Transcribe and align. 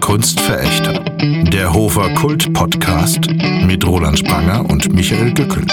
Kunstverächter. 0.00 1.04
Der 1.52 1.72
Hofer 1.72 2.08
Kult 2.14 2.52
Podcast 2.52 3.20
mit 3.64 3.86
Roland 3.86 4.18
Spranger 4.18 4.68
und 4.68 4.92
Michael 4.92 5.32
Gückel. 5.32 5.64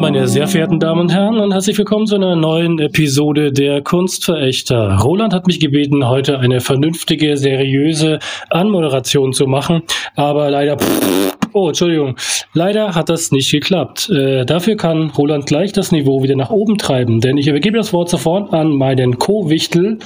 Meine 0.00 0.26
sehr 0.28 0.48
verehrten 0.48 0.80
Damen 0.80 1.02
und 1.02 1.12
Herren, 1.12 1.38
und 1.40 1.52
herzlich 1.52 1.76
willkommen 1.76 2.06
zu 2.06 2.14
einer 2.14 2.34
neuen 2.34 2.78
Episode 2.78 3.52
der 3.52 3.82
Kunstverächter. 3.82 4.96
Roland 4.96 5.34
hat 5.34 5.46
mich 5.46 5.60
gebeten, 5.60 6.08
heute 6.08 6.38
eine 6.38 6.60
vernünftige, 6.60 7.36
seriöse 7.36 8.18
Anmoderation 8.48 9.34
zu 9.34 9.46
machen, 9.46 9.82
aber 10.16 10.50
leider. 10.50 10.78
Oh, 11.52 11.68
Entschuldigung. 11.68 12.16
Leider 12.54 12.94
hat 12.94 13.10
das 13.10 13.30
nicht 13.30 13.50
geklappt. 13.50 14.08
Äh, 14.08 14.46
dafür 14.46 14.76
kann 14.76 15.10
Roland 15.10 15.44
gleich 15.44 15.74
das 15.74 15.92
Niveau 15.92 16.22
wieder 16.22 16.36
nach 16.36 16.50
oben 16.50 16.78
treiben, 16.78 17.20
denn 17.20 17.36
ich 17.36 17.48
übergebe 17.48 17.76
das 17.76 17.92
Wort 17.92 18.08
sofort 18.08 18.54
an 18.54 18.70
meinen 18.70 19.18
Co-Wichtel, 19.18 19.98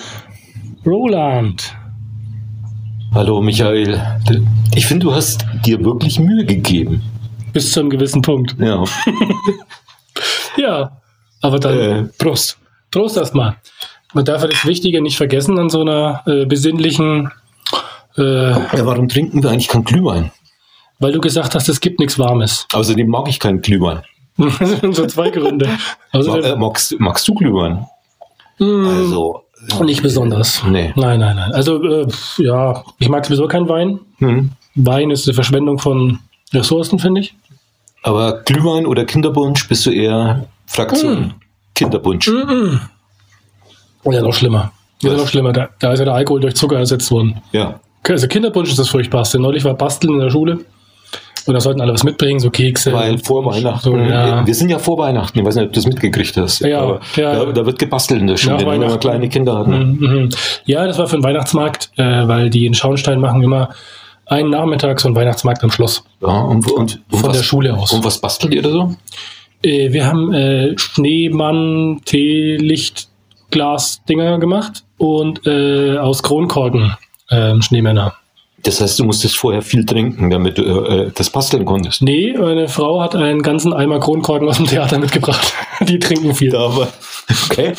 Roland. 0.84 1.72
Hallo 3.14 3.40
Michael. 3.40 4.02
Ich 4.74 4.86
finde, 4.86 5.06
du 5.06 5.14
hast 5.14 5.46
dir 5.64 5.84
wirklich 5.84 6.18
Mühe 6.18 6.44
gegeben. 6.44 7.00
Bis 7.52 7.70
zu 7.70 7.78
einem 7.78 7.90
gewissen 7.90 8.22
Punkt. 8.22 8.56
Ja. 8.58 8.82
Ja, 10.56 11.00
aber 11.42 11.58
dann 11.58 11.78
Äh. 11.78 12.02
Prost. 12.18 12.58
Prost 12.90 13.16
erstmal. 13.16 13.56
Man 14.12 14.24
darf 14.24 14.42
ja 14.42 14.48
das 14.48 14.64
Wichtige 14.64 15.02
nicht 15.02 15.16
vergessen 15.16 15.58
an 15.58 15.68
so 15.70 15.80
einer 15.80 16.22
äh, 16.26 16.46
besinnlichen, 16.46 17.30
äh, 18.16 18.50
ja. 18.50 18.86
Warum 18.86 19.08
trinken 19.08 19.42
wir 19.42 19.50
eigentlich 19.50 19.68
keinen 19.68 19.84
Glühwein? 19.84 20.30
weil 21.00 21.10
du 21.12 21.20
gesagt 21.20 21.54
hast, 21.56 21.68
es 21.68 21.80
gibt 21.80 21.98
nichts 21.98 22.18
Warmes. 22.18 22.66
Außerdem 22.72 23.08
mag 23.08 23.28
ich 23.28 23.38
keinen 23.40 23.60
Glühwein. 23.60 24.02
Das 24.38 24.80
sind 24.80 24.94
so 24.94 25.06
zwei 25.06 25.30
Gründe. 25.30 25.68
Also, 26.12 26.30
Ma 26.30 26.38
äh, 26.38 26.56
magst, 26.56 26.94
magst 26.98 27.26
du 27.28 27.34
Glühwein? 27.34 27.86
mh, 28.58 28.88
Also. 28.88 29.42
nicht 29.82 30.02
besonders. 30.02 30.62
Nee. 30.64 30.92
Nein, 30.96 31.18
nein, 31.20 31.36
nein. 31.36 31.52
Also, 31.52 31.82
äh, 31.82 32.06
ja, 32.38 32.82
ich 33.00 33.08
mag 33.08 33.26
sowieso 33.26 33.48
keinen 33.48 33.68
Wein. 33.68 33.98
Hm. 34.18 34.50
Wein 34.76 35.10
ist 35.10 35.26
eine 35.26 35.34
Verschwendung 35.34 35.78
von 35.78 36.20
Ressourcen, 36.52 36.98
finde 37.00 37.20
ich. 37.22 37.34
Aber 38.04 38.42
Glühwein 38.44 38.84
oder 38.86 39.06
Kinderpunsch 39.06 39.66
bist 39.66 39.86
du 39.86 39.90
eher 39.90 40.44
Fraktion 40.66 41.16
Hm. 41.16 41.32
Kinderpunsch. 41.74 42.28
Oder 44.04 44.20
noch 44.22 44.34
schlimmer. 44.34 44.72
Ja, 45.02 45.12
Was? 45.12 45.18
noch 45.18 45.28
schlimmer. 45.28 45.52
Da, 45.52 45.68
da 45.80 45.92
ist 45.92 45.98
ja 46.00 46.04
der 46.04 46.14
Alkohol 46.14 46.40
durch 46.40 46.54
Zucker 46.54 46.76
ersetzt 46.78 47.10
worden. 47.10 47.40
Ja. 47.52 47.80
Also 48.06 48.28
Kinderpunsch 48.28 48.68
ist 48.70 48.78
das 48.78 48.90
Furchtbarste. 48.90 49.38
Neulich 49.40 49.64
war 49.64 49.74
Basteln 49.74 50.14
in 50.14 50.20
der 50.20 50.30
Schule. 50.30 50.58
Und 51.46 51.52
da 51.54 51.60
sollten 51.60 51.80
alle 51.80 51.92
was 51.94 52.04
mitbringen, 52.04 52.40
so 52.40 52.50
Kekse. 52.50 52.92
Weil 52.92 53.18
vor 53.18 53.44
Weihnachten, 53.44 53.80
So, 53.82 53.96
ja. 53.96 54.46
wir 54.46 54.54
sind 54.54 54.68
ja 54.70 54.78
vor 54.78 54.96
Weihnachten, 54.98 55.38
ich 55.38 55.44
weiß 55.44 55.56
nicht, 55.56 55.66
ob 55.66 55.72
du 55.72 55.78
das 55.80 55.86
mitgekriegt 55.86 56.36
hast, 56.38 56.60
Ja, 56.60 56.80
aber 56.80 57.00
ja. 57.16 57.44
Da, 57.44 57.52
da 57.52 57.66
wird 57.66 57.78
gebastelt 57.78 58.20
in 58.20 58.26
der 58.26 58.38
Schule, 58.38 58.66
wenn 58.66 58.80
wir 58.80 58.96
kleine 58.98 59.28
Kinder 59.28 59.58
hatten. 59.58 59.96
Mhm, 59.98 60.06
mhm. 60.06 60.28
Ja, 60.64 60.86
das 60.86 60.96
war 60.98 61.06
für 61.06 61.16
den 61.16 61.22
Weihnachtsmarkt, 61.24 61.90
äh, 61.96 62.28
weil 62.28 62.48
die 62.48 62.64
in 62.64 62.72
Schauenstein 62.72 63.20
machen 63.20 63.42
immer 63.42 63.70
einen 64.26 64.50
Nachmittag 64.50 65.00
so 65.00 65.08
einen 65.08 65.16
Weihnachtsmarkt 65.16 65.62
am 65.64 65.70
Schloss. 65.70 66.04
Ja, 66.20 66.28
und, 66.28 66.70
und, 66.70 67.02
und 67.10 67.20
Von 67.20 67.28
was, 67.30 67.36
der 67.36 67.44
Schule 67.44 67.76
aus. 67.76 67.92
Und 67.92 68.04
was 68.04 68.20
bastelt 68.20 68.54
ihr 68.54 68.62
da 68.62 68.70
so? 68.70 68.94
Äh, 69.62 69.92
wir 69.92 70.06
haben 70.06 70.32
äh, 70.32 70.78
Schneemann, 70.78 72.00
Teelicht, 72.04 73.08
Glas-Dinger 73.50 74.38
gemacht 74.38 74.84
und 74.98 75.46
äh, 75.46 75.96
aus 75.98 76.22
Kronkorken 76.22 76.96
ähm, 77.30 77.62
Schneemänner. 77.62 78.14
Das 78.64 78.80
heißt, 78.80 78.98
du 78.98 79.04
musstest 79.04 79.36
vorher 79.36 79.60
viel 79.60 79.84
trinken, 79.84 80.30
damit 80.30 80.56
du 80.56 80.62
äh, 80.62 81.10
das 81.14 81.28
basteln 81.28 81.66
konntest. 81.66 82.00
Nee, 82.00 82.34
meine 82.38 82.66
Frau 82.68 83.02
hat 83.02 83.14
einen 83.14 83.42
ganzen 83.42 83.74
Eimer 83.74 84.00
Kronkorken 84.00 84.48
aus 84.48 84.56
dem 84.56 84.66
Theater 84.66 84.98
mitgebracht. 84.98 85.52
Die 85.80 85.98
trinken 85.98 86.34
viel. 86.34 86.56
Aber 86.56 86.88
okay. 87.50 87.74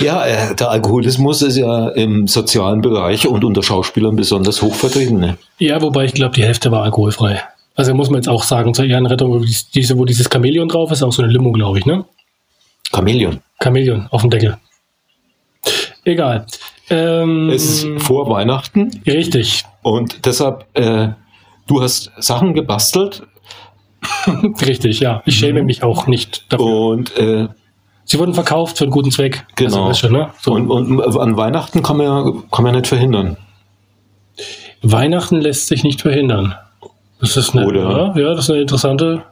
Ja, 0.00 0.24
äh, 0.26 0.54
der 0.54 0.70
Alkoholismus 0.70 1.42
ist 1.42 1.56
ja 1.56 1.88
im 1.90 2.26
sozialen 2.26 2.80
Bereich 2.80 3.26
und 3.26 3.44
unter 3.44 3.62
Schauspielern 3.62 4.16
besonders 4.16 4.62
hoch 4.62 4.74
vertreten. 4.74 5.18
Ne? 5.18 5.36
Ja, 5.58 5.80
wobei 5.82 6.04
ich 6.06 6.14
glaube, 6.14 6.34
die 6.34 6.42
Hälfte 6.44 6.70
war 6.70 6.82
alkoholfrei. 6.84 7.42
Also 7.76 7.92
muss 7.94 8.08
man 8.08 8.18
jetzt 8.18 8.28
auch 8.28 8.44
sagen, 8.44 8.72
zur 8.74 8.84
Ehrenrettung, 8.84 9.30
wo 9.32 9.38
dies- 9.38 9.68
diese, 9.70 9.98
wo 9.98 10.04
dieses 10.04 10.28
Chamäleon 10.32 10.68
drauf 10.68 10.90
ist, 10.92 11.02
auch 11.02 11.12
so 11.12 11.22
eine 11.22 11.32
Limo, 11.32 11.50
glaube 11.52 11.78
ich, 11.78 11.86
ne? 11.86 12.04
Chamäleon. 12.94 13.40
Chamäleon 13.62 14.06
auf 14.10 14.20
dem 14.20 14.30
Deckel. 14.30 14.56
Egal. 16.04 16.46
Ähm, 16.90 17.48
Es 17.50 17.64
ist 17.82 17.86
vor 18.02 18.28
Weihnachten 18.28 18.90
richtig, 19.06 19.64
und 19.82 20.26
deshalb, 20.26 20.66
äh, 20.74 21.08
du 21.66 21.82
hast 21.82 22.12
Sachen 22.18 22.52
gebastelt 22.54 23.22
richtig, 24.66 25.00
ja. 25.00 25.22
Ich 25.24 25.38
schäme 25.38 25.60
Mhm. 25.60 25.66
mich 25.66 25.82
auch 25.82 26.06
nicht 26.06 26.44
dafür. 26.52 26.66
und, 26.66 27.16
äh, 27.16 27.48
Sie 28.04 28.18
wurden 28.18 28.34
verkauft 28.34 28.78
für 28.78 28.84
einen 28.84 28.90
guten 28.90 29.10
Zweck. 29.10 29.46
Genau. 29.56 29.86
Also, 29.88 30.08
du, 30.08 30.12
ne? 30.12 30.30
so. 30.40 30.52
und, 30.52 30.70
und 30.70 31.00
an 31.18 31.36
Weihnachten 31.36 31.82
kann 31.82 31.96
man, 31.96 32.06
ja, 32.06 32.32
kann 32.50 32.64
man 32.64 32.74
nicht 32.74 32.86
verhindern. 32.86 33.36
Weihnachten 34.82 35.40
lässt 35.40 35.68
sich 35.68 35.82
nicht 35.82 36.02
verhindern. 36.02 36.54
Das 37.20 37.36
ist 37.36 37.54
eine, 37.56 37.66
Oder? 37.66 38.12
ja, 38.14 38.20
ja, 38.20 38.34
das 38.34 38.44
ist 38.44 38.50
eine 38.50 38.60
interessante 38.60 39.22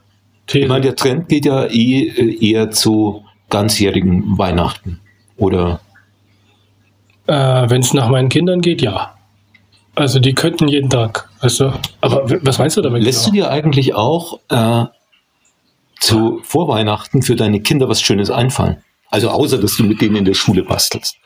These. 0.46 0.64
Ich 0.64 0.68
meine, 0.68 0.82
der 0.82 0.96
Trend 0.96 1.28
geht 1.28 1.44
ja 1.44 1.64
eh, 1.64 2.08
äh, 2.08 2.50
eher 2.50 2.70
zu 2.70 3.24
ganzjährigen 3.50 4.38
Weihnachten. 4.38 5.00
Oder 5.36 5.80
Äh, 7.26 7.34
Wenn 7.68 7.82
es 7.82 7.92
nach 7.92 8.08
meinen 8.08 8.28
Kindern 8.30 8.62
geht, 8.62 8.80
ja. 8.80 9.14
Also 9.94 10.18
die 10.20 10.32
könnten 10.32 10.68
jeden 10.68 10.88
Tag, 10.88 11.28
weißt 11.40 11.60
du. 11.60 11.72
Aber 12.00 12.24
was 12.42 12.58
meinst 12.58 12.78
du 12.78 12.80
damit? 12.80 13.02
lässt 13.02 13.26
du 13.26 13.30
genau? 13.30 13.46
dir 13.46 13.50
eigentlich 13.52 13.94
auch 13.94 14.40
äh, 14.48 14.84
zu 16.02 16.40
Vorweihnachten 16.42 17.22
für 17.22 17.36
deine 17.36 17.60
Kinder 17.60 17.88
was 17.88 18.02
Schönes 18.02 18.30
einfallen? 18.30 18.82
Also 19.08 19.30
außer, 19.30 19.58
dass 19.58 19.76
du 19.76 19.84
mit 19.84 20.00
denen 20.00 20.16
in 20.16 20.24
der 20.24 20.34
Schule 20.34 20.64
bastelst. 20.64 21.16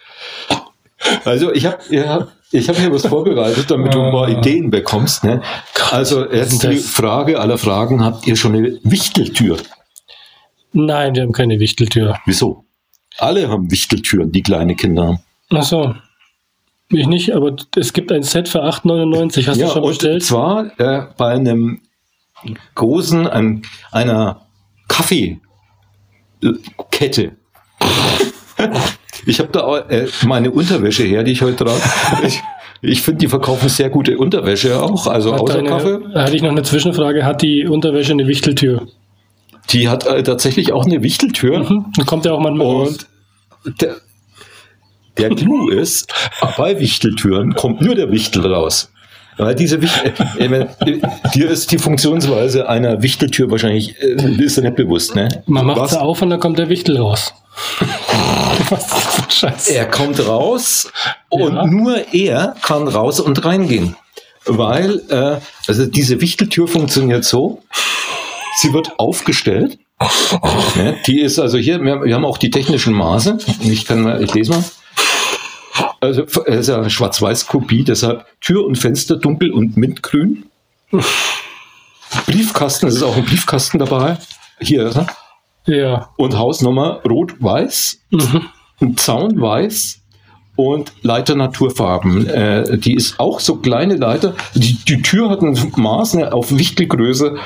Also 1.24 1.52
ich 1.52 1.66
habe 1.66 1.78
ja, 1.90 2.28
ich 2.50 2.68
hab 2.68 2.76
hier 2.76 2.92
was 2.92 3.06
vorbereitet, 3.06 3.70
damit 3.70 3.94
du 3.94 3.98
mal 3.98 4.30
Ideen 4.30 4.70
bekommst. 4.70 5.24
Ne? 5.24 5.42
Also 5.90 6.30
jetzt 6.30 6.62
die? 6.62 6.76
Frage 6.76 7.38
aller 7.38 7.58
Fragen, 7.58 8.04
habt 8.04 8.26
ihr 8.26 8.36
schon 8.36 8.54
eine 8.54 8.78
Wichteltür? 8.82 9.56
Nein, 10.72 11.14
wir 11.14 11.22
haben 11.22 11.32
keine 11.32 11.58
Wichteltür. 11.58 12.18
Wieso? 12.26 12.64
Alle 13.18 13.48
haben 13.48 13.70
Wichteltüren, 13.70 14.30
die 14.30 14.42
kleine 14.42 14.74
Kinder 14.74 15.06
haben. 15.06 15.20
Ach 15.50 15.62
so. 15.62 15.94
Ich 16.90 17.06
nicht, 17.06 17.34
aber 17.34 17.56
es 17.76 17.92
gibt 17.92 18.12
ein 18.12 18.22
Set 18.22 18.48
für 18.48 18.62
8,99. 18.62 19.46
Hast 19.46 19.56
ja, 19.56 19.66
du 19.66 19.72
schon 19.72 19.82
und 19.82 19.88
bestellt? 19.88 20.24
zwar 20.24 20.78
äh, 20.78 21.06
bei 21.16 21.30
einem 21.30 21.80
großen, 22.74 23.26
einem, 23.26 23.62
einer 23.90 24.45
Kaffeekette. 24.88 25.40
ich 29.26 29.38
habe 29.40 29.50
da 29.52 29.60
auch, 29.62 29.76
äh, 29.90 30.06
meine 30.26 30.50
Unterwäsche 30.50 31.02
her, 31.04 31.22
die 31.22 31.32
ich 31.32 31.42
heute 31.42 31.64
trage. 31.64 31.80
Ich, 32.26 32.42
ich 32.82 33.02
finde, 33.02 33.18
die 33.18 33.28
verkaufen 33.28 33.68
sehr 33.68 33.90
gute 33.90 34.16
Unterwäsche 34.18 34.82
auch, 34.82 35.06
also 35.06 35.32
Hat 35.32 35.40
außer 35.40 35.54
deine- 35.54 35.68
Kaffee. 35.68 35.98
Da 36.12 36.22
hatte 36.24 36.36
ich 36.36 36.42
noch 36.42 36.50
eine 36.50 36.62
Zwischenfrage. 36.62 37.24
Hat 37.24 37.42
die 37.42 37.66
Unterwäsche 37.66 38.12
eine 38.12 38.26
Wichteltür? 38.26 38.86
Die 39.70 39.88
hat 39.88 40.06
äh, 40.06 40.22
tatsächlich 40.22 40.72
auch 40.72 40.84
eine 40.84 41.02
Wichteltür. 41.02 41.58
Mhm. 41.68 41.86
Dann 41.96 42.06
kommt 42.06 42.24
ja 42.24 42.32
auch 42.32 42.40
manchmal. 42.40 42.66
Und 42.86 43.06
der, 43.80 43.96
der 45.18 45.30
Clou 45.30 45.68
ist, 45.70 46.12
bei 46.56 46.78
Wichteltüren 46.78 47.54
kommt 47.54 47.80
nur 47.80 47.94
der 47.94 48.10
Wichtel 48.12 48.46
raus. 48.52 48.92
Weil 49.38 49.54
diese 49.54 49.80
Wichtel, 49.82 50.12
äh, 50.38 50.98
dir 51.34 51.50
ist 51.50 51.70
die 51.72 51.78
Funktionsweise 51.78 52.68
einer 52.68 53.02
Wichteltür 53.02 53.50
wahrscheinlich 53.50 53.94
äh, 54.00 54.42
ist 54.42 54.56
dir 54.56 54.62
nicht 54.62 54.76
bewusst, 54.76 55.14
ne? 55.14 55.28
Man 55.46 55.66
macht 55.66 55.90
sie 55.90 56.00
auf 56.00 56.22
und 56.22 56.30
dann 56.30 56.40
kommt 56.40 56.58
der 56.58 56.68
Wichtel 56.68 56.96
raus. 56.98 57.34
Er 59.68 59.86
kommt 59.86 60.26
raus 60.26 60.90
und 61.28 61.54
Ja. 61.54 61.66
nur 61.66 62.12
er 62.14 62.54
kann 62.62 62.88
raus 62.88 63.20
und 63.20 63.44
reingehen. 63.44 63.96
Weil, 64.46 65.02
äh, 65.08 65.36
also 65.68 65.86
diese 65.86 66.20
Wichteltür 66.20 66.68
funktioniert 66.68 67.24
so, 67.24 67.62
sie 68.60 68.72
wird 68.72 68.98
aufgestellt. 68.98 69.78
Ne? 70.76 70.96
Die 71.06 71.20
ist 71.20 71.38
also 71.38 71.58
hier, 71.58 71.80
wir, 71.82 72.02
wir 72.02 72.14
haben 72.14 72.24
auch 72.24 72.38
die 72.38 72.50
technischen 72.50 72.92
Maße. 72.92 73.38
Ich 73.62 73.84
kann 73.86 74.02
mal, 74.02 74.22
ich 74.22 74.32
lese 74.34 74.52
mal. 74.52 74.64
Also 76.06 76.22
es 76.46 76.60
ist 76.60 76.68
ja 76.68 76.78
eine 76.78 76.90
Schwarz-Weiß-Kopie, 76.90 77.84
deshalb 77.84 78.24
Tür 78.40 78.64
und 78.64 78.76
Fenster 78.76 79.16
dunkel 79.16 79.50
und 79.52 79.76
mintgrün. 79.76 80.44
Briefkasten, 82.26 82.86
es 82.86 82.96
ist 82.96 83.02
auch 83.02 83.16
ein 83.16 83.24
Briefkasten 83.24 83.78
dabei. 83.78 84.18
Hier 84.60 84.86
ist 84.86 84.96
er. 84.96 85.06
Ja. 85.66 86.08
Und 86.16 86.36
Hausnummer 86.38 87.00
rot-weiß. 87.08 88.00
Mhm. 88.10 88.42
ein 88.80 88.96
Zaun 88.96 89.40
weiß 89.40 90.00
und 90.54 90.92
Leiter 91.02 91.34
Naturfarben. 91.34 92.26
Äh, 92.28 92.78
die 92.78 92.94
ist 92.94 93.18
auch 93.18 93.40
so 93.40 93.56
kleine 93.56 93.96
Leiter. 93.96 94.34
Die, 94.54 94.74
die 94.84 95.02
Tür 95.02 95.28
hat 95.30 95.42
ein 95.42 95.58
Maß 95.76 96.14
ne, 96.14 96.32
auf 96.32 96.56
Wichtelgröße 96.56 97.36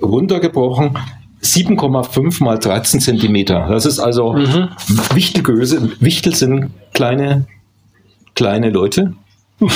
runtergebrochen. 0.00 0.98
7,5 1.42 2.44
mal 2.44 2.58
13 2.58 3.00
Zentimeter. 3.00 3.66
Das 3.68 3.84
ist 3.86 3.98
also 3.98 4.34
Mhm. 4.34 4.68
Wichtelgröße. 5.14 5.90
Wichtel 6.00 6.34
sind 6.34 6.70
kleine, 6.94 7.46
kleine 8.34 8.70
Leute. 8.70 9.14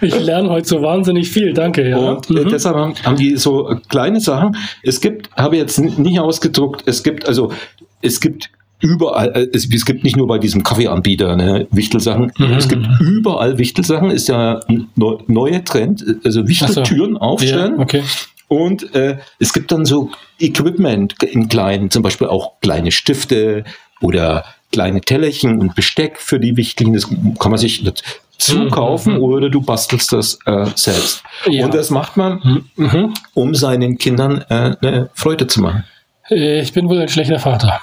Ich 0.00 0.18
lerne 0.18 0.48
heute 0.50 0.66
so 0.68 0.82
wahnsinnig 0.82 1.28
viel, 1.30 1.52
danke. 1.52 1.88
Ja. 1.88 1.96
Und 1.96 2.28
äh, 2.30 2.40
Mhm. 2.44 2.48
deshalb 2.48 2.74
haben, 2.76 2.94
haben 3.04 3.16
die 3.16 3.36
so 3.36 3.76
kleine 3.88 4.20
Sachen. 4.20 4.56
Es 4.82 5.00
gibt, 5.00 5.30
habe 5.36 5.54
ich 5.56 5.62
jetzt 5.62 5.78
nicht 5.78 6.18
ausgedruckt, 6.18 6.82
es 6.86 7.02
gibt 7.04 7.28
also, 7.28 7.52
es 8.00 8.20
gibt 8.20 8.50
überall, 8.80 9.30
äh, 9.36 9.46
es, 9.54 9.72
es 9.72 9.84
gibt 9.84 10.02
nicht 10.02 10.16
nur 10.16 10.26
bei 10.26 10.38
diesem 10.38 10.64
Kaffeeanbieter 10.64 11.36
ne, 11.36 11.68
Wichtelsachen, 11.70 12.32
Mhm. 12.36 12.52
es 12.54 12.68
gibt 12.68 12.86
überall 13.00 13.58
Wichtelsachen, 13.58 14.10
ist 14.10 14.28
ja 14.28 14.58
ein 14.68 14.88
neu, 14.96 15.18
neuer 15.28 15.64
Trend, 15.64 16.04
also 16.24 16.48
Wichteltüren 16.48 17.16
aufstellen. 17.16 17.74
Ja, 17.76 17.82
okay. 17.82 18.02
Und 18.48 18.94
äh, 18.96 19.18
es 19.38 19.52
gibt 19.52 19.70
dann 19.70 19.84
so 19.84 20.10
Equipment 20.40 21.22
in 21.22 21.48
kleinen, 21.48 21.90
zum 21.90 22.02
Beispiel 22.02 22.26
auch 22.26 22.60
kleine 22.60 22.90
Stifte 22.90 23.62
oder 24.00 24.44
kleine 24.72 25.00
Tellerchen 25.00 25.60
und 25.60 25.74
Besteck 25.74 26.18
für 26.18 26.40
die 26.40 26.56
Wichteln. 26.56 26.92
Das 26.94 27.06
kann 27.38 27.50
man 27.50 27.58
sich 27.58 27.84
zukaufen 28.38 29.18
oder 29.18 29.48
du 29.50 29.60
bastelst 29.60 30.12
das 30.12 30.38
äh, 30.46 30.66
selbst. 30.74 31.22
Ja. 31.46 31.64
Und 31.66 31.74
das 31.74 31.90
macht 31.90 32.16
man, 32.16 32.64
Mhm. 32.76 33.14
um 33.34 33.54
seinen 33.54 33.98
Kindern 33.98 34.44
äh, 34.48 34.74
eine 34.80 35.10
Freude 35.14 35.46
zu 35.46 35.60
machen. 35.60 35.84
Äh, 36.28 36.60
Ich 36.60 36.72
bin 36.72 36.88
wohl 36.88 36.98
ein 37.00 37.08
schlechter 37.08 37.38
Vater. 37.38 37.80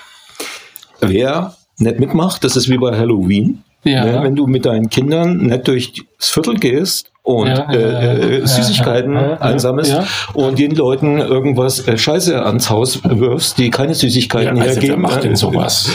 Wer 1.00 1.56
nicht 1.78 2.00
mitmacht, 2.00 2.44
das 2.44 2.58
ist 2.58 2.68
wie 2.70 2.78
bei 2.78 2.98
Halloween. 2.98 3.64
Ja. 3.86 4.04
Ne, 4.04 4.20
wenn 4.24 4.36
du 4.36 4.46
mit 4.46 4.66
deinen 4.66 4.90
Kindern 4.90 5.38
nicht 5.38 5.66
durchs 5.66 5.92
Viertel 6.18 6.56
gehst 6.56 7.14
und 7.24 7.48
Ja, 7.48 7.72
äh, 7.72 8.40
äh, 8.40 8.46
Süßigkeiten 8.46 9.14
ja, 9.14 9.38
einsammelst 9.40 9.96
und 10.34 10.60
den 10.60 10.76
Leuten 10.76 11.20
irgendwas 11.20 11.88
äh, 11.88 11.98
Scheiße 11.98 12.44
ans 12.46 12.70
Haus 12.70 13.00
wirfst, 13.06 13.58
die 13.58 13.70
keine 13.70 13.96
Süßigkeiten 13.96 14.58
Ja, 14.58 14.64
also 14.64 14.76
wer 14.76 14.82
hergeben, 14.82 15.02
macht 15.02 15.24
denn 15.24 15.32
äh, 15.32 15.38
sowas? 15.38 15.90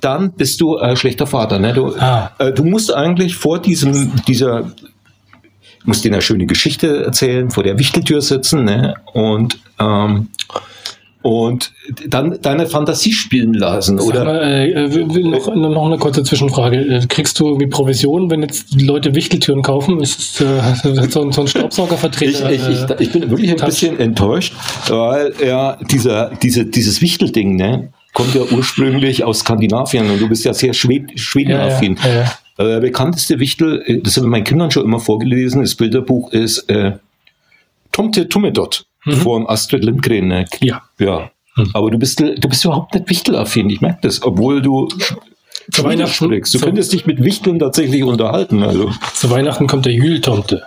Dann 0.00 0.32
bist 0.32 0.60
du 0.60 0.76
äh, 0.78 0.96
schlechter 0.96 1.26
Vater. 1.26 1.58
Ne? 1.58 1.72
Du, 1.74 1.94
Ah. 1.98 2.30
äh, 2.38 2.52
du 2.52 2.64
musst 2.64 2.92
eigentlich 2.94 3.36
vor 3.36 3.58
diesem, 3.60 4.12
dieser, 4.26 4.70
musst 5.84 6.04
dir 6.04 6.12
eine 6.12 6.22
schöne 6.22 6.46
Geschichte 6.46 7.04
erzählen, 7.04 7.50
vor 7.50 7.62
der 7.62 7.78
Wichteltür 7.78 8.20
sitzen 8.22 8.64
ne? 8.64 8.94
und, 9.12 9.58
ähm, 9.78 10.28
und 11.22 11.72
dann 12.08 12.38
deine 12.40 12.66
Fantasie 12.66 13.12
spielen 13.12 13.52
lassen. 13.52 13.98
Sag 13.98 14.06
Oder 14.06 14.24
mal, 14.24 14.42
äh, 14.42 14.70
äh, 14.70 14.88
noch, 15.22 15.54
noch 15.54 15.84
eine 15.86 15.98
kurze 15.98 16.22
Zwischenfrage. 16.22 16.78
Äh, 16.78 17.06
Kriegst 17.08 17.38
du 17.38 17.48
irgendwie 17.48 17.66
Provision, 17.66 18.30
wenn 18.30 18.40
jetzt 18.40 18.72
die 18.80 18.86
Leute 18.86 19.14
Wichteltüren 19.14 19.60
kaufen? 19.60 20.00
Ist 20.00 20.18
es 20.18 20.40
äh, 20.40 21.08
so, 21.10 21.20
ein- 21.22 21.32
so 21.32 21.40
ein 21.42 21.44
Ich, 21.44 21.50
Staubsaugervertreter? 21.50 22.50
ich, 22.50 22.66
ich, 22.66 22.90
äh, 22.90 22.96
ich 23.00 23.12
bin 23.12 23.28
wirklich 23.28 23.50
ein 23.50 23.56
bisschen 23.66 23.98
enttäuscht, 24.00 24.54
weil 24.88 25.34
ja 25.46 25.76
dieser, 25.90 26.30
diese, 26.42 26.64
dieses 26.64 27.02
Wichtelding, 27.02 27.54
ne, 27.56 27.90
kommt 28.20 28.34
ja 28.34 28.42
ursprünglich 28.56 29.24
aus 29.24 29.40
Skandinavien 29.40 30.10
und 30.10 30.20
du 30.20 30.28
bist 30.28 30.44
ja 30.44 30.52
sehr 30.52 30.74
Schwed 30.74 31.18
schwedenaffin. 31.18 31.98
Ja, 32.02 32.08
ja, 32.08 32.14
ja, 32.58 32.76
Äh, 32.76 32.80
bekannteste 32.80 33.38
Wichtel, 33.38 33.82
äh, 33.86 34.00
das 34.02 34.16
habe 34.16 34.26
ich 34.26 34.30
meinen 34.30 34.44
Kindern 34.44 34.70
schon 34.70 34.84
immer 34.84 35.00
vorgelesen, 35.00 35.62
das 35.62 35.74
Bilderbuch 35.74 36.32
ist 36.32 36.68
äh, 36.68 36.98
Tomte 37.92 38.28
Tummedott 38.28 38.84
von 39.22 39.48
Astrid 39.48 39.82
Lindgren. 39.84 40.28
Ne? 40.28 40.44
Mhm. 40.60 40.66
Ja. 40.66 40.82
ja. 40.98 41.30
Hm. 41.54 41.70
Aber 41.72 41.90
du 41.90 41.98
bist, 41.98 42.20
du 42.20 42.48
bist 42.48 42.64
überhaupt 42.64 42.94
nicht 42.94 43.08
wichtelaffin, 43.08 43.70
ich 43.70 43.80
merke 43.80 44.00
das, 44.02 44.22
obwohl 44.22 44.60
du 44.60 44.88
Zu 45.72 45.84
Weihnachten, 45.84 46.12
sprichst. 46.12 46.52
Du 46.54 46.58
zu, 46.58 46.64
könntest 46.66 46.92
dich 46.92 47.06
mit 47.06 47.24
Wichteln 47.24 47.58
tatsächlich 47.58 48.02
unterhalten. 48.04 48.62
Also, 48.62 48.92
zu 49.14 49.30
Weihnachten 49.30 49.66
kommt 49.66 49.86
der 49.86 49.94
Jültomte. 49.94 50.62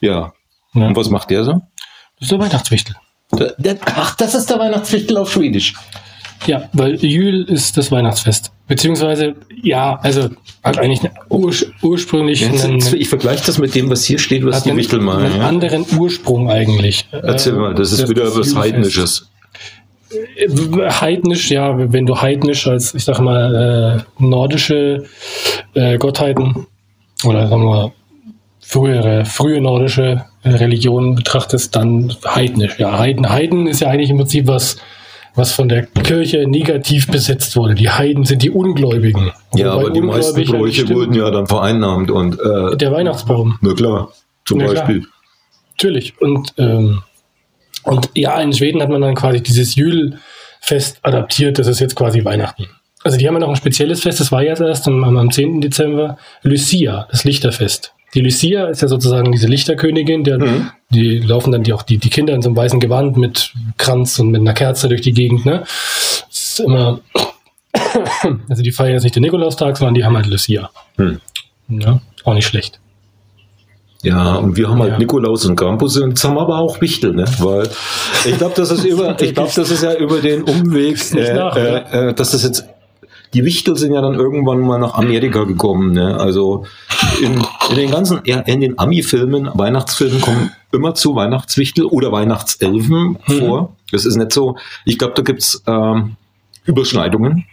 ja. 0.00 0.32
Ja. 0.74 0.86
Und 0.86 0.96
was 0.96 1.10
macht 1.10 1.28
der 1.28 1.44
so? 1.44 1.52
Das 1.52 2.22
ist 2.22 2.30
der 2.32 2.38
Weihnachtswichtel. 2.38 2.96
Der, 3.32 3.54
der, 3.58 3.76
ach, 3.84 4.14
das 4.16 4.34
ist 4.34 4.48
der 4.48 4.58
Weihnachtswichtel 4.58 5.18
auf 5.18 5.30
Schwedisch. 5.30 5.74
Ja, 6.46 6.68
weil 6.72 6.94
Jül 6.96 7.42
ist 7.42 7.76
das 7.76 7.90
Weihnachtsfest. 7.92 8.52
Beziehungsweise, 8.68 9.34
ja, 9.62 9.98
also 10.02 10.28
hat 10.62 10.78
eigentlich 10.78 11.00
ur 11.28 11.52
ursprünglich 11.82 12.40
Jetzt, 12.40 12.64
einen, 12.64 12.82
ich 12.96 13.08
vergleiche 13.08 13.44
das 13.44 13.58
mit 13.58 13.74
dem, 13.74 13.90
was 13.90 14.04
hier 14.04 14.18
steht, 14.18 14.44
was 14.46 14.56
hat 14.56 14.64
die 14.64 14.70
einen, 14.70 14.78
Wichtel 14.78 15.00
meinen. 15.00 15.24
einen 15.26 15.36
Ja? 15.36 15.46
anderen 15.46 15.84
Ursprung 15.98 16.50
eigentlich. 16.50 17.06
Erzähl 17.10 17.54
Äh, 17.54 17.56
mal, 17.56 17.74
das 17.74 17.92
ist 17.92 18.08
wieder 18.08 18.34
was. 18.36 18.54
Heidnisches. 18.54 19.28
Äh, 20.10 20.90
Heidnisch, 20.90 21.50
ja, 21.50 21.92
wenn 21.92 22.06
du 22.06 22.20
heidnisch 22.20 22.66
als, 22.66 22.94
ich 22.94 23.04
sag 23.04 23.20
mal, 23.20 24.04
äh, 24.18 24.22
nordische 24.22 25.04
äh, 25.74 25.98
Gottheiten 25.98 26.66
oder 27.24 27.48
sagen 27.48 27.62
wir 27.62 27.70
mal, 27.70 27.92
frühere, 28.60 29.24
frühe 29.24 29.60
nordische 29.60 30.24
äh, 30.44 30.48
Religionen 30.50 31.14
betrachtest, 31.14 31.74
dann 31.76 32.14
heidnisch. 32.26 32.78
Ja, 32.78 32.98
Heiden, 32.98 33.28
Heiden 33.28 33.66
ist 33.66 33.80
ja 33.80 33.88
eigentlich 33.88 34.10
im 34.10 34.18
Prinzip 34.18 34.46
was, 34.46 34.76
was 35.34 35.52
von 35.52 35.68
der 35.68 35.86
Kirche 35.86 36.46
negativ 36.46 37.06
besetzt 37.06 37.56
wurde. 37.56 37.74
Die 37.74 37.88
Heiden 37.90 38.24
sind 38.24 38.42
die 38.42 38.50
Ungläubigen. 38.50 39.32
Ja, 39.54 39.72
aber 39.72 39.90
die 39.90 40.00
meisten 40.00 40.44
Bräuche 40.44 40.88
wurden 40.90 41.14
ja 41.14 41.30
dann 41.30 41.46
vereinnahmt 41.46 42.10
und 42.10 42.38
äh, 42.40 42.76
Der 42.76 42.92
Weihnachtsbaum. 42.92 43.58
na 43.60 43.72
klar, 43.74 44.12
zum 44.44 44.58
Na 44.58 44.64
klar. 44.66 44.84
Beispiel. 44.86 45.06
Natürlich. 45.78 46.20
Und, 46.20 46.54
ähm, 46.58 47.02
und 47.84 48.10
ja, 48.14 48.40
in 48.40 48.52
Schweden 48.52 48.82
hat 48.82 48.90
man 48.90 49.00
dann 49.00 49.14
quasi 49.14 49.42
dieses 49.42 49.74
Jül-Fest 49.74 50.98
adaptiert. 51.02 51.58
Das 51.58 51.66
ist 51.66 51.80
jetzt 51.80 51.96
quasi 51.96 52.24
Weihnachten. 52.24 52.68
Also 53.04 53.16
die 53.18 53.26
haben 53.26 53.34
ja 53.34 53.40
noch 53.40 53.48
ein 53.48 53.56
spezielles 53.56 54.00
Fest, 54.00 54.20
das 54.20 54.30
war 54.30 54.42
jetzt 54.44 54.60
erst 54.60 54.86
am, 54.86 55.02
am 55.02 55.30
10. 55.30 55.60
Dezember, 55.60 56.18
Lucia, 56.42 57.08
das 57.10 57.24
Lichterfest. 57.24 57.94
Die 58.14 58.20
Lucia 58.20 58.66
ist 58.66 58.82
ja 58.82 58.88
sozusagen 58.88 59.32
diese 59.32 59.46
Lichterkönigin, 59.46 60.22
der, 60.24 60.38
Mhm. 60.38 60.70
die 60.90 61.18
laufen 61.20 61.50
dann 61.52 61.62
die 61.62 61.72
auch 61.72 61.82
die, 61.82 61.96
die 61.98 62.10
Kinder 62.10 62.34
in 62.34 62.42
so 62.42 62.48
einem 62.50 62.56
weißen 62.56 62.78
Gewand 62.78 63.16
mit 63.16 63.52
Kranz 63.78 64.18
und 64.18 64.30
mit 64.30 64.40
einer 64.42 64.52
Kerze 64.52 64.88
durch 64.88 65.00
die 65.00 65.12
Gegend. 65.12 65.46
Ne? 65.46 65.60
Das 65.60 66.24
ist 66.30 66.60
immer, 66.60 67.00
also 68.48 68.62
die 68.62 68.72
feiern 68.72 68.92
jetzt 68.94 69.04
nicht 69.04 69.16
den 69.16 69.22
Nikolaustag, 69.22 69.76
sondern 69.78 69.94
die 69.94 70.04
haben 70.04 70.16
halt 70.16 70.26
Lucia. 70.26 70.70
Hm. 70.96 71.20
Ja, 71.68 72.00
auch 72.24 72.34
nicht 72.34 72.46
schlecht. 72.46 72.80
Ja, 74.02 74.34
und 74.34 74.56
wir 74.56 74.68
haben 74.68 74.80
halt 74.80 74.92
Ja. 74.92 74.98
Nikolaus 74.98 75.46
und 75.46 75.54
Krampus 75.56 75.96
und 75.96 76.18
wir 76.22 76.40
aber 76.40 76.58
auch 76.58 76.80
Wichtel, 76.80 77.14
ne? 77.14 77.24
Weil 77.38 77.70
ich 78.24 78.36
glaube, 78.36 78.52
das 78.56 78.70
ist 78.72 78.84
über, 78.92 79.18
ich 79.22 79.32
glaube, 79.32 79.52
das 79.54 79.70
ist 79.70 79.82
ja 79.82 79.94
über 79.94 80.20
den 80.20 80.42
Umweg, 80.42 80.96
nicht 80.96 81.14
äh, 81.14 81.34
nach, 81.34 81.56
äh, 81.56 82.08
äh, 82.08 82.12
dass 82.14 82.32
das 82.32 82.42
jetzt 82.42 82.66
die 83.34 83.44
Wichtel 83.44 83.76
sind 83.76 83.94
ja 83.94 84.00
dann 84.00 84.14
irgendwann 84.14 84.60
mal 84.60 84.78
nach 84.78 84.94
Amerika 84.94 85.44
gekommen. 85.44 85.92
Ne? 85.92 86.16
Also 86.18 86.66
in, 87.22 87.42
in 87.70 87.76
den 87.76 87.90
ganzen, 87.90 88.18
in 88.24 88.60
den 88.60 88.78
Ami-Filmen, 88.78 89.48
Weihnachtsfilmen 89.54 90.20
kommen 90.20 90.52
immer 90.70 90.94
zu 90.94 91.14
Weihnachtswichtel 91.14 91.86
oder 91.86 92.12
Weihnachtselfen 92.12 93.18
vor. 93.26 93.76
Das 93.90 94.04
ist 94.04 94.16
nicht 94.16 94.32
so. 94.32 94.56
Ich 94.84 94.98
glaube, 94.98 95.14
da 95.14 95.22
gibt's 95.22 95.62
ähm, 95.66 96.16
Überschneidungen. 96.64 97.46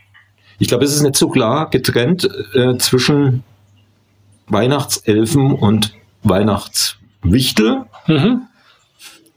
Ich 0.58 0.68
glaube, 0.68 0.84
es 0.84 0.94
ist 0.94 1.02
nicht 1.02 1.16
so 1.16 1.30
klar 1.30 1.70
getrennt 1.70 2.30
äh, 2.54 2.78
zwischen 2.78 3.44
Weihnachtselfen 4.48 5.54
und 5.54 5.94
Weihnachtswichtel. 6.24 7.86
Mhm. 8.08 8.42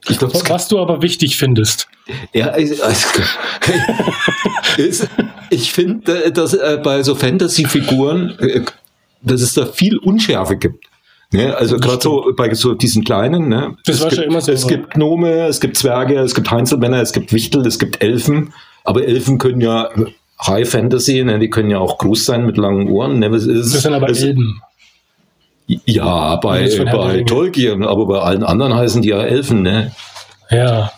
Ich 0.09 0.19
glaube, 0.19 0.33
Was 0.49 0.67
du 0.67 0.79
aber 0.79 1.01
wichtig 1.01 1.37
findest. 1.37 1.87
ja, 2.33 2.47
also, 2.47 2.75
ist, 4.77 5.07
ich 5.49 5.71
finde, 5.71 6.31
dass 6.31 6.53
äh, 6.53 6.79
bei 6.83 7.03
so 7.03 7.15
Fantasy-Figuren, 7.15 8.37
äh, 8.39 8.61
dass 9.21 9.41
es 9.41 9.53
da 9.53 9.65
viel 9.65 9.97
Unschärfe 9.97 10.57
gibt. 10.57 10.85
Ne? 11.31 11.55
Also 11.55 11.77
gerade 11.77 12.01
so 12.01 12.31
bei 12.35 12.53
so 12.53 12.73
diesen 12.75 13.03
kleinen. 13.03 13.47
Ne? 13.47 13.75
Das 13.85 13.95
es 13.95 14.01
war 14.01 14.09
gibt, 14.09 14.21
schon 14.21 14.31
immer 14.31 14.41
so, 14.41 14.51
Es 14.51 14.67
gibt 14.67 14.93
Gnome, 14.93 15.47
es 15.47 15.59
gibt 15.59 15.77
Zwerge, 15.77 16.19
es 16.19 16.35
gibt 16.35 16.51
Heinzelmänner, 16.51 17.01
es 17.01 17.11
gibt 17.13 17.33
Wichtel, 17.33 17.65
es 17.65 17.79
gibt 17.79 18.03
Elfen. 18.03 18.53
Aber 18.83 19.03
Elfen 19.05 19.37
können 19.37 19.61
ja 19.61 19.89
High 20.45 20.69
Fantasy, 20.69 21.23
ne? 21.23 21.39
die 21.39 21.49
können 21.49 21.69
ja 21.71 21.79
auch 21.79 21.97
groß 21.97 22.25
sein 22.25 22.45
mit 22.45 22.57
langen 22.57 22.89
Ohren. 22.89 23.19
Ne? 23.19 23.27
Es 23.29 23.47
Das 23.47 23.81
sind 23.81 23.93
aber 23.93 24.09
es- 24.09 24.21
Elben. 24.21 24.61
Ja, 25.67 26.35
bei, 26.37 26.67
der 26.67 26.85
bei. 26.85 27.23
Tolkien, 27.23 27.83
aber 27.83 28.05
bei 28.05 28.19
allen 28.19 28.43
anderen 28.43 28.73
heißen 28.73 29.01
die 29.01 29.09
ja 29.09 29.21
Elfen. 29.23 29.61
Ne? 29.61 29.91
Ja. 30.49 30.91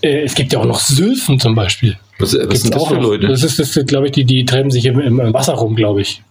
Äh, 0.00 0.22
es 0.22 0.34
gibt 0.34 0.52
ja 0.52 0.58
auch 0.60 0.64
noch 0.64 0.80
Sylphen 0.80 1.38
zum 1.38 1.54
Beispiel. 1.54 1.96
Was, 2.18 2.32
was 2.32 2.40
Gibt's 2.40 2.62
sind 2.62 2.74
das 2.74 2.82
auch 2.82 2.88
für. 2.88 2.96
Leute? 2.96 3.28
Das 3.28 3.42
ist, 3.42 3.58
das, 3.58 3.86
glaube 3.86 4.06
ich, 4.06 4.12
die, 4.12 4.24
die 4.24 4.44
treiben 4.44 4.70
sich 4.70 4.86
im, 4.86 4.98
im 4.98 5.34
Wasser 5.34 5.54
rum, 5.54 5.76
glaube 5.76 6.00
ich. 6.00 6.22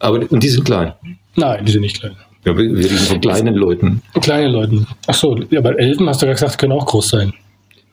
aber, 0.00 0.20
und 0.30 0.42
die 0.42 0.48
sind 0.48 0.64
klein. 0.64 0.92
Nein, 1.36 1.64
die 1.64 1.72
sind 1.72 1.82
nicht 1.82 2.00
klein. 2.00 2.16
Ja, 2.44 2.56
wir 2.56 2.76
wir 2.76 2.84
reden 2.84 2.98
von 2.98 3.20
kleinen 3.20 3.54
Leuten. 3.54 4.02
Kleine 4.20 4.48
Leuten. 4.48 4.86
Ach 5.06 5.14
so, 5.14 5.36
ja, 5.50 5.60
aber 5.60 5.78
Elfen, 5.78 6.08
hast 6.08 6.22
du 6.22 6.26
ja 6.26 6.32
gesagt, 6.32 6.58
können 6.58 6.72
auch 6.72 6.86
groß 6.86 7.08
sein. 7.08 7.32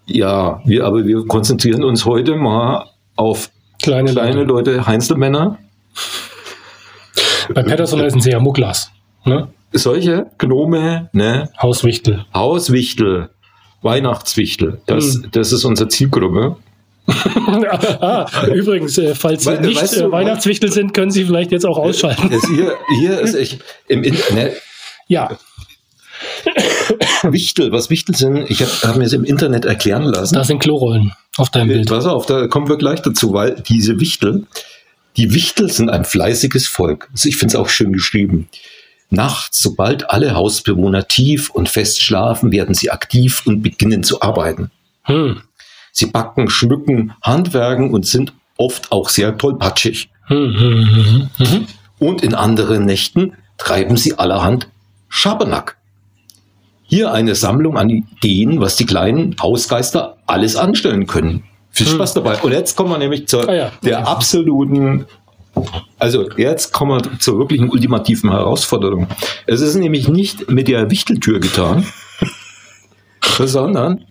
Ja, 0.06 0.62
wir, 0.66 0.86
aber 0.86 1.06
wir 1.06 1.26
konzentrieren 1.26 1.84
uns 1.84 2.06
heute 2.06 2.36
mal 2.36 2.86
auf 3.16 3.50
Kleine, 3.82 4.12
kleine 4.12 4.44
Leute. 4.44 4.72
Leute, 4.72 4.88
Heinzelmänner. 4.88 5.58
Bei 7.54 7.64
Patterson 7.64 8.02
heißen 8.02 8.22
sie 8.22 8.32
ja 8.32 8.40
Mugglas. 8.40 8.92
Ne? 9.26 9.48
Solche 9.72 10.28
Gnome, 10.38 11.10
ne? 11.14 11.50
Hauswichtel. 11.62 12.26
Hauswichtel, 12.34 13.30
Weihnachtswichtel. 13.82 14.82
Das, 14.86 15.16
Hm. 15.16 15.28
das 15.32 15.52
ist 15.52 15.64
unsere 15.66 15.88
Zielgruppe. 15.90 16.58
ah, 17.08 18.28
übrigens, 18.54 18.98
äh, 18.98 19.14
falls 19.16 19.44
Sie 19.44 19.52
We- 19.52 19.62
nicht 19.62 19.82
weißt 19.82 19.98
du, 19.98 20.06
äh, 20.06 20.12
Weihnachtswichtel 20.12 20.72
sind, 20.72 20.94
können 20.94 21.12
Sie 21.12 21.26
vielleicht 21.26 21.52
jetzt 21.52 21.66
auch 21.66 21.78
ausschalten. 21.78 22.30
Es 22.32 22.48
hier, 22.48 22.76
hier 23.00 23.20
ist 23.20 23.34
echt 23.34 23.60
im 23.88 24.04
Internet. 24.04 24.62
Ja, 25.08 25.38
Wichtel, 27.24 27.72
was 27.72 27.90
Wichtel 27.90 28.16
sind, 28.16 28.50
ich 28.50 28.62
habe 28.62 28.72
hab 28.84 28.96
mir 28.98 29.06
es 29.06 29.14
im 29.14 29.24
Internet 29.24 29.66
erklären 29.66 30.04
lassen. 30.04 30.36
da 30.36 30.44
sind 30.44 30.60
Klorollen 30.60 31.14
auf 31.38 31.50
deinem 31.50 31.70
Bild. 31.70 31.90
Pass 31.90 32.06
auf, 32.06 32.26
da 32.26 32.48
kommen 32.48 32.68
wir 32.70 32.78
gleich 32.78 33.02
dazu, 33.02 33.34
weil 33.34 33.62
diese 33.68 34.00
Wichtel, 34.00 34.46
die 35.18 35.34
Wichtel 35.34 35.70
sind 35.70 35.90
ein 35.90 36.06
fleißiges 36.06 36.68
Volk. 36.68 37.10
Also 37.12 37.30
ich 37.30 37.38
finde 37.38 37.54
es 37.54 37.60
auch 37.60 37.70
schön 37.70 37.94
geschrieben. 37.94 38.50
Nachts, 39.10 39.60
sobald 39.60 40.10
alle 40.10 40.34
Hausbewohner 40.34 41.08
tief 41.08 41.50
und 41.52 41.70
fest 41.70 42.02
schlafen, 42.02 42.52
werden 42.52 42.74
sie 42.74 42.90
aktiv 42.90 43.44
und 43.46 43.62
beginnen 43.62 44.04
zu 44.04 44.22
arbeiten. 44.22 44.72
Hm. 45.06 45.42
sie 45.92 46.06
backen, 46.06 46.50
schmücken, 46.50 47.14
handwerken 47.22 47.94
und 47.94 48.06
sind 48.06 48.34
oft 48.58 48.92
auch 48.94 49.10
sehr 49.10 49.38
tollpatschig. 49.38 50.10
Mhm, 50.30 50.38
mhm, 50.38 51.30
mhm. 51.38 51.68
Und 52.00 52.24
in 52.24 52.34
anderen 52.34 52.86
Nächten 52.86 53.34
treiben 53.58 53.98
sie 53.98 54.18
allerhand 54.18 54.70
Schabernack. 55.10 55.78
Hier 56.84 57.12
eine 57.12 57.36
Sammlung 57.36 57.78
an 57.78 57.90
Ideen, 57.90 58.62
was 58.62 58.78
die 58.78 58.86
kleinen 58.86 59.36
Hausgeister 59.42 60.18
alles 60.26 60.56
anstellen 60.56 61.06
können. 61.06 61.44
Viel 61.74 61.88
Spaß 61.88 62.14
dabei. 62.14 62.40
Und 62.42 62.52
jetzt 62.52 62.78
kommen 62.78 62.92
wir 62.92 62.98
nämlich 63.00 63.28
zur 63.28 63.50
Ah 63.50 63.54
ja. 63.54 63.72
der 63.84 64.08
absoluten, 64.08 65.06
also 66.00 66.30
jetzt 66.38 66.72
kommen 66.72 67.04
wir 67.04 67.20
zur 67.20 67.40
wirklichen 67.40 67.70
ultimativen 67.70 68.30
Herausforderung. 68.32 69.08
Es 69.48 69.60
ist 69.60 69.76
nämlich 69.76 70.08
nicht 70.08 70.50
mit 70.50 70.68
der 70.68 70.90
Wichteltür 70.92 71.40
getan, 71.40 71.86
sondern 73.40 74.06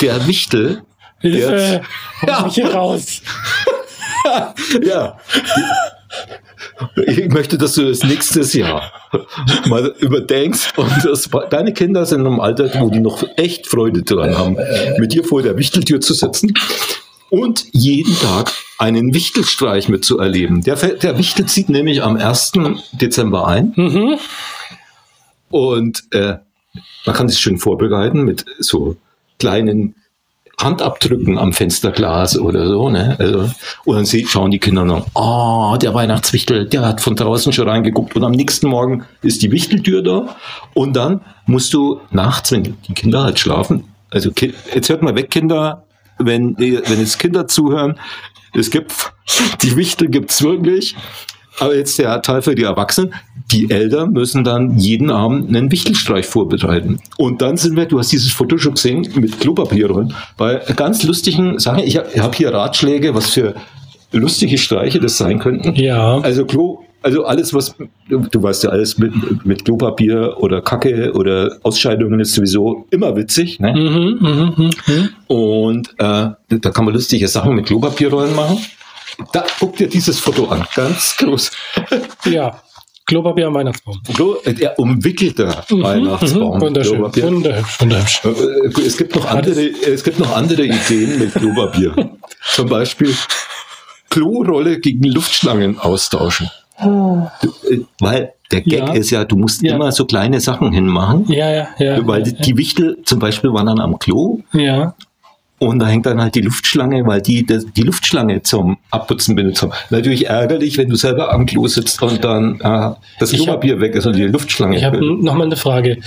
der 0.00 0.26
Wichtel, 0.26 0.82
Hilfe, 1.20 1.82
hol 2.22 2.28
Ja. 2.28 2.42
mich 2.42 2.54
hier 2.54 2.74
raus. 2.74 3.22
ja. 4.82 5.16
Ich 7.06 7.28
möchte, 7.28 7.58
dass 7.58 7.74
du 7.74 7.86
das 7.88 8.02
nächstes 8.02 8.52
Jahr 8.54 8.92
mal 9.66 9.94
überdenkst 9.98 10.76
und 10.76 10.90
das, 11.04 11.28
deine 11.50 11.72
Kinder 11.72 12.04
sind 12.06 12.26
im 12.26 12.40
Alter, 12.40 12.70
wo 12.80 12.90
die 12.90 13.00
noch 13.00 13.24
echt 13.36 13.66
Freude 13.66 14.02
dran 14.02 14.36
haben, 14.36 14.56
mit 14.98 15.12
dir 15.12 15.24
vor 15.24 15.42
der 15.42 15.56
Wichteltür 15.56 16.00
zu 16.00 16.14
sitzen 16.14 16.54
und 17.30 17.64
jeden 17.72 18.16
Tag 18.20 18.52
einen 18.78 19.14
Wichtelstreich 19.14 19.88
mitzuerleben. 19.88 20.62
Der, 20.62 20.76
der 20.76 21.18
Wichtel 21.18 21.46
zieht 21.46 21.68
nämlich 21.68 22.02
am 22.02 22.16
1. 22.16 22.52
Dezember 22.92 23.46
ein 23.46 23.72
Mhm. 23.76 24.18
und 25.50 26.02
äh, 26.12 26.36
man 27.06 27.14
kann 27.14 27.28
sich 27.28 27.38
schön 27.38 27.58
vorbereiten 27.58 28.22
mit 28.24 28.44
so 28.58 28.96
kleinen 29.38 29.94
Handabdrücken 30.60 31.38
am 31.38 31.52
Fensterglas 31.52 32.38
oder 32.38 32.68
so. 32.68 32.88
Ne? 32.88 33.16
Also, 33.18 33.50
und 33.84 33.96
dann 33.96 34.26
schauen 34.26 34.50
die 34.50 34.58
Kinder 34.58 34.84
noch, 34.84 35.06
oh, 35.14 35.76
der 35.80 35.94
Weihnachtswichtel, 35.94 36.66
der 36.66 36.82
hat 36.82 37.00
von 37.00 37.16
draußen 37.16 37.52
schon 37.52 37.68
reingeguckt. 37.68 38.16
Und 38.16 38.24
am 38.24 38.32
nächsten 38.32 38.68
Morgen 38.68 39.04
ist 39.22 39.42
die 39.42 39.50
Wichteltür 39.50 40.02
da. 40.02 40.36
Und 40.74 40.94
dann 40.94 41.20
musst 41.46 41.74
du 41.74 42.00
nachts, 42.10 42.52
wenn 42.52 42.76
die 42.88 42.94
Kinder 42.94 43.24
halt 43.24 43.38
schlafen, 43.38 43.84
also 44.10 44.30
jetzt 44.38 44.88
hört 44.88 45.02
mal 45.02 45.16
weg, 45.16 45.30
Kinder, 45.30 45.84
wenn, 46.18 46.56
wenn 46.56 47.00
jetzt 47.00 47.18
Kinder 47.18 47.48
zuhören, 47.48 47.98
es 48.54 48.70
gibt, 48.70 49.12
die 49.62 49.76
Wichtel 49.76 50.08
gibt's 50.08 50.42
wirklich. 50.42 50.94
Aber 51.60 51.76
jetzt 51.76 51.98
der 51.98 52.20
Teil 52.22 52.42
für 52.42 52.54
die 52.54 52.64
Erwachsenen. 52.64 53.14
Die 53.52 53.70
Eltern 53.70 54.12
müssen 54.12 54.42
dann 54.42 54.78
jeden 54.78 55.10
Abend 55.10 55.48
einen 55.48 55.70
Wichtelstreich 55.70 56.26
vorbereiten. 56.26 56.98
Und 57.16 57.42
dann 57.42 57.56
sind 57.56 57.76
wir, 57.76 57.86
du 57.86 57.98
hast 57.98 58.10
dieses 58.10 58.32
Foto 58.32 58.58
schon 58.58 58.74
gesehen, 58.74 59.06
mit 59.14 59.38
Klopapierrollen, 59.38 60.14
bei 60.36 60.60
ganz 60.74 61.04
lustigen 61.04 61.58
Sachen. 61.58 61.84
Ich 61.84 61.96
habe 61.96 62.08
hab 62.18 62.34
hier 62.34 62.52
Ratschläge, 62.52 63.14
was 63.14 63.30
für 63.30 63.54
lustige 64.12 64.58
Streiche 64.58 64.98
das 64.98 65.18
sein 65.18 65.38
könnten. 65.38 65.74
Ja. 65.76 66.18
Also 66.20 66.46
Klo, 66.46 66.84
also 67.02 67.24
alles, 67.24 67.52
was, 67.52 67.76
du, 68.08 68.42
weißt 68.42 68.64
ja, 68.64 68.70
alles 68.70 68.96
mit, 68.96 69.12
mit 69.44 69.64
Klopapier 69.64 70.36
oder 70.38 70.62
Kacke 70.62 71.12
oder 71.12 71.58
Ausscheidungen 71.62 72.18
ist 72.18 72.32
sowieso 72.32 72.86
immer 72.90 73.14
witzig. 73.14 73.60
Ne? 73.60 73.74
Mhm, 73.74 74.26
mhm, 74.26 74.54
mhm, 74.56 74.70
mhm. 74.86 75.08
Und 75.26 75.90
äh, 75.98 76.30
da 76.48 76.70
kann 76.72 76.86
man 76.86 76.94
lustige 76.94 77.28
Sachen 77.28 77.54
mit 77.54 77.66
Klopapierrollen 77.66 78.34
machen. 78.34 78.58
Da 79.32 79.44
guck 79.58 79.76
dir 79.76 79.88
dieses 79.88 80.18
Foto 80.20 80.46
an, 80.48 80.64
ganz 80.74 81.16
groß. 81.18 81.50
Ja. 82.26 82.60
Klopapier 83.06 83.48
am 83.48 83.54
Weihnachtsbaum. 83.54 84.00
Klo, 84.14 84.36
äh, 84.44 84.54
der 84.54 84.78
umwickelte 84.78 85.46
Weihnachtsbaum. 85.68 86.56
Mhm, 86.56 86.60
wunderschön. 86.62 86.94
Klopapier. 86.96 87.24
Wunderhübsch, 87.26 87.80
wunderhübsch. 87.80 88.22
Äh, 88.24 88.80
Es 88.86 88.96
gibt 88.96 89.14
noch 89.14 89.26
andere, 89.26 89.60
es 89.66 90.02
gibt 90.04 90.18
noch 90.18 90.34
andere 90.34 90.64
Ideen 90.64 91.18
mit 91.18 91.34
Klopapier. 91.34 91.94
Zum 92.54 92.68
Beispiel 92.70 93.14
Klorolle 94.10 94.78
gegen 94.80 95.04
Luftschlangen 95.04 95.78
austauschen. 95.78 96.50
Du, 96.80 97.28
äh, 97.70 97.80
Weil 98.00 98.32
der 98.50 98.60
Gag 98.62 98.72
Ja. 98.88 98.92
ist 98.94 99.10
ja, 99.10 99.24
du 99.24 99.36
musst 99.36 99.62
Ja. 99.62 99.74
immer 99.74 99.92
so 99.92 100.06
kleine 100.06 100.40
Sachen 100.40 100.72
hinmachen. 100.72 101.24
Ja, 101.30 101.50
ja, 101.50 101.68
ja. 101.78 102.06
Weil 102.06 102.26
ja, 102.26 102.32
die, 102.32 102.42
die 102.42 102.56
Wichtel 102.58 102.98
zum 103.04 103.18
Beispiel 103.18 103.52
waren 103.52 103.66
dann 103.66 103.80
am 103.80 103.98
Klo 103.98 104.40
ja. 104.52 104.94
Und 105.58 105.78
da 105.78 105.86
hängt 105.86 106.06
dann 106.06 106.20
halt 106.20 106.34
die 106.34 106.40
Luftschlange, 106.40 107.06
weil 107.06 107.22
die 107.22 107.46
das, 107.46 107.64
die 107.66 107.82
Luftschlange 107.82 108.42
zum 108.42 108.78
Abputzen 108.90 109.36
benutzt 109.36 109.62
haben. 109.62 109.72
Natürlich 109.90 110.26
ärgerlich, 110.26 110.78
wenn 110.78 110.88
du 110.88 110.96
selber 110.96 111.32
am 111.32 111.46
Klo 111.46 111.66
sitzt 111.68 112.02
und 112.02 112.24
dann 112.24 112.60
äh, 112.60 112.90
das 113.18 113.32
Klopapier 113.32 113.80
weg 113.80 113.94
ist 113.94 114.06
und 114.06 114.16
die 114.16 114.24
Luftschlange. 114.24 114.76
Ich 114.76 114.84
habe 114.84 115.00
noch 115.00 115.34
mal 115.34 115.44
eine 115.44 115.56
Frage. 115.56 115.98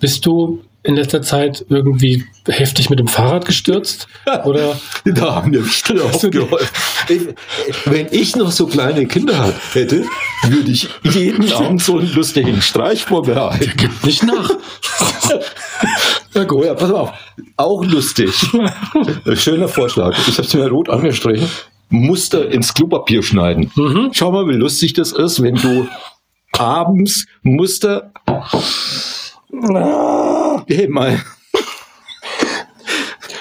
Bist 0.00 0.24
du 0.26 0.60
in 0.84 0.94
letzter 0.96 1.22
Zeit 1.22 1.64
irgendwie 1.68 2.24
heftig 2.46 2.90
mit 2.90 2.98
dem 2.98 3.08
Fahrrad 3.08 3.46
gestürzt? 3.46 4.06
Oder 4.44 4.78
Da 5.04 5.34
haben 5.36 5.52
wir 5.52 5.64
aufgeräumt. 6.04 6.70
Ich- 7.08 7.22
Wenn 7.86 8.06
ich 8.10 8.36
noch 8.36 8.50
so 8.50 8.66
kleine 8.66 9.06
Kinder 9.06 9.52
hätte, 9.72 10.04
würde 10.46 10.70
ich 10.70 10.88
jeden 11.02 11.50
Abend 11.52 11.82
so 11.82 11.98
einen 11.98 12.12
lustigen 12.14 12.60
Streich 12.62 13.04
vorbereiten. 13.04 13.72
nicht 14.04 14.22
nach? 14.22 14.50
Na 16.34 16.44
gut. 16.44 16.64
ja, 16.64 16.74
pass 16.74 16.90
auf. 16.90 17.12
Auch 17.56 17.84
lustig. 17.84 18.30
Schöner 19.34 19.68
Vorschlag. 19.68 20.16
Ich 20.28 20.36
habe 20.38 20.46
es 20.46 20.54
mir 20.54 20.68
rot 20.68 20.90
angestrichen. 20.90 21.48
Muster 21.90 22.50
ins 22.50 22.74
Klopapier 22.74 23.22
schneiden. 23.22 23.70
Mhm. 23.76 24.10
Schau 24.12 24.32
mal, 24.32 24.46
wie 24.48 24.54
lustig 24.56 24.94
das 24.94 25.12
ist, 25.12 25.42
wenn 25.42 25.54
du 25.54 25.86
abends 26.52 27.26
Muster. 27.42 28.10
Hey, 30.66 30.88
mal. 30.88 31.20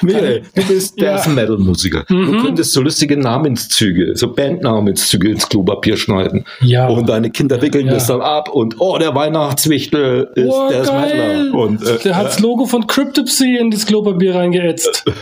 Michael, 0.01 0.43
du 0.53 0.63
bist 0.67 0.99
Ja. 0.99 1.15
Death 1.15 1.27
Metal 1.33 1.57
Musiker. 1.57 2.03
Du 2.09 2.15
Mhm. 2.15 2.43
könntest 2.43 2.73
so 2.73 2.81
lustige 2.81 3.15
Namenszüge, 3.15 4.17
so 4.17 4.33
Bandnamenszüge 4.33 5.29
ins 5.29 5.47
Klopapier 5.47 5.95
schneiden. 5.95 6.43
Ja. 6.59 6.87
Und 6.87 7.07
deine 7.07 7.29
Kinder 7.31 7.61
wickeln 7.61 7.87
Ja. 7.87 7.93
das 7.93 8.07
dann 8.07 8.19
ab 8.21 8.49
und 8.49 8.75
oh, 8.79 8.97
der 8.97 9.15
Weihnachtswichtel 9.15 10.29
ist 10.35 10.49
Oh, 10.49 10.67
Death 10.69 10.87
geil. 10.87 11.45
Metaler. 11.45 11.53
Und, 11.63 11.83
äh, 11.87 11.97
Der 11.99 12.17
hat 12.17 12.25
das 12.27 12.39
Logo 12.41 12.65
von 12.65 12.85
Cryptopsy 12.85 13.55
in 13.57 13.71
das 13.71 13.85
Klopapier 13.85 14.35
reingeätzt. 14.35 15.05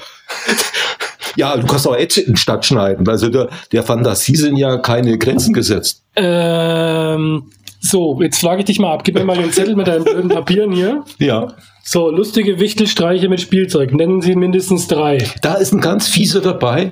Ja, 1.37 1.55
du 1.55 1.65
kannst 1.65 1.87
auch 1.87 1.95
Edge 1.95 2.19
in 2.19 2.35
Stadt 2.35 2.65
schneiden. 2.65 3.07
Also 3.07 3.29
der, 3.29 3.47
der 3.71 3.83
Fantasie 3.83 4.35
sind 4.35 4.57
ja 4.57 4.75
keine 4.79 5.17
Grenzen 5.17 5.53
gesetzt. 5.53 6.03
Ähm, 6.17 7.43
so, 7.83 8.21
jetzt 8.21 8.39
frage 8.39 8.59
ich 8.59 8.65
dich 8.65 8.79
mal 8.79 8.93
ab. 8.93 9.03
Gib 9.03 9.15
mir 9.15 9.25
mal 9.25 9.35
den 9.35 9.51
Zettel 9.51 9.75
mit 9.75 9.87
deinen 9.87 10.03
blöden 10.03 10.29
Papieren 10.29 10.71
hier. 10.71 11.03
Ja. 11.17 11.47
So, 11.83 12.11
lustige 12.11 12.59
Wichtelstreiche 12.59 13.27
mit 13.27 13.41
Spielzeug. 13.41 13.91
Nennen 13.93 14.21
Sie 14.21 14.35
mindestens 14.35 14.87
drei. 14.87 15.17
Da 15.41 15.55
ist 15.55 15.73
ein 15.73 15.81
ganz 15.81 16.07
fieser 16.07 16.39
dabei. 16.41 16.91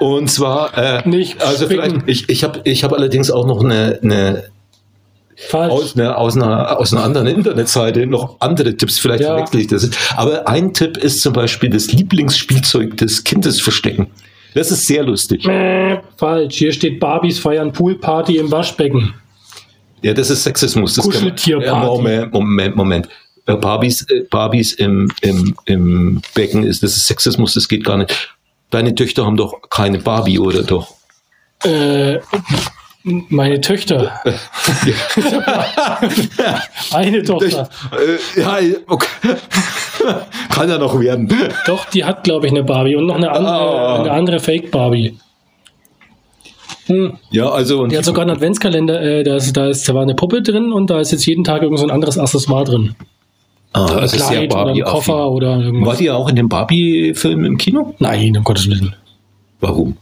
Und 0.00 0.30
zwar, 0.30 0.76
äh, 0.76 1.06
Nicht 1.06 1.42
also 1.42 1.66
spicken. 1.66 2.02
vielleicht, 2.02 2.08
ich, 2.08 2.28
ich 2.30 2.42
habe 2.42 2.60
ich 2.64 2.82
hab 2.82 2.94
allerdings 2.94 3.30
auch 3.30 3.46
noch 3.46 3.62
eine, 3.62 3.98
eine, 4.02 4.44
Falsch. 5.36 5.70
aus, 5.72 5.96
eine, 5.96 6.16
aus, 6.16 6.34
einer, 6.36 6.78
aus 6.80 6.94
einer 6.94 7.04
anderen 7.04 7.26
Internetseite 7.26 8.06
noch 8.06 8.36
andere 8.40 8.74
Tipps, 8.74 8.98
vielleicht 8.98 9.20
Ja. 9.20 9.34
verwechsel 9.34 9.60
ich 9.60 9.66
das. 9.66 9.90
Aber 10.16 10.48
ein 10.48 10.72
Tipp 10.72 10.96
ist 10.96 11.20
zum 11.20 11.34
Beispiel 11.34 11.68
das 11.68 11.92
Lieblingsspielzeug 11.92 12.96
des 12.96 13.24
Kindes 13.24 13.60
verstecken. 13.60 14.06
Das 14.54 14.70
ist 14.70 14.86
sehr 14.86 15.04
lustig. 15.04 15.46
Falsch. 16.16 16.56
Hier 16.56 16.72
steht 16.72 16.98
Barbies 17.00 17.38
feiern 17.38 17.72
Poolparty 17.72 18.38
im 18.38 18.50
Waschbecken. 18.50 19.14
Ja, 20.02 20.14
das 20.14 20.30
ist 20.30 20.42
Sexismus. 20.44 20.94
Das 20.94 21.04
Kuscheltierparty. 21.04 21.86
Moment, 21.86 22.32
Moment, 22.32 22.76
Moment. 22.76 23.08
Äh, 23.46 23.54
Barbies, 23.56 24.02
äh, 24.10 24.24
Barbies 24.30 24.72
im, 24.74 25.10
im, 25.22 25.54
im 25.66 26.22
Becken 26.34 26.64
ist, 26.64 26.82
das 26.82 26.96
ist 26.96 27.06
Sexismus, 27.06 27.54
das 27.54 27.68
geht 27.68 27.84
gar 27.84 27.96
nicht. 27.98 28.34
Deine 28.70 28.94
Töchter 28.94 29.26
haben 29.26 29.36
doch 29.36 29.60
keine 29.68 29.98
Barbie, 29.98 30.38
oder 30.38 30.62
doch? 30.62 30.94
Äh, 31.64 32.18
meine 33.02 33.60
Töchter. 33.60 34.20
Eine 36.92 37.22
Tochter. 37.22 37.68
Äh, 38.36 38.40
ja, 38.40 38.58
okay. 38.86 39.06
Kann 40.50 40.68
ja 40.68 40.78
noch 40.78 40.98
werden. 41.00 41.28
Doch, 41.66 41.86
die 41.86 42.04
hat, 42.04 42.24
glaube 42.24 42.46
ich, 42.46 42.52
eine 42.52 42.62
Barbie 42.64 42.96
und 42.96 43.06
noch 43.06 43.16
eine 43.16 43.30
andere, 43.30 43.52
Ah. 43.54 44.00
eine 44.00 44.10
andere 44.12 44.40
Fake-Barbie. 44.40 45.18
Hm. 46.90 47.12
Ja, 47.30 47.48
also 47.48 47.82
und 47.82 47.92
Die 47.92 47.96
hat 47.98 48.04
sogar 48.04 48.22
einen 48.22 48.32
Adventskalender, 48.32 49.00
äh, 49.00 49.22
da, 49.22 49.36
ist, 49.36 49.56
da, 49.56 49.68
ist, 49.68 49.88
da 49.88 49.94
war 49.94 50.02
eine 50.02 50.14
Puppe 50.14 50.42
drin 50.42 50.72
und 50.72 50.90
da 50.90 51.00
ist 51.00 51.12
jetzt 51.12 51.24
jeden 51.26 51.44
Tag 51.44 51.62
irgend 51.62 51.78
so 51.78 51.84
ein 51.86 51.90
anderes 51.90 52.18
Accessoire 52.18 52.64
drin. 52.64 52.94
ah, 53.72 54.00
das 54.00 54.14
ist 54.14 54.28
oder 54.30 54.46
Barbie 54.48 54.80
Koffer 54.80 55.30
oder 55.30 55.50
War 55.50 55.60
irgendwas. 55.62 55.98
die 55.98 56.04
ja 56.04 56.14
auch 56.14 56.28
in 56.28 56.36
dem 56.36 56.48
Barbie-Film 56.48 57.44
im 57.44 57.56
Kino? 57.58 57.94
Nein, 58.00 58.36
um 58.36 58.42
Gottes 58.44 58.68
Willen. 58.68 58.94
Warum? 59.60 59.96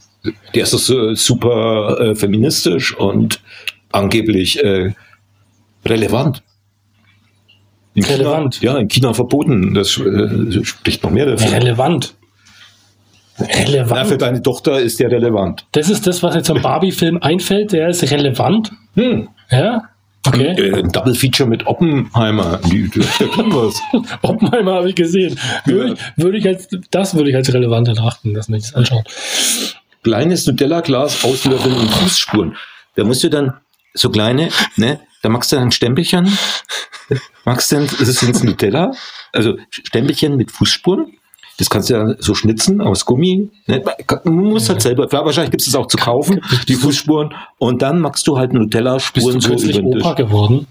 Der 0.55 0.63
ist 0.63 0.73
doch 0.73 0.79
so 0.79 1.15
super 1.15 1.99
äh, 2.01 2.15
feministisch 2.15 2.97
und 2.97 3.41
angeblich 3.93 4.63
äh, 4.65 4.93
relevant. 5.85 6.43
In 7.95 8.05
Relevant? 8.05 8.61
China, 8.61 8.73
ja, 8.75 8.79
in 8.79 8.89
China 8.89 9.13
verboten. 9.13 9.75
Das 9.75 9.99
äh, 9.99 10.65
spricht 10.65 11.03
noch 11.03 11.11
mehr 11.11 11.27
dafür. 11.27 11.53
Relevant. 11.53 12.15
Ja, 13.39 13.47
für 13.47 13.69
Relevant. 13.69 14.23
deine 14.23 14.43
Tochter 14.43 14.81
ist 14.81 14.99
der 15.01 15.11
relevant. 15.11 15.67
Das 15.73 15.89
ist 15.89 16.07
das, 16.07 16.23
was 16.23 16.35
jetzt 16.35 16.51
am 16.51 16.61
Barbie-Film 16.61 17.19
einfällt. 17.23 17.73
Der 17.73 17.89
ist 17.89 18.03
relevant. 18.11 18.73
Hm. 18.95 19.29
Ja? 19.51 19.83
Okay. 20.27 20.49
Äh, 20.49 20.81
ein 20.81 20.91
Double 20.91 21.15
Feature 21.15 21.49
mit 21.49 21.67
Oppenheimer. 21.67 22.61
Oppenheimer 24.23 24.75
habe 24.75 24.89
ich 24.89 24.95
gesehen. 24.95 25.39
Würde, 25.65 25.95
ich, 25.95 26.01
würde 26.23 26.39
ich 26.39 26.47
als, 26.47 26.69
das 26.91 27.15
würde 27.15 27.31
ich 27.31 27.37
als 27.37 27.53
relevant 27.53 27.87
betrachten, 27.89 28.35
dass 28.35 28.49
man 28.49 28.61
sich 28.61 28.71
das 28.71 28.77
anschaut. 28.77 29.07
Kleines 30.03 30.47
Nutella-Glas 30.47 31.25
auslöffeln 31.25 31.77
und 31.77 31.91
Fußspuren. 31.91 32.57
Da 32.97 33.05
musst 33.05 33.23
du 33.23 33.31
dann 33.31 33.55
so 33.95 34.11
kleine, 34.11 34.49
ne, 34.77 35.01
da 35.23 35.29
machst 35.29 35.53
du 35.53 35.57
dann 35.57 35.67
ein 35.67 35.73
Stempelchen. 35.73 36.29
Machst 37.45 37.73
du 37.73 37.77
das 37.81 38.01
ist 38.01 38.23
ins 38.23 38.43
Nutella, 38.45 38.93
also 39.33 39.57
Stempelchen 39.71 40.37
mit 40.37 40.51
Fußspuren. 40.51 41.18
Das 41.59 41.69
kannst 41.69 41.91
du 41.91 41.95
ja 41.95 42.15
so 42.19 42.35
schnitzen 42.35 42.81
aus 42.81 43.05
Gummi. 43.05 43.49
Ne? 43.67 43.83
Man 44.25 44.35
muss 44.45 44.69
halt 44.69 44.81
selber, 44.81 45.11
wahrscheinlich 45.11 45.51
gibt 45.51 45.61
es 45.61 45.67
das 45.67 45.75
auch 45.75 45.87
zu 45.87 45.97
kaufen, 45.97 46.41
die 46.69 46.75
Fußspuren. 46.75 47.35
Und 47.59 47.83
dann 47.83 48.01
machst 48.01 48.27
du 48.29 48.39
halt 48.39 48.53
Nutella-Spuren 48.53 49.41
so 49.41 49.53
über 49.53 49.73
den 49.73 49.87
Opa 49.87 50.15
Tisch. 50.15 50.27
geworden? 50.27 50.67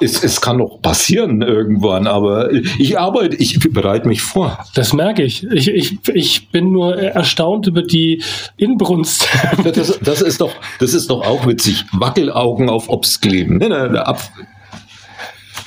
Es, 0.00 0.22
es 0.22 0.40
kann 0.40 0.58
noch 0.58 0.82
passieren 0.82 1.40
irgendwann, 1.40 2.06
aber 2.06 2.52
ich 2.52 2.98
arbeite, 2.98 3.36
ich 3.36 3.58
bereite 3.72 4.06
mich 4.06 4.20
vor. 4.20 4.58
Das 4.74 4.92
merke 4.92 5.22
ich. 5.22 5.44
Ich, 5.44 5.68
ich. 5.68 5.98
ich 6.12 6.50
bin 6.50 6.72
nur 6.72 6.96
erstaunt 6.96 7.66
über 7.68 7.82
die 7.82 8.22
Inbrunst. 8.56 9.28
Das, 9.64 9.98
das, 10.00 10.20
ist 10.20 10.40
doch, 10.40 10.52
das 10.78 10.94
ist 10.94 11.10
doch 11.10 11.24
auch 11.26 11.46
witzig. 11.46 11.84
Wackelaugen 11.92 12.68
auf 12.68 12.88
Obst 12.88 13.22
kleben. 13.22 13.58
Ne, 13.58 13.68
ne, 13.68 14.06
Apf 14.06 14.30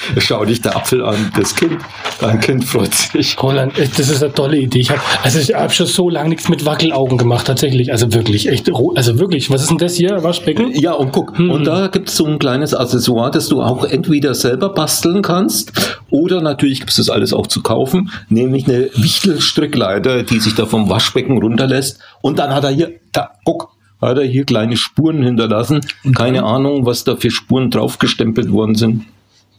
Schau 0.18 0.46
dich 0.46 0.62
der 0.62 0.76
Apfel 0.76 1.04
an, 1.04 1.32
das 1.36 1.56
Kind, 1.56 1.78
dein 2.20 2.40
Kind 2.40 2.66
freut 2.66 2.94
sich. 2.94 3.42
Roland, 3.42 3.78
echt, 3.78 3.98
das 4.00 4.10
ist 4.10 4.24
eine 4.24 4.34
tolle 4.34 4.58
Idee. 4.58 4.80
Ich 4.80 4.92
habe 4.92 5.02
also 5.24 5.40
ich 5.40 5.54
hab 5.54 5.74
schon 5.74 5.88
so 5.88 6.10
lange 6.10 6.30
nichts 6.30 6.50
mit 6.50 6.66
Wackelaugen 6.66 7.18
gemacht, 7.18 7.48
tatsächlich. 7.48 7.92
Also 7.92 8.14
wirklich, 8.14 8.48
echt, 8.48 8.70
also 8.96 9.20
wirklich. 9.20 9.50
Was 9.50 9.62
ist 9.62 9.72
denn 9.72 9.78
das 9.78 9.96
hier? 9.96 10.24
Waschbecken? 10.24 10.72
Ja, 10.74 10.94
und 10.94 11.12
guck, 11.12 11.38
und 11.38 11.66
da 11.66 11.88
gibt 11.88 12.10
es 12.10 12.18
so 12.18 12.26
ein 12.26 12.40
kleines 12.40 12.74
Accessoire, 12.74 13.32
das 13.32 13.48
du 13.48 13.62
auch 13.62 13.84
entweder 13.86 14.34
selber 14.34 14.70
basteln 14.70 15.22
kannst 15.22 16.00
oder 16.10 16.42
natürlich 16.42 16.80
gibt 16.80 16.92
es 16.92 16.98
das 16.98 17.10
alles 17.10 17.34
auch 17.34 17.48
zu 17.48 17.62
kaufen, 17.62 18.12
nämlich 18.30 18.68
eine 18.68 18.90
Wichtelstrickleiter, 18.96 20.24
die 20.24 20.40
sich 20.40 20.56
da 20.56 20.66
vom 20.66 20.90
Waschbecken 20.90 21.38
runterlässt. 21.38 22.00
Und 22.22 22.40
dann 22.40 22.54
hat 22.54 22.64
er 22.64 22.72
hier, 22.72 22.92
da, 23.12 23.32
guck, 23.46 23.70
hat 24.02 24.18
er 24.18 24.26
hier 24.26 24.46
kleine 24.46 24.78
Spuren 24.78 25.24
hinterlassen. 25.24 25.82
Keine 26.16 26.44
Ahnung, 26.44 26.86
was 26.86 27.04
da 27.04 27.16
für 27.16 27.32
Spuren 27.32 27.70
draufgestempelt 27.70 28.52
worden 28.52 28.76
sind. 28.76 29.06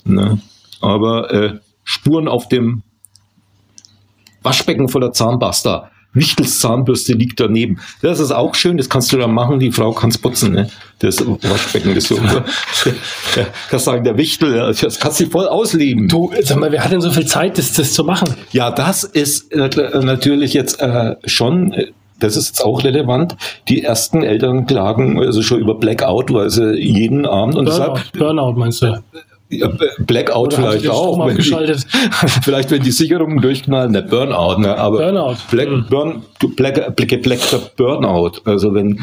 Ne? 0.05 0.41
Aber 0.81 1.33
äh, 1.33 1.59
Spuren 1.85 2.29
auf 2.29 2.49
dem 2.49 2.83
Waschbecken 4.43 4.89
voller 4.89 5.13
Zahnpasta. 5.13 5.91
Wichtels 6.15 6.61
Zahnbürste 6.61 7.15
liegt 7.15 7.41
daneben. 7.41 7.81
Das 8.03 8.21
ist 8.21 8.33
auch 8.33 8.55
schön, 8.55 8.77
das 8.77 8.89
kannst 8.91 9.13
du 9.13 9.17
dann 9.17 9.33
machen, 9.33 9.59
die 9.59 9.73
Frau 9.73 9.93
kann 9.93 10.11
es 10.11 10.19
putzen, 10.19 10.53
ne? 10.53 10.69
Das 10.99 11.27
Waschbecken 11.27 11.97
ist 11.97 12.09
so. 12.09 12.17
Kannst 13.71 13.87
sagen, 13.87 14.05
der 14.05 14.19
Wichtel, 14.19 14.75
das 14.79 15.01
kannst 15.01 15.21
du 15.21 15.27
voll 15.27 15.49
ausleben. 15.49 16.09
Du, 16.09 16.31
sag 16.43 16.59
mal, 16.59 16.71
wer 16.71 16.85
hat 16.85 16.93
denn 16.93 17.01
so 17.01 17.11
viel 17.11 17.27
Zeit, 17.27 17.57
das, 17.57 17.73
das 17.73 17.95
zu 17.95 18.05
machen? 18.05 18.35
Ja, 18.53 18.71
das 18.71 19.05
ist 19.05 19.53
äh, 19.53 19.69
natürlich 20.03 20.53
jetzt 20.53 20.81
äh, 20.81 21.17
schon, 21.25 21.73
äh, 21.73 21.87
das 22.21 22.37
ist 22.37 22.49
jetzt 22.49 22.65
auch 22.65 22.85
relevant. 22.85 23.37
Die 23.69 23.83
ersten 23.83 24.23
Eltern 24.23 24.67
klagen 24.67 25.19
also 25.19 25.43
schon 25.43 25.61
über 25.61 25.75
Blackout, 25.75 26.33
weil 26.33 26.51
sie 26.51 26.75
jeden 26.75 27.25
Abend 27.27 27.57
und 27.57 27.65
Burnout, 27.65 27.95
deshalb 27.95 28.13
Burnout 28.13 28.53
meinst 28.53 28.83
du? 28.83 29.03
Ja, 29.53 29.71
Blackout 29.99 30.55
Oder 30.59 30.71
vielleicht 30.73 30.89
auch. 30.89 31.27
Wenn 31.27 31.37
die, 31.37 31.43
vielleicht, 32.43 32.71
wenn 32.71 32.83
die 32.83 32.91
Sicherungen 32.91 33.41
durchknallen, 33.41 33.93
der 33.93 34.03
Burnout, 34.03 34.61
ne? 34.61 34.77
Aber 34.77 34.99
Burnout. 34.99 35.37
Black, 35.51 35.69
Hm. 35.69 35.87
Burn, 35.89 36.23
Black, 36.57 36.97
Black, 36.97 37.23
Black 37.23 37.41
Burnout. 37.77 38.33
Also 38.45 38.75
wenn. 38.75 38.99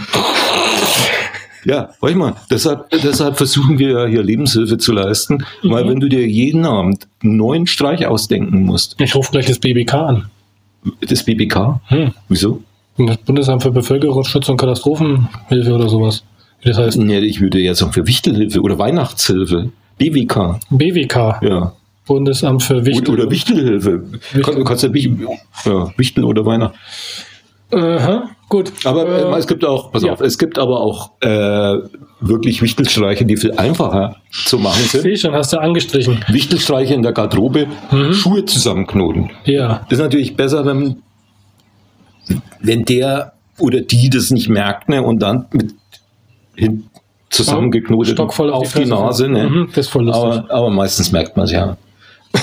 Ja, 1.66 1.90
warte 2.00 2.16
mal, 2.16 2.36
deshalb, 2.50 2.90
deshalb 2.90 3.36
versuchen 3.38 3.78
wir 3.80 3.90
ja 3.90 4.06
hier 4.06 4.24
Lebenshilfe 4.24 4.78
zu 4.78 4.94
leisten, 4.94 5.44
weil 5.64 5.84
Mhm. 5.84 5.90
wenn 5.90 6.00
du 6.00 6.08
dir 6.08 6.26
jeden 6.26 6.66
Abend 6.66 7.08
einen 7.22 7.36
neuen 7.36 7.68
Streich 7.68 8.06
ausdenken 8.08 8.64
musst, 8.64 8.96
Ich 9.00 9.14
rufe 9.14 9.32
gleich 9.32 9.46
das 9.46 9.60
BBK 9.60 9.94
an. 9.94 10.26
das 11.02 11.24
BBK, 11.24 11.82
Hm. 11.88 12.14
wieso? 12.30 12.64
Das 12.98 13.18
Bundesamt 13.18 13.64
für 13.64 13.72
Bevölkerungsschutz 13.72 14.48
und 14.50 14.58
Katastrophenhilfe 14.58 15.74
oder 15.74 15.90
sowas. 15.90 16.24
Wie 16.62 16.70
das 16.70 16.78
heißt. 16.78 16.98
Nee, 16.98 17.20
ich 17.20 17.40
würde 17.42 17.60
ja 17.60 17.74
sagen 17.76 17.92
für 17.94 18.08
Wichtelhilfe 18.08 18.62
oder 18.62 18.78
Weihnachtshilfe. 18.78 19.70
BWK, 20.00 20.60
BWK. 20.72 21.40
ja. 21.44 21.74
Bundesamt 22.08 22.64
für 22.64 22.84
Wichtel. 22.88 23.14
Oder, 23.14 23.30
Wichtelhilfe. 23.30 24.02
Wichtel. 24.34 24.42
Kann, 24.42 24.64
kannst 24.64 24.82
ja, 24.84 24.92
Wich- 24.92 25.12
ja 25.64 25.92
Wichtel 25.96 26.24
oder 26.24 26.44
Weihnacht. 26.44 26.74
Aha, 27.72 28.32
gut. 28.50 28.72
Aber 28.84 29.08
äh, 29.08 29.22
Äh, 29.32 29.38
es 29.38 29.46
gibt 29.46 29.64
auch, 29.64 29.92
pass 29.92 30.02
ja. 30.02 30.14
auf, 30.14 30.22
es 30.22 30.40
gibt 30.40 30.58
aber 30.58 30.80
auch 30.82 31.12
äh, 31.22 31.78
wirklich 32.20 32.64
Wichtelstreiche, 32.64 33.26
die 33.26 33.38
viel 33.38 33.52
einfacher 33.52 34.16
zu 34.32 34.58
machen 34.58 34.82
sind. 34.86 35.02
Sehe 35.02 35.18
schon, 35.18 35.34
hast 35.34 35.54
du 35.54 35.58
angestrichen. 35.62 36.26
Wichtelstreiche 36.30 36.96
in 36.96 37.04
der 37.04 37.12
Garderobe, 37.12 37.68
Mhm. 37.92 38.14
Schuhe 38.14 38.44
zusammenknoten. 38.44 39.30
Ja. 39.46 39.82
Das 39.90 40.00
ist 40.00 40.04
natürlich 40.04 40.36
besser, 40.36 40.66
wenn, 40.66 41.04
wenn 42.60 42.86
der 42.86 43.34
oder 43.60 43.82
die 43.82 44.10
das 44.10 44.32
nicht 44.32 44.50
merkt 44.50 44.90
ne, 44.90 45.04
und 45.04 45.20
dann 45.20 45.46
mit 45.52 45.76
hin 46.56 46.86
zusammengeknotet 47.30 48.14
Stock 48.14 48.34
voll 48.34 48.50
auf 48.52 48.74
die. 48.74 48.86
Nase. 48.86 49.30
Ne. 49.30 49.50
Mhm, 49.50 49.68
das 49.74 49.86
ist 49.88 49.92
voll 49.92 50.06
lustig. 50.06 50.24
aber, 50.24 50.52
aber 50.52 50.70
meistens 50.70 51.12
merkt 51.12 51.36
man 51.38 51.46
es 51.46 51.52
ja. 51.52 51.78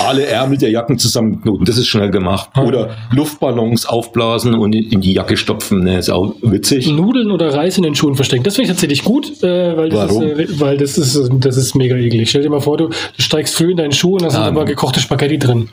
Alle 0.01 0.27
Ärmel 0.27 0.59
der 0.59 0.71
Jacken 0.71 0.99
zusammenknoten, 0.99 1.65
das 1.65 1.79
ist 1.79 1.87
schnell 1.87 2.11
gemacht. 2.11 2.51
Ah. 2.55 2.65
Oder 2.65 2.91
Luftballons 3.13 3.87
aufblasen 3.87 4.55
und 4.55 4.75
in 4.75 5.01
die 5.01 5.13
Jacke 5.13 5.37
stopfen, 5.37 5.85
ne, 5.85 5.99
ist 5.99 6.11
auch 6.11 6.35
witzig. 6.43 6.89
Nudeln 6.91 7.31
oder 7.31 7.55
Reis 7.55 7.77
in 7.77 7.85
den 7.85 7.95
Schuhen 7.95 8.17
verstecken. 8.17 8.43
Das 8.43 8.57
finde 8.57 8.65
ich 8.65 8.75
tatsächlich 8.75 9.05
gut, 9.05 9.43
äh, 9.45 9.77
weil, 9.77 9.91
das 9.91 10.09
Warum? 10.09 10.23
Ist, 10.25 10.51
äh, 10.51 10.61
weil 10.61 10.77
das 10.77 10.99
ist, 10.99 11.31
das 11.39 11.57
ist 11.57 11.77
mega 11.77 11.95
eklig. 11.95 12.29
Stell 12.29 12.43
dir 12.43 12.51
mal 12.51 12.61
vor, 12.61 12.79
du, 12.79 12.89
du 12.89 12.95
steigst 13.23 13.55
früh 13.55 13.71
in 13.71 13.77
deinen 13.77 13.93
Schuh 13.93 14.15
und 14.15 14.23
da 14.23 14.31
sind 14.31 14.41
Ah, 14.41 14.47
aber 14.49 14.61
ne. 14.65 14.71
gekochte 14.71 14.99
Spaghetti 14.99 15.39
drin. 15.39 15.69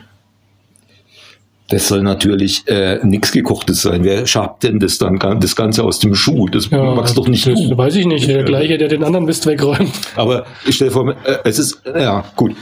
Das 1.69 1.88
soll 1.88 2.04
natürlich 2.04 2.67
äh, 2.67 2.99
nichts 3.04 3.32
gekochtes 3.32 3.82
sein. 3.82 4.04
Wer 4.04 4.28
schabt 4.28 4.63
denn 4.63 4.80
das 4.80 4.97
dann 4.97 5.17
das 5.39 5.56
Ganze 5.56 5.84
aus 5.84 5.97
dem 5.99 6.13
Schuh? 6.13 6.47
Das 6.49 6.69
magst 6.69 7.17
doch 7.17 7.28
nicht 7.28 7.47
das 7.47 7.60
du. 7.60 7.78
Weiß 7.78 7.95
ich 7.95 8.06
nicht. 8.06 8.28
Der 8.28 8.43
gleiche, 8.43 8.78
der 8.78 8.89
den 8.89 9.04
anderen 9.04 9.26
Mist 9.26 9.45
wegräumt. 9.45 9.91
Aber 10.15 10.45
ich 10.67 10.76
stell 10.76 10.89
dir 10.89 10.93
vor, 10.93 11.10
äh, 11.26 11.38
es 11.45 11.60
ist, 11.60 11.82
ja, 11.86 12.23
gut. 12.36 12.56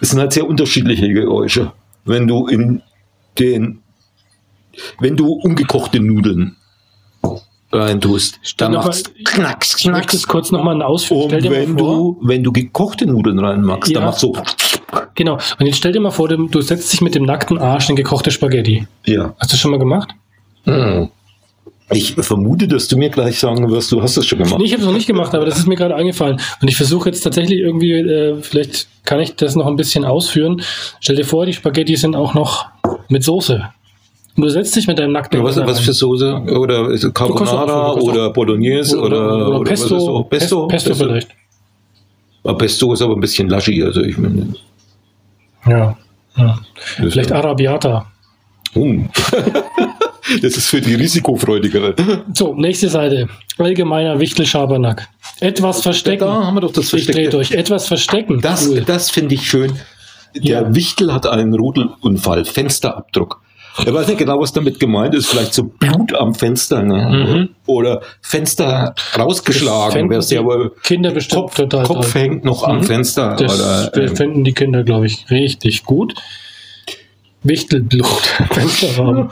Es 0.00 0.10
sind 0.10 0.18
halt 0.18 0.32
sehr 0.32 0.46
unterschiedliche 0.48 1.08
Geräusche. 1.12 1.72
Wenn 2.04 2.26
du 2.26 2.46
in 2.48 2.82
den, 3.38 3.82
wenn 4.98 5.16
du 5.16 5.32
ungekochte 5.32 6.00
Nudeln 6.00 6.56
reintust, 7.72 8.40
dann 8.56 8.72
mal- 8.72 8.84
machst 8.84 9.12
knacks, 9.24 9.76
Ich 9.76 9.82
knacks. 9.84 10.14
es 10.14 10.26
kurz 10.26 10.50
nochmal 10.50 10.80
ausführen. 10.82 11.22
Und 11.22 11.28
Stell 11.30 11.42
dir 11.42 11.50
wenn 11.52 11.76
du, 11.76 12.18
wenn 12.22 12.42
du 12.42 12.50
gekochte 12.52 13.06
Nudeln 13.06 13.38
reinmachst, 13.38 13.90
Ja. 13.90 14.00
dann 14.00 14.04
machst 14.08 14.22
du, 14.22 14.32
genau. 15.14 15.38
Und 15.58 15.66
jetzt 15.66 15.76
stell 15.76 15.92
dir 15.92 16.00
mal 16.00 16.10
vor, 16.10 16.28
du, 16.28 16.60
setzt 16.60 16.92
dich 16.92 17.00
mit 17.00 17.14
dem 17.14 17.24
nackten 17.24 17.58
Arsch 17.58 17.88
in 17.90 17.96
gekochte 17.96 18.30
Spaghetti. 18.30 18.86
ja. 19.06 19.34
Hast 19.38 19.50
du 19.50 19.54
das 19.54 19.60
schon 19.60 19.70
mal 19.70 19.78
gemacht? 19.78 20.10
Hm. 20.64 21.08
Ich 21.90 22.14
vermute, 22.14 22.68
dass 22.68 22.86
du 22.88 22.98
mir 22.98 23.08
gleich 23.08 23.38
sagen 23.38 23.70
wirst, 23.70 23.90
du 23.92 24.02
hast 24.02 24.18
das 24.18 24.26
schon 24.26 24.38
gemacht. 24.38 24.58
Nee, 24.58 24.66
ich 24.66 24.72
habe 24.72 24.82
es 24.82 24.86
noch 24.86 24.94
nicht 24.94 25.06
gemacht, 25.06 25.34
aber 25.34 25.46
das 25.46 25.58
ist 25.58 25.66
mir 25.66 25.76
gerade 25.76 25.94
eingefallen. 25.94 26.38
Und 26.60 26.68
ich 26.68 26.76
versuche 26.76 27.08
jetzt 27.08 27.22
tatsächlich 27.22 27.60
irgendwie, 27.60 27.92
äh, 27.92 28.42
vielleicht 28.42 28.88
kann 29.04 29.20
ich 29.20 29.36
das 29.36 29.56
noch 29.56 29.66
ein 29.66 29.76
bisschen 29.76 30.04
ausführen. 30.04 30.60
Stell 31.00 31.16
dir 31.16 31.24
vor, 31.24 31.46
die 31.46 31.54
Spaghetti 31.54 31.96
sind 31.96 32.14
auch 32.14 32.34
noch 32.34 32.66
mit 33.08 33.24
Soße. 33.24 33.70
Und 34.36 34.42
du 34.42 34.50
setzt 34.50 34.76
dich 34.76 34.86
mit 34.86 34.98
deinem 34.98 35.12
nackten 35.12 35.42
Was, 35.42 35.56
was 35.56 35.80
für 35.80 35.94
Soße? 35.94 36.42
Oder 36.60 36.90
ist 36.90 37.04
es 37.04 37.14
kannst 37.14 37.36
Carbonara 37.36 37.86
auch- 37.86 38.02
oder 38.02 38.30
Bolognese 38.30 39.00
oder, 39.00 39.48
oder, 39.48 39.60
was 39.60 39.68
Pesto, 39.68 39.96
ist 39.96 40.04
so? 40.04 40.22
Pesto? 40.24 40.66
Pesto 40.68 40.94
vielleicht. 40.94 41.28
Pesto 42.58 42.92
ist 42.92 43.02
aber 43.02 43.14
ein 43.14 43.20
bisschen 43.20 43.48
laschi. 43.48 43.82
Also 43.82 44.02
ich 44.02 44.16
meine, 44.18 44.54
Ja. 45.70 45.96
ja. 46.36 46.58
Vielleicht 46.76 47.32
Arabiata. 47.32 48.06
Oh. 48.74 48.86
das 50.42 50.56
ist 50.56 50.66
für 50.68 50.80
die 50.80 50.94
Risikofreudigeren. 50.94 51.94
So, 52.34 52.54
nächste 52.54 52.88
Seite. 52.88 53.28
Allgemeiner 53.58 54.20
Wichtelschabernack. 54.20 55.08
Etwas 55.40 55.82
verstecken. 55.82 56.24
Da 56.26 56.44
haben 56.46 56.54
wir 56.54 56.60
doch 56.60 56.72
das 56.72 56.92
Ich 56.92 57.06
drehe 57.06 57.30
durch. 57.30 57.52
Etwas 57.52 57.86
verstecken. 57.88 58.40
Das, 58.40 58.68
Cool. 58.68 58.82
das 58.82 59.10
finde 59.10 59.34
ich 59.34 59.48
schön. 59.48 59.72
Der 60.34 60.62
Ja. 60.62 60.74
Wichtel 60.74 61.12
hat 61.12 61.26
einen 61.26 61.54
Rudelunfall, 61.54 62.44
Fensterabdruck. 62.44 63.40
Er 63.86 63.94
weiß 63.94 64.08
nicht 64.08 64.18
genau, 64.18 64.40
was 64.40 64.52
damit 64.52 64.80
gemeint 64.80 65.14
ist. 65.14 65.26
Vielleicht 65.26 65.54
so 65.54 65.64
Blut 65.64 66.14
am 66.14 66.34
Fenster 66.34 66.82
ne? 66.82 67.26
Mhm. 67.26 67.48
oder 67.66 68.02
Fenster 68.20 68.94
rausgeschlagen. 69.16 70.20
sehr 70.20 70.40
die 70.40 70.44
wohl 70.46 70.72
Kinder 70.82 71.10
bestimmt 71.10 71.42
Kopf, 71.42 71.54
total 71.56 71.84
Kopf 71.84 72.12
toll. 72.12 72.22
hängt 72.22 72.44
noch 72.44 72.64
am 72.64 72.78
Mhm. 72.78 72.82
Fenster. 72.84 73.36
Das 73.36 73.54
oder, 73.58 73.90
das 73.90 74.10
ähm, 74.10 74.16
fänden 74.16 74.44
die 74.44 74.52
Kinder, 74.52 74.82
glaube 74.84 75.06
ich, 75.06 75.30
richtig 75.30 75.84
gut. 75.84 76.14
Wichtelblut. 77.42 78.06
Fensterrahmen. 78.50 79.30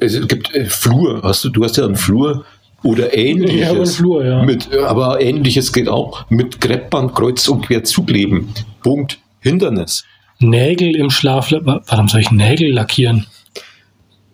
Es 0.00 0.26
gibt 0.26 0.54
äh, 0.54 0.66
Flur, 0.66 1.20
hast 1.22 1.44
du, 1.44 1.48
du 1.50 1.64
hast 1.64 1.76
ja 1.76 1.84
einen 1.84 1.96
Flur 1.96 2.44
oder 2.82 3.16
ähnliches. 3.16 3.60
Ich 3.60 3.66
einen 3.68 3.86
Flur, 3.86 4.24
ja. 4.24 4.42
Mit, 4.42 4.72
aber 4.76 5.20
ähnliches 5.20 5.72
geht 5.72 5.88
auch 5.88 6.28
mit 6.28 6.60
Kreppband 6.60 7.14
kreuz 7.14 7.48
und 7.48 7.66
quer 7.66 7.84
zukleben. 7.84 8.52
Punkt. 8.82 9.18
Hindernis. 9.40 10.04
Nägel 10.40 10.94
im 10.96 11.10
Schlaf. 11.10 11.52
Warum 11.52 12.08
soll 12.08 12.20
ich 12.20 12.30
Nägel 12.30 12.72
lackieren? 12.72 13.26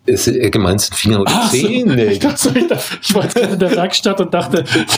ist 0.06 0.28
äh, 0.28 0.50
gemeint 0.50 0.82
sind 0.82 0.94
Finger 0.96 1.20
oder 1.22 1.32
Ach 1.34 1.50
so. 1.50 1.56
Zähne. 1.66 2.04
Ich, 2.12 2.18
dachte, 2.18 2.52
ich, 2.58 2.66
dachte, 2.66 2.98
ich 3.00 3.14
war 3.14 3.22
jetzt 3.22 3.36
gerade 3.36 3.52
in 3.54 3.58
der 3.58 3.74
Werkstatt 3.74 4.20
und 4.20 4.34
dachte, 4.34 4.62
ich 4.86 4.92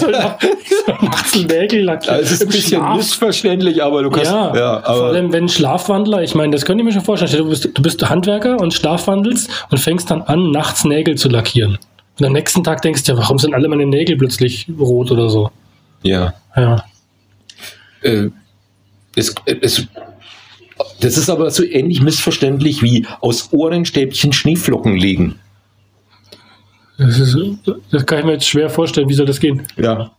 soll 0.00 0.12
nach- 0.12 0.38
ich 0.40 0.76
soll 0.86 0.98
nachts 1.02 1.34
Nägel 1.34 1.82
lackieren. 1.82 2.16
Ja, 2.18 2.22
es 2.22 2.30
ist 2.30 2.42
ein 2.42 2.48
bisschen 2.48 2.78
Schlaf. 2.78 2.96
missverständlich, 2.96 3.82
aber 3.82 4.04
du 4.04 4.10
kannst. 4.10 4.30
Ja, 4.30 4.54
Ja, 4.56 4.82
vor 4.84 5.06
allem 5.06 5.32
wenn 5.32 5.48
Schlafwandler, 5.48 6.22
ich 6.22 6.36
meine, 6.36 6.52
das 6.52 6.64
könnt 6.64 6.80
ihr 6.80 6.84
mir 6.84 6.92
schon 6.92 7.02
vorstellen, 7.02 7.32
du 7.42 7.48
bist, 7.48 7.70
du 7.74 7.82
bist 7.82 8.08
Handwerker 8.08 8.60
und 8.60 8.72
schlafwandelst 8.72 9.50
und 9.70 9.78
fängst 9.78 10.12
dann 10.12 10.22
an, 10.22 10.52
nachts 10.52 10.84
Nägel 10.84 11.16
zu 11.16 11.28
lackieren. 11.28 11.76
Und 12.20 12.26
am 12.26 12.32
nächsten 12.32 12.62
Tag 12.62 12.82
denkst 12.82 13.02
du, 13.02 13.12
ja, 13.14 13.18
warum 13.18 13.40
sind 13.40 13.54
alle 13.54 13.66
meine 13.66 13.86
Nägel 13.86 14.16
plötzlich 14.16 14.68
rot 14.78 15.10
oder 15.10 15.28
so? 15.28 15.50
ja. 16.04 16.34
Ja. 16.54 16.84
Äh, 18.02 18.28
es, 19.16 19.34
es, 19.60 19.86
das 21.00 21.18
ist 21.18 21.28
aber 21.28 21.50
so 21.50 21.64
ähnlich 21.64 22.00
missverständlich 22.02 22.82
wie 22.82 23.06
aus 23.20 23.52
Ohrenstäbchen 23.52 24.32
Schneeflocken 24.32 24.96
legen. 24.96 25.38
Das, 26.98 27.18
ist, 27.18 27.36
das 27.90 28.06
kann 28.06 28.20
ich 28.20 28.24
mir 28.24 28.32
jetzt 28.32 28.46
schwer 28.46 28.70
vorstellen, 28.70 29.08
wie 29.08 29.14
soll 29.14 29.26
das 29.26 29.40
gehen? 29.40 29.62
Ja. 29.76 30.12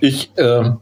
Ich, 0.00 0.30
ähm, 0.36 0.78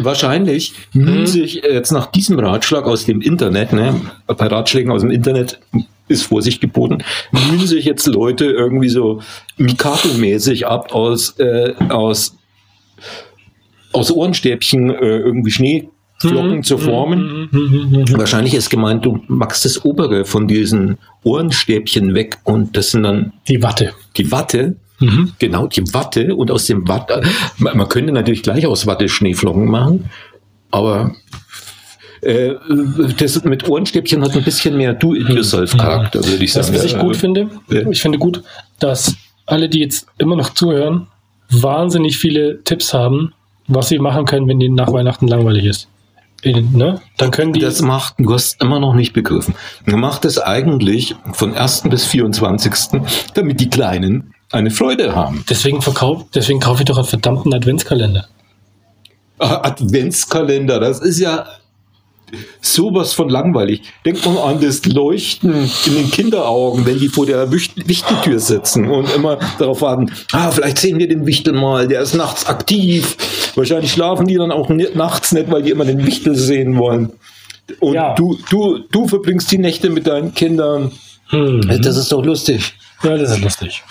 wahrscheinlich 0.00 0.74
mühen 0.92 1.26
sich 1.26 1.56
jetzt 1.56 1.92
nach 1.92 2.06
diesem 2.06 2.38
Ratschlag 2.38 2.84
aus 2.84 3.04
dem 3.04 3.20
Internet, 3.20 3.72
ne, 3.72 4.00
bei 4.26 4.46
Ratschlägen 4.46 4.90
aus 4.90 5.02
dem 5.02 5.10
Internet 5.10 5.60
ist 6.08 6.24
Vorsicht 6.24 6.60
geboten, 6.60 6.98
mühen 7.30 7.66
sich 7.66 7.84
jetzt 7.84 8.06
Leute 8.06 8.46
irgendwie 8.46 8.88
so 8.88 9.22
Mikado-mäßig 9.56 10.66
ab 10.66 10.94
aus, 10.94 11.38
äh, 11.38 11.74
aus, 11.88 12.36
aus 13.92 14.10
Ohrenstäbchen 14.10 14.90
äh, 14.90 15.18
irgendwie 15.18 15.50
Schneeflocken 16.28 16.62
zu 16.62 16.78
formen. 16.78 17.48
Mhm. 17.50 18.04
Wahrscheinlich 18.16 18.54
ist 18.54 18.70
gemeint, 18.70 19.04
du 19.04 19.20
machst 19.28 19.64
das 19.64 19.84
obere 19.84 20.24
von 20.24 20.48
diesen 20.48 20.98
Ohrenstäbchen 21.24 22.14
weg 22.14 22.38
und 22.44 22.76
das 22.76 22.90
sind 22.92 23.02
dann 23.04 23.32
Die 23.48 23.62
Watte. 23.62 23.92
die 24.16 24.30
Watte, 24.32 24.76
Mhm. 25.00 25.32
genau, 25.38 25.66
die 25.66 25.82
Watte 25.94 26.34
und 26.36 26.50
aus 26.50 26.66
dem 26.66 26.86
Watte, 26.86 27.22
man, 27.58 27.76
man 27.76 27.88
könnte 27.88 28.12
natürlich 28.12 28.42
gleich 28.42 28.66
aus 28.66 28.86
Watte 28.86 29.08
Schneeflocken 29.08 29.66
machen, 29.68 30.08
aber 30.70 31.14
äh, 32.20 32.54
das 33.18 33.42
mit 33.44 33.68
Ohrenstäbchen 33.68 34.22
hat 34.22 34.36
ein 34.36 34.44
bisschen 34.44 34.76
mehr 34.76 34.92
Do-it-yourself-Charakter, 34.94 36.24
würde 36.24 36.44
ich 36.44 36.52
Das, 36.52 36.66
sagen. 36.68 36.78
was 36.78 36.84
ich 36.84 36.96
gut 36.98 37.16
finde, 37.16 37.50
Ja. 37.68 37.88
ich 37.90 38.00
finde 38.00 38.18
gut, 38.18 38.42
dass 38.78 39.16
alle, 39.46 39.68
die 39.68 39.80
jetzt 39.80 40.06
immer 40.18 40.36
noch 40.36 40.50
zuhören, 40.54 41.08
wahnsinnig 41.50 42.16
viele 42.18 42.62
Tipps 42.62 42.94
haben, 42.94 43.32
was 43.66 43.88
sie 43.88 43.98
machen 43.98 44.24
können, 44.24 44.46
wenn 44.48 44.60
ihnen 44.60 44.74
nach 44.76 44.92
Weihnachten 44.92 45.26
langweilig 45.26 45.64
ist. 45.64 45.88
Ne? 46.44 47.00
Dann 47.18 47.30
können 47.30 47.52
die. 47.52 47.60
Das 47.60 47.82
macht, 47.82 48.14
du 48.18 48.32
hast 48.34 48.60
immer 48.60 48.80
noch 48.80 48.94
nicht 48.94 49.12
begriffen. 49.12 49.54
Man 49.84 50.00
macht 50.00 50.24
es 50.24 50.38
eigentlich 50.38 51.14
von 51.32 51.54
1. 51.54 51.82
bis 51.88 52.04
24., 52.04 53.00
damit 53.34 53.60
die 53.60 53.70
Kleinen 53.70 54.34
eine 54.50 54.70
Freude 54.70 55.14
haben. 55.14 55.44
deswegen 55.48 55.80
verkauf, 55.80 56.26
deswegen 56.34 56.60
kaufe 56.60 56.82
ich 56.82 56.86
doch 56.86 56.98
einen 56.98 57.06
verdammten 57.06 57.54
Adventskalender. 57.54 58.26
Ah, 59.38 59.60
Adventskalender, 59.62 60.78
das 60.78 61.00
ist 61.00 61.18
ja 61.18 61.46
sowas 62.60 63.12
von 63.12 63.28
langweilig. 63.28 63.82
Denkt 64.04 64.24
man 64.24 64.36
an 64.38 64.60
das 64.60 64.84
Leuchten 64.86 65.52
in 65.86 65.94
den 65.94 66.10
Kinderaugen, 66.10 66.86
wenn 66.86 66.98
die 66.98 67.08
vor 67.08 67.26
der 67.26 67.50
Wicht- 67.52 67.86
Wichteltür 67.88 68.38
sitzen 68.40 68.88
und 68.90 69.12
immer 69.14 69.38
darauf 69.58 69.82
warten, 69.82 70.10
ah, 70.32 70.50
vielleicht 70.50 70.78
sehen 70.78 70.98
wir 70.98 71.08
den 71.08 71.26
Wichtel 71.26 71.52
mal, 71.52 71.86
der 71.88 72.00
ist 72.02 72.14
nachts 72.14 72.46
aktiv. 72.46 73.16
Wahrscheinlich 73.54 73.92
schlafen 73.92 74.26
die 74.26 74.34
dann 74.36 74.50
auch 74.50 74.68
nachts 74.70 75.32
nicht, 75.32 75.50
weil 75.50 75.62
die 75.62 75.70
immer 75.70 75.84
den 75.84 76.04
Wichtel 76.06 76.34
sehen 76.34 76.78
wollen. 76.78 77.12
Und 77.80 77.94
Ja. 77.94 78.14
du, 78.14 78.38
du, 78.50 78.78
du 78.90 79.08
verbringst 79.08 79.50
die 79.52 79.58
Nächte 79.58 79.90
mit 79.90 80.06
deinen 80.06 80.34
Kindern. 80.34 80.92
Hm. 81.28 81.60
Das 81.82 81.96
ist 81.96 82.10
doch 82.12 82.24
lustig. 82.24 82.74
Ja, 83.02 83.16
das 83.16 83.30
ist 83.32 83.40
lustig. 83.42 83.82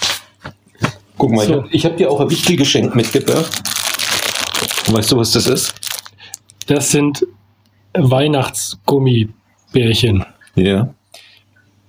Guck 1.17 1.31
mal, 1.31 1.45
So. 1.45 1.53
ich 1.53 1.57
hab- 1.59 1.73
ich 1.73 1.85
habe 1.85 1.95
dir 1.95 2.09
auch 2.11 2.19
ein 2.19 2.29
Wichtelgeschenk 2.29 2.95
mitgebracht. 2.95 3.51
Weißt 4.87 5.11
du, 5.11 5.17
was 5.17 5.31
das 5.31 5.47
ist? 5.47 5.73
Das 6.67 6.91
sind 6.91 7.25
Weihnachtsgummibärchen. 7.93 10.25
Ja. 10.55 10.93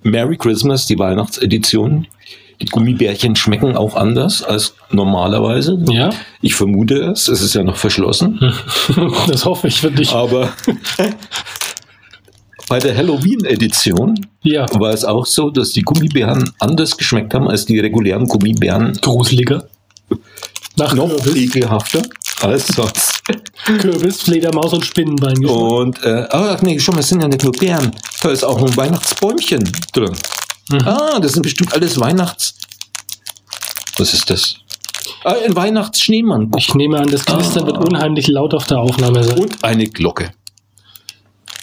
Merry 0.03 0.37
Christmas, 0.37 0.87
die 0.87 0.99
Weihnachtsedition. 0.99 2.07
Die 2.61 2.67
Gummibärchen 2.67 3.35
schmecken 3.35 3.77
auch 3.77 3.97
anders 3.97 4.43
als 4.43 4.75
normalerweise. 4.91 5.83
Ja, 5.89 6.11
Ich 6.43 6.55
vermute 6.55 6.97
es, 7.11 7.29
es 7.29 7.41
ist 7.41 7.55
ja 7.55 7.63
noch 7.65 7.77
verschlossen. 7.77 8.39
das 9.27 9.45
hoffe 9.45 9.67
ich 9.69 9.81
für 9.81 9.91
dich. 9.91 10.13
Aber 10.13 10.53
bei 12.69 12.79
der 12.79 12.97
Halloween-Edition 12.97 14.15
Ja, 14.43 14.67
war 14.79 14.91
es 14.93 15.05
auch 15.05 15.27
so, 15.27 15.51
dass 15.51 15.71
die 15.71 15.83
Gummibären 15.83 16.51
anders 16.61 16.97
geschmeckt 16.97 17.35
haben 17.35 17.49
als 17.49 17.67
die 17.67 17.81
regulären 17.81 18.27
Gummibären. 18.27 18.93
gruseliger. 19.01 19.67
Nach 20.77 20.95
Noch 20.95 21.11
ekelhafter 21.35 22.03
als 22.43 22.69
sonst. 22.69 23.23
Kürbis, 23.65 24.23
Fledermaus 24.23 24.73
und 24.73 24.85
Spinnenbein. 24.85 25.45
Und, 25.47 26.03
äh, 26.03 26.27
ach 26.31 26.63
nee, 26.63 26.79
schon 26.79 26.95
mal, 26.95 27.01
es 27.01 27.09
sind 27.09 27.21
ja 27.23 27.29
nicht 27.29 27.43
nur 27.45 27.53
Bären. 27.53 27.95
Da 28.23 28.31
ist 28.31 28.45
auch 28.45 28.59
ein 28.61 28.77
Weihnachtsbäumchen 28.77 29.71
drin. 29.93 30.17
Mhm. 30.71 30.89
Ah, 30.89 31.19
das 31.21 31.33
sind 31.33 31.43
bestimmt 31.43 31.73
alles 31.75 31.99
Weihnachts. 32.01 32.55
Was 33.99 34.15
ist 34.15 34.29
das? 34.31 34.57
Ah, 35.25 35.35
ein 35.45 35.55
Weihnachtsschneemann. 35.55 36.51
Ich 36.57 36.75
nehme 36.75 36.99
an, 36.99 37.07
das 37.09 37.25
Knistern 37.25 37.67
wird 37.67 37.77
unheimlich 37.79 38.27
laut 38.29 38.55
auf 38.55 38.67
der 38.67 38.79
Aufnahme 38.79 39.23
sein. 39.23 39.39
Und 39.39 39.63
eine 39.63 39.87
Glocke. 39.87 40.33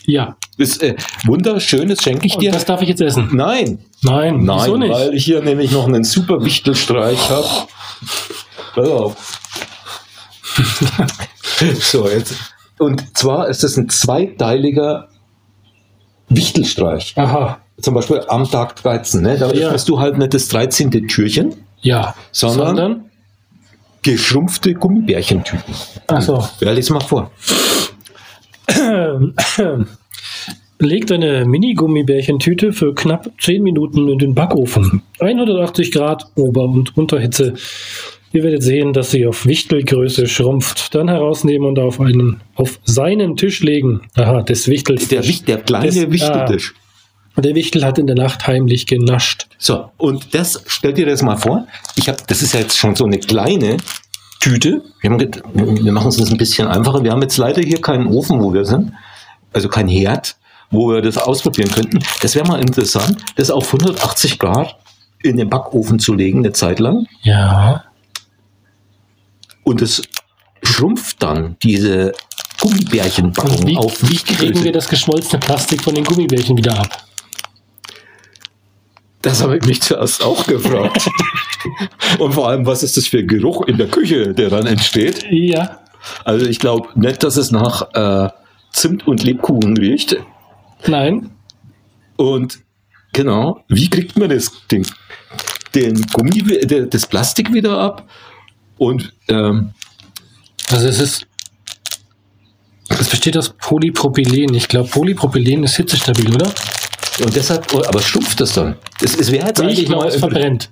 Ja, 0.05 0.37
Das 0.57 0.69
ist 0.69 0.81
äh, 0.83 0.95
wunderschön, 1.25 1.87
das 1.89 2.01
schenke 2.01 2.25
ich 2.25 2.33
und 2.35 2.41
dir. 2.41 2.51
das 2.51 2.65
darf 2.65 2.81
ich 2.81 2.89
jetzt 2.89 3.01
essen. 3.01 3.29
Nein, 3.33 3.79
Nein, 4.01 4.43
nein, 4.43 4.59
wieso 4.61 4.77
nicht? 4.77 4.91
weil 4.91 5.13
ich 5.13 5.25
hier 5.25 5.41
nämlich 5.41 5.71
noch 5.71 5.85
einen 5.85 6.03
super 6.03 6.43
Wichtelstreich 6.43 7.29
habe. 7.29 7.47
Pass 8.73 8.87
auf. 8.87 9.39
so, 11.79 12.07
jetzt. 12.09 12.35
Und 12.77 13.17
zwar 13.17 13.47
ist 13.49 13.63
es 13.63 13.77
ein 13.77 13.89
zweiteiliger 13.89 15.09
Wichtelstreich. 16.29 17.13
Aha, 17.17 17.59
Zum 17.81 17.93
Beispiel 17.93 18.21
am 18.27 18.49
Tag 18.49 18.75
13. 18.77 19.21
Ne? 19.21 19.37
Da 19.37 19.51
Ja. 19.51 19.67
öffnest 19.67 19.89
du 19.89 19.99
halt 19.99 20.17
nicht 20.17 20.33
das 20.33 20.47
13. 20.49 21.07
Türchen, 21.07 21.55
ja. 21.81 22.13
Sondern? 22.31 23.05
geschrumpfte 24.01 24.73
Gummibärchentüten. 24.75 25.73
Achso. 26.07 26.47
Ja, 26.61 26.71
lies 26.71 26.89
mal 26.89 27.01
vor. 27.01 27.31
Legt 30.81 31.11
eine 31.11 31.43
Mini-Gummibärchentüte 31.45 32.71
für 32.71 32.95
knapp 32.95 33.29
10 33.41 33.61
Minuten 33.61 34.07
in 34.07 34.17
den 34.17 34.33
Backofen. 34.35 35.01
180 35.19 35.91
Grad 35.91 36.25
Ober- 36.35 36.63
und 36.69 36.95
Unterhitze. 36.97 37.55
Ihr 38.31 38.43
werdet 38.43 38.61
sehen, 38.63 38.93
dass 38.93 39.11
sie 39.11 39.25
auf 39.25 39.45
Wichtelgröße 39.45 40.27
schrumpft. 40.27 40.93
Dann 40.93 41.07
herausnehmen 41.09 41.67
und 41.67 41.79
auf 41.79 41.99
einen, 41.99 42.41
auf 42.55 42.79
seinen 42.85 43.35
Tisch 43.37 43.61
legen. 43.61 44.01
Aha, 44.15 44.41
des 44.43 44.67
Wichtels. 44.67 45.07
Der, 45.07 45.23
Wicht- 45.25 45.47
der 45.47 45.57
kleine 45.57 45.87
Das- 45.87 45.95
Wichteltisch. 46.11 46.73
Der 47.37 47.55
Wichtel 47.55 47.85
hat 47.85 47.97
in 47.97 48.05
der 48.07 48.17
Nacht 48.17 48.47
heimlich 48.47 48.85
genascht. 48.85 49.47
So, 49.57 49.85
und 49.97 50.33
das, 50.35 50.61
stell 50.67 50.91
dir 50.93 51.05
das 51.05 51.21
mal 51.21 51.37
vor. 51.37 51.67
Ich 51.95 52.09
habe, 52.09 52.17
das 52.27 52.41
ist 52.41 52.53
ja 52.53 52.59
jetzt 52.59 52.77
schon 52.77 52.95
so 52.95 53.05
eine 53.05 53.17
kleine 53.17 53.77
Tüte. 54.41 54.81
Wir, 55.01 55.11
wir 55.17 55.91
machen 55.93 56.09
es 56.09 56.17
uns 56.17 56.31
ein 56.31 56.37
bisschen 56.37 56.67
einfacher. 56.67 57.01
Wir 57.03 57.11
haben 57.11 57.21
jetzt 57.21 57.37
leider 57.37 57.61
hier 57.61 57.79
keinen 57.81 58.07
Ofen, 58.07 58.41
wo 58.41 58.53
wir 58.53 58.65
sind. 58.65 58.91
Also 59.53 59.69
kein 59.69 59.87
Herd, 59.87 60.35
wo 60.69 60.89
wir 60.91 61.01
das 61.01 61.17
ausprobieren 61.17 61.71
könnten. 61.71 61.99
Das 62.21 62.35
wäre 62.35 62.45
mal 62.45 62.59
interessant, 62.59 63.17
das 63.37 63.49
auf 63.51 63.67
180 63.73 64.37
Grad 64.37 64.75
in 65.23 65.37
den 65.37 65.49
Backofen 65.49 65.97
zu 65.99 66.13
legen, 66.13 66.39
eine 66.39 66.51
Zeit 66.51 66.79
lang. 66.79 67.05
Ja. 67.21 67.85
Und 69.69 69.83
es 69.83 70.01
schrumpft 70.63 71.21
dann, 71.21 71.55
diese 71.61 72.13
wie, 73.67 73.77
auf 73.77 74.01
wie 74.09 74.15
kriegen 74.15 74.63
wir 74.63 74.71
das 74.71 74.89
geschmolzene 74.89 75.39
Plastik 75.39 75.83
von 75.83 75.93
den 75.93 76.03
Gummibärchen 76.03 76.57
wieder 76.57 76.79
ab? 76.79 77.05
Das 79.21 79.43
habe 79.43 79.57
ich 79.57 79.65
mich 79.65 79.79
zuerst 79.83 80.23
auch 80.23 80.47
gefragt. 80.47 81.07
Und 82.17 82.33
vor 82.33 82.47
allem, 82.47 82.65
was 82.65 82.81
ist 82.81 82.97
das 82.97 83.05
für 83.05 83.23
Geruch 83.23 83.67
in 83.67 83.77
der 83.77 83.89
Küche, 83.89 84.33
der 84.33 84.49
dann 84.49 84.65
entsteht? 84.65 85.23
Ja. 85.29 85.81
Also 86.25 86.47
ich 86.47 86.57
glaube 86.57 86.89
nicht, 86.95 87.21
dass 87.21 87.37
es 87.37 87.51
nach 87.51 87.93
äh, 87.93 88.29
Zimt 88.73 89.05
und 89.05 89.23
Lebkuchen 89.23 89.77
riecht. 89.77 90.17
Nein. 90.87 91.29
Und 92.17 92.57
genau, 93.13 93.63
wie 93.67 93.87
kriegt 93.87 94.17
man 94.17 94.29
das 94.29 94.51
Ding? 94.71 94.87
Den 95.75 96.01
Gummi, 96.11 96.87
das 96.89 97.05
Plastik 97.05 97.53
wieder 97.53 97.77
ab? 97.77 98.09
Und 98.79 99.13
ähm, 99.27 99.73
Also 100.71 100.87
es 100.87 100.99
ist. 100.99 101.27
Es 102.89 103.07
besteht 103.07 103.37
aus 103.37 103.49
Polypropylen. 103.49 104.53
Ich 104.55 104.67
glaube, 104.67 104.89
Polypropylen 104.89 105.63
ist 105.63 105.75
hitzestabil, 105.75 106.33
oder? 106.33 106.51
und 107.23 107.35
deshalb, 107.35 107.67
oh, 107.73 107.83
aber 107.85 108.01
schrumpft 108.01 108.39
das 108.39 108.53
dann? 108.53 108.75
Es, 109.03 109.15
es 109.15 109.31
wäre 109.31 109.47
jetzt 109.47 109.59
Ich 109.59 109.65
eigentlich 109.65 109.89
mal 109.89 110.07
es 110.07 110.15
verbrennt. 110.15 110.69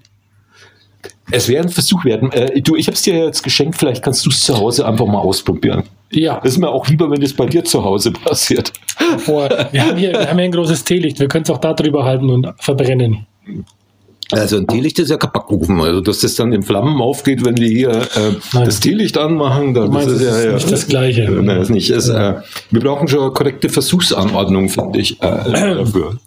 Es 1.29 1.49
wäre 1.49 1.63
ein 1.63 1.69
Versuch 1.69 2.05
werden. 2.05 2.31
Äh, 2.31 2.61
du, 2.61 2.75
ich 2.75 2.87
habe 2.87 2.95
es 2.95 3.01
dir 3.01 3.25
jetzt 3.25 3.43
geschenkt, 3.43 3.77
vielleicht 3.77 4.01
kannst 4.01 4.25
du 4.25 4.29
es 4.29 4.41
zu 4.41 4.57
Hause 4.57 4.87
einfach 4.87 5.05
mal 5.05 5.19
ausprobieren. 5.19 5.83
Ja. 6.09 6.39
Das 6.39 6.53
ist 6.53 6.57
mir 6.57 6.69
auch 6.69 6.87
lieber, 6.87 7.11
wenn 7.11 7.21
es 7.21 7.33
bei 7.33 7.45
dir 7.45 7.65
zu 7.65 7.83
Hause 7.83 8.11
passiert. 8.11 8.71
Vor, 9.19 9.49
wir, 9.71 9.85
haben 9.85 9.97
hier, 9.97 10.13
wir 10.13 10.29
haben 10.29 10.37
hier 10.37 10.45
ein 10.45 10.51
großes 10.51 10.85
Teelicht. 10.85 11.19
Wir 11.19 11.27
können 11.27 11.43
es 11.43 11.49
auch 11.49 11.59
da 11.59 11.73
drüber 11.73 12.05
halten 12.05 12.29
und 12.29 12.47
verbrennen. 12.59 13.27
Also 14.31 14.57
ein 14.57 14.67
Teelicht 14.67 14.99
ist 14.99 15.09
ja 15.09 15.17
kein 15.17 15.31
Backofen. 15.31 15.79
Also 15.79 16.01
dass 16.01 16.19
das 16.19 16.35
dann 16.35 16.51
in 16.51 16.63
Flammen 16.63 17.01
aufgeht, 17.01 17.45
wenn 17.45 17.57
wir 17.57 17.69
hier 17.69 17.89
äh, 17.91 18.63
das 18.65 18.79
Teelicht 18.79 19.17
anmachen, 19.17 19.73
dann 19.73 19.89
meinst, 19.89 20.09
das 20.09 20.21
ist 20.21 20.25
das 20.25 20.33
ja, 20.33 20.37
ist 20.39 20.45
ja 20.45 20.53
nicht 20.53 20.71
das 20.71 20.87
Gleiche. 20.87 21.31
Nein, 21.31 21.59
das 21.59 21.69
nicht. 21.69 21.89
Es, 21.89 22.09
äh, 22.09 22.33
wir 22.71 22.81
brauchen 22.81 23.07
schon 23.07 23.33
korrekte 23.33 23.69
Versuchsanordnung, 23.69 24.69
finde 24.69 24.99
ich, 24.99 25.21
äh, 25.21 25.75
dafür. 25.75 26.17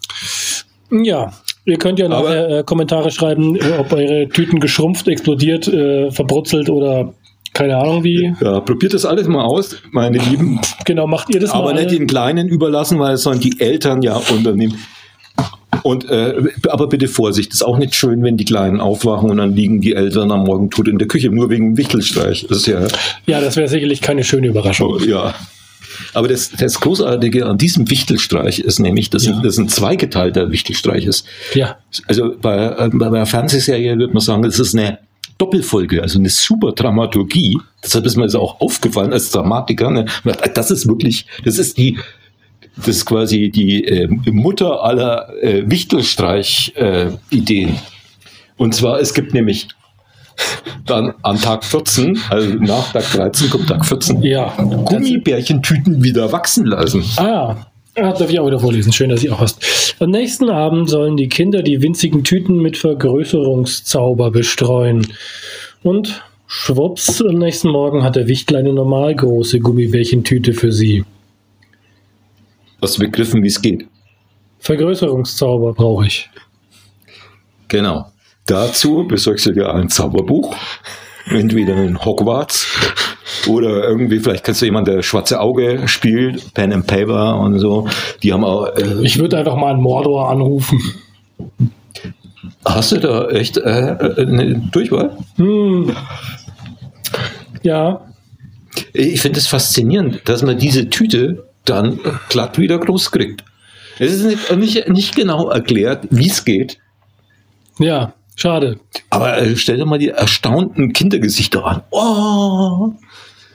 Ja, 0.91 1.31
ihr 1.65 1.77
könnt 1.77 1.99
ja 1.99 2.09
nachher 2.09 2.59
äh, 2.59 2.63
Kommentare 2.63 3.11
schreiben, 3.11 3.55
äh, 3.55 3.77
ob 3.79 3.93
eure 3.93 4.27
Tüten 4.29 4.59
geschrumpft, 4.59 5.07
explodiert, 5.07 5.67
äh, 5.67 6.11
verbrutzelt 6.11 6.69
oder 6.69 7.13
keine 7.53 7.77
Ahnung 7.77 8.03
wie. 8.03 8.33
Ja, 8.41 8.61
probiert 8.61 8.93
das 8.93 9.05
alles 9.05 9.27
mal 9.27 9.43
aus, 9.43 9.75
meine 9.91 10.17
Lieben. 10.17 10.59
Genau, 10.85 11.05
macht 11.05 11.29
ihr 11.33 11.39
das 11.39 11.51
Aber 11.51 11.65
mal. 11.65 11.73
nicht 11.73 11.87
alle? 11.89 11.97
den 11.97 12.07
Kleinen 12.07 12.47
überlassen, 12.47 12.97
weil 12.99 13.15
es 13.15 13.23
sollen 13.23 13.39
die 13.39 13.59
Eltern 13.59 14.01
ja 14.01 14.15
unternehmen. 14.15 14.77
Und 15.83 16.09
äh, 16.09 16.35
aber 16.69 16.87
bitte 16.87 17.07
Vorsicht, 17.07 17.53
ist 17.53 17.63
auch 17.63 17.77
nicht 17.77 17.95
schön, 17.95 18.23
wenn 18.23 18.37
die 18.37 18.45
Kleinen 18.45 18.81
aufwachen 18.81 19.29
und 19.29 19.37
dann 19.37 19.55
liegen 19.55 19.79
die 19.81 19.93
Eltern 19.93 20.31
am 20.31 20.43
Morgen 20.43 20.69
tot 20.69 20.87
in 20.87 20.97
der 20.99 21.07
Küche, 21.07 21.29
nur 21.29 21.49
wegen 21.49 21.77
Wichtelstreich. 21.77 22.45
Das 22.49 22.59
ist 22.59 22.67
ja, 22.67 22.85
Ja, 23.25 23.39
das 23.41 23.55
wäre 23.55 23.67
sicherlich 23.69 24.01
keine 24.01 24.23
schöne 24.23 24.47
Überraschung. 24.47 24.99
ja. 25.07 25.33
Aber 26.13 26.27
das, 26.27 26.51
das 26.51 26.79
Großartige 26.79 27.45
an 27.45 27.57
diesem 27.57 27.89
Wichtelstreich 27.89 28.59
ist 28.59 28.79
nämlich, 28.79 29.09
dass 29.09 29.25
Ja. 29.25 29.39
das 29.41 29.57
ein 29.57 29.69
zweigeteilter 29.69 30.51
Wichtelstreich 30.51 31.05
ist. 31.05 31.25
Ja. 31.53 31.77
Also 32.07 32.33
bei, 32.41 32.57
äh, 32.57 32.89
bei 32.93 33.07
einer 33.07 33.25
Fernsehserie 33.25 33.97
würde 33.97 34.13
man 34.13 34.21
sagen, 34.21 34.41
das 34.41 34.59
ist 34.59 34.75
eine 34.75 34.99
Doppelfolge, 35.37 36.01
also 36.01 36.19
eine 36.19 36.29
super 36.29 36.71
Dramaturgie. 36.73 37.57
Deshalb 37.83 38.05
ist 38.05 38.15
mir 38.15 38.23
das 38.23 38.35
auch 38.35 38.61
aufgefallen 38.61 39.11
als 39.13 39.31
Dramatiker. 39.31 39.89
Ne? 39.89 40.05
Das 40.53 40.69
ist 40.71 40.87
wirklich, 40.87 41.25
das 41.45 41.57
ist 41.57 41.77
die, 41.77 41.97
das 42.77 42.87
ist 42.87 43.05
quasi 43.05 43.49
die 43.49 43.83
äh, 43.85 44.07
Mutter 44.31 44.83
aller 44.83 45.29
äh, 45.41 45.63
Wichtelstreich-Ideen. 45.69 47.77
Und 48.57 48.75
zwar, 48.75 48.99
es 48.99 49.13
gibt 49.13 49.33
nämlich 49.33 49.67
dann 50.85 51.13
an 51.23 51.37
Tag 51.37 51.63
14, 51.63 52.19
also 52.29 52.53
nach 52.55 52.91
Tag 52.93 53.09
13 53.11 53.49
kommt 53.49 53.67
Tag 53.67 53.85
14, 53.85 54.21
Ja. 54.23 54.53
Gummibärchentüten 54.85 56.03
wieder 56.03 56.31
wachsen 56.31 56.65
lassen. 56.65 57.03
Ah, 57.17 57.55
ja, 57.97 58.13
darf 58.13 58.29
ich 58.29 58.39
auch 58.39 58.47
wieder 58.47 58.59
vorlesen. 58.59 58.93
Schön, 58.93 59.09
dass 59.09 59.23
ihr 59.23 59.33
auch 59.33 59.41
hast. 59.41 59.95
Am 59.99 60.11
nächsten 60.11 60.49
Abend 60.49 60.89
sollen 60.89 61.17
die 61.17 61.27
Kinder 61.27 61.61
die 61.61 61.81
winzigen 61.81 62.23
Tüten 62.23 62.61
mit 62.61 62.77
Vergrößerungszauber 62.77 64.31
bestreuen. 64.31 65.05
Und 65.83 66.23
schwupps, 66.47 67.21
am 67.21 67.35
nächsten 67.35 67.69
Morgen 67.69 68.03
hat 68.03 68.15
der 68.15 68.27
Wichtler 68.27 68.59
eine 68.59 68.71
normal 68.71 69.13
große 69.15 69.59
Gummibärchentüte 69.59 70.53
für 70.53 70.71
sie. 70.71 71.03
Hast 72.81 72.97
du 72.97 73.01
begriffen, 73.01 73.43
wie 73.43 73.47
es 73.47 73.61
geht? 73.61 73.87
Vergrößerungszauber 74.59 75.73
brauche 75.73 76.05
ich. 76.07 76.29
Genau. 77.67 78.07
Dazu 78.45 79.05
besorgst 79.07 79.45
du 79.45 79.51
dir 79.53 79.73
ein 79.73 79.87
Zauberbuch, 79.89 80.55
entweder 81.27 81.75
in 81.83 82.03
Hogwarts 82.03 82.67
oder 83.47 83.87
irgendwie, 83.87 84.19
vielleicht 84.19 84.43
kennst 84.43 84.61
du 84.61 84.65
jemanden, 84.65 84.95
der 84.95 85.03
Schwarze 85.03 85.39
Auge 85.39 85.87
spielt, 85.87 86.53
Pen 86.53 86.73
and 86.73 86.87
Paper 86.87 87.39
und 87.39 87.59
so. 87.59 87.87
Die 88.23 88.33
haben 88.33 88.43
auch. 88.43 88.65
Äh, 88.75 89.03
Ich 89.03 89.17
würde 89.19 89.37
einfach 89.37 89.55
mal 89.55 89.71
einen 89.73 89.81
Mordor 89.81 90.29
anrufen. 90.29 90.79
hast 92.65 92.91
du 92.91 92.97
da 92.99 93.29
echt 93.29 93.57
äh, 93.57 93.91
äh, 93.91 94.25
eine 94.27 94.55
Durchwahl? 94.71 95.17
Hm. 95.37 95.95
Ja, 97.63 98.01
Ich 98.93 99.21
finde 99.21 99.39
es 99.39 99.47
faszinierend, 99.47 100.21
dass 100.25 100.41
man 100.41 100.57
diese 100.57 100.89
Tüte 100.89 101.45
dann 101.65 101.99
glatt 102.29 102.57
wieder 102.57 102.77
groß 102.79 103.11
kriegt. 103.11 103.43
Es 103.99 104.11
ist 104.13 104.23
nicht, 104.23 104.51
nicht, 104.55 104.89
nicht 104.89 105.15
genau 105.15 105.49
erklärt, 105.49 106.07
wie 106.09 106.27
es 106.27 106.43
geht. 106.43 106.77
ja, 107.79 108.13
schade. 108.35 108.79
Aber 109.09 109.37
äh, 109.37 109.55
stell 109.55 109.77
dir 109.77 109.85
mal 109.85 109.99
die 109.99 110.09
erstaunten 110.09 110.93
Kindergesichter 110.93 111.63
an. 111.65 111.83
Oh, 111.91 112.93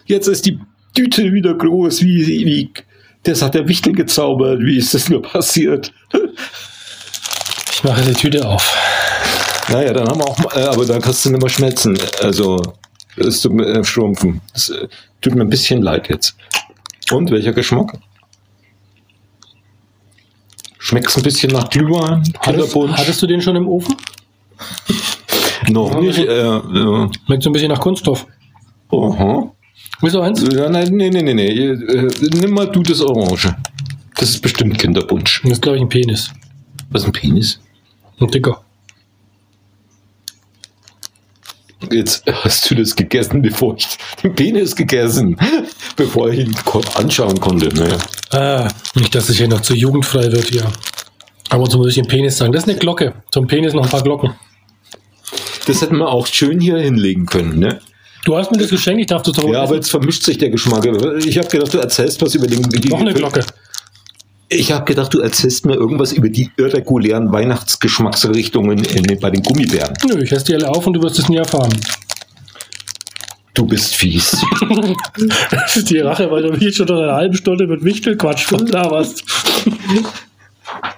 jetzt 0.05 0.29
ist 0.29 0.47
die 0.47 0.59
Tüte 0.95 1.33
wieder 1.33 1.55
groß. 1.55 2.03
Wie, 2.03 2.27
wie, 2.27 2.71
das 3.25 3.43
hat 3.43 3.55
der 3.55 3.67
Wichtel 3.67 3.93
gezaubert. 3.93 4.61
Wie 4.61 4.77
ist 4.77 4.95
das 4.95 5.09
nur 5.09 5.23
passiert? 5.23 5.93
Ich 7.73 7.83
mache 7.85 8.03
die 8.03 8.13
Tüte 8.13 8.47
auf. 8.47 8.77
Naja, 9.69 9.93
dann 9.93 10.09
haben 10.09 10.21
wir 10.21 10.27
auch, 10.29 10.39
mal- 10.39 10.57
äh, 10.57 10.67
aber 10.67 10.85
dann 10.87 11.01
kannst 11.01 11.25
du 11.25 11.31
nicht 11.31 11.41
mehr 11.43 11.51
schmelzen. 11.51 11.99
Also, 12.23 12.57
das 13.17 13.41
tut 13.41 13.53
mir 13.53 13.67
äh, 13.67 13.85
schrumpfen. 13.85 14.41
Das 14.53 14.69
äh, 14.71 14.87
tut 15.21 15.35
mir 15.35 15.43
ein 15.43 15.49
bisschen 15.51 15.83
leid 15.83 16.09
jetzt. 16.09 16.37
Und 17.13 17.31
welcher 17.31 17.53
Geschmack? 17.53 17.99
Schmeckt 20.79 21.09
es 21.09 21.17
ein 21.17 21.23
bisschen 21.23 21.53
nach 21.53 21.69
Glühwein, 21.71 22.21
Hattest, 22.21 22.43
Kinderpunsch? 22.43 22.93
hattest 22.93 23.23
du 23.23 23.27
den 23.27 23.41
schon 23.43 23.57
im 23.57 23.67
Ofen? 23.69 23.97
Noch 25.69 26.01
nicht. 26.01 26.19
Äh, 26.19 26.23
äh, 26.57 27.09
Schmeckt 27.27 27.43
so 27.43 27.51
ein 27.51 27.53
bisschen 27.53 27.71
nach 27.71 27.81
Kunststoff. 27.81 28.27
aha. 28.93 29.51
Willst 30.01 30.15
du 30.17 30.21
eins? 30.21 30.43
Ja, 30.53 30.69
nein, 30.69 30.89
nee, 30.93 31.11
nee, 31.11 31.23
nee, 31.23 31.35
nee. 31.35 31.49
Äh, 31.49 32.11
nimm 32.35 32.51
mal 32.53 32.71
du 32.71 32.83
das 32.83 33.01
Orange. 33.01 33.55
Das 34.17 34.31
ist 34.31 34.41
bestimmt 34.41 34.79
Kinderpunsch. 34.79 35.43
Das 35.43 35.53
ist, 35.53 35.63
glaube 35.63 35.77
ich, 35.79 35.83
ein 35.83 35.89
Penis. 35.89 36.31
Was 36.91 37.03
ist 37.03 37.09
ein 37.09 37.13
Penis? 37.13 37.61
Ein 38.21 38.29
dicker. 38.29 38.63
Jetzt 41.91 42.25
hast 42.27 42.71
du 42.71 42.75
das 42.75 42.95
gegessen, 42.97 43.43
bevor 43.43 43.77
ich 43.77 43.87
den 44.23 44.35
Penis 44.35 44.75
gegessen, 44.75 45.37
bevor 45.97 46.31
ich 46.31 46.41
ihn 46.41 46.55
anschauen 46.95 47.39
konnte. 47.41 47.69
Naja. 47.69 47.99
Ah, 48.31 48.69
nicht, 48.95 49.15
dass 49.15 49.29
es 49.29 49.37
hier 49.37 49.49
noch 49.49 49.61
zu 49.61 49.75
jugendfrei 49.75 50.31
wird 50.33 50.47
hier. 50.47 50.67
Aber 51.49 51.71
so 51.71 51.79
muss 51.79 51.89
ich 51.89 51.95
den 51.95 52.07
Penis 52.07 52.37
sagen. 52.37 52.53
Das 52.53 52.65
ist 52.65 52.69
eine 52.69 52.79
Glocke. 52.79 53.15
Zum 53.31 53.47
Penis 53.47 53.73
noch 53.73 53.85
ein 53.85 53.91
paar 53.91 54.03
Glocken. 54.03 54.35
Das 55.67 55.81
hätten 55.81 55.99
wir 55.99 56.09
auch 56.09 56.27
schön 56.27 56.61
hier 56.61 56.79
hinlegen 56.79 57.27
können. 57.27 57.59
Ne? 57.59 57.81
Du 58.25 58.37
hast 58.37 58.51
mir 58.51 58.59
das 58.59 58.71
geschenkt, 58.71 59.01
ich 59.01 59.07
darf 59.07 59.23
das 59.23 59.37
Ja, 59.37 59.63
aber 59.63 59.77
jetzt 59.77 59.91
vermischt 59.91 60.25
sich 60.25 60.39
der 60.39 60.51
Geschmack. 60.51 60.85
Ich 61.25 61.39
habe 61.39 61.49
gedacht, 61.49 61.73
du 61.73 61.79
erzählst 61.79 62.21
was 62.23 62.35
über 62.35 62.47
den. 62.47 62.63
Die, 62.63 62.89
Noch 62.89 63.01
eine 63.01 63.15
Glocke. 63.15 63.45
Ich 64.49 64.71
habe 64.71 64.85
gedacht, 64.85 65.13
du 65.13 65.21
erzählst 65.21 65.67
mir 65.67 65.75
irgendwas 65.75 66.13
über 66.13 66.29
die 66.29 66.51
irregulären 66.57 67.33
Weihnachtsgeschmacksrichtungen 67.33 68.79
in, 68.85 69.19
bei 69.19 69.31
den 69.31 69.43
Gummibären. 69.43 69.95
Nö, 70.09 70.23
ich 70.23 70.31
esse 70.31 70.45
die 70.47 70.55
alle 70.55 70.69
auf 70.69 70.87
und 70.87 70.93
du 70.93 71.03
wirst 71.03 71.19
es 71.19 71.29
nie 71.29 71.37
erfahren. 71.39 71.75
Du 73.55 73.67
bist 73.67 73.97
fies. 73.97 74.37
Das 75.51 75.77
ist 75.77 75.91
die 75.91 75.99
Rache, 75.99 76.31
weil 76.31 76.43
du 76.43 76.51
mich 76.53 76.61
jetzt 76.61 76.77
schon 76.77 76.87
nach 76.87 76.99
einer 76.99 77.15
halben 77.15 77.35
Stunde 77.35 77.67
mit 77.67 77.83
Wichtelquatsch 77.83 78.51
laberst. 78.69 79.25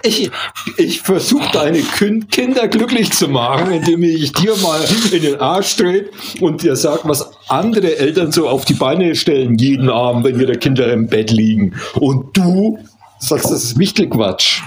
Ich, 0.03 0.29
ich 0.77 1.01
versuche 1.01 1.47
deine 1.53 1.79
Kin- 1.79 2.27
Kinder 2.29 2.67
glücklich 2.67 3.11
zu 3.11 3.27
machen, 3.29 3.71
indem 3.71 4.03
ich 4.03 4.31
dir 4.33 4.55
mal 4.57 4.79
in 5.11 5.21
den 5.21 5.39
Arsch 5.39 5.75
drehe 5.77 6.05
und 6.41 6.63
dir 6.63 6.75
sag, 6.75 7.07
was 7.07 7.29
andere 7.47 7.97
Eltern 7.97 8.31
so 8.31 8.47
auf 8.49 8.65
die 8.65 8.73
Beine 8.73 9.15
stellen 9.15 9.57
jeden 9.57 9.89
Abend, 9.89 10.25
wenn 10.25 10.39
ihre 10.39 10.57
Kinder 10.57 10.91
im 10.91 11.07
Bett 11.07 11.31
liegen. 11.31 11.75
Und 11.95 12.35
du 12.35 12.77
sagst, 13.19 13.51
das 13.51 13.63
ist 13.63 13.77
Wichtelquatsch. 13.77 14.61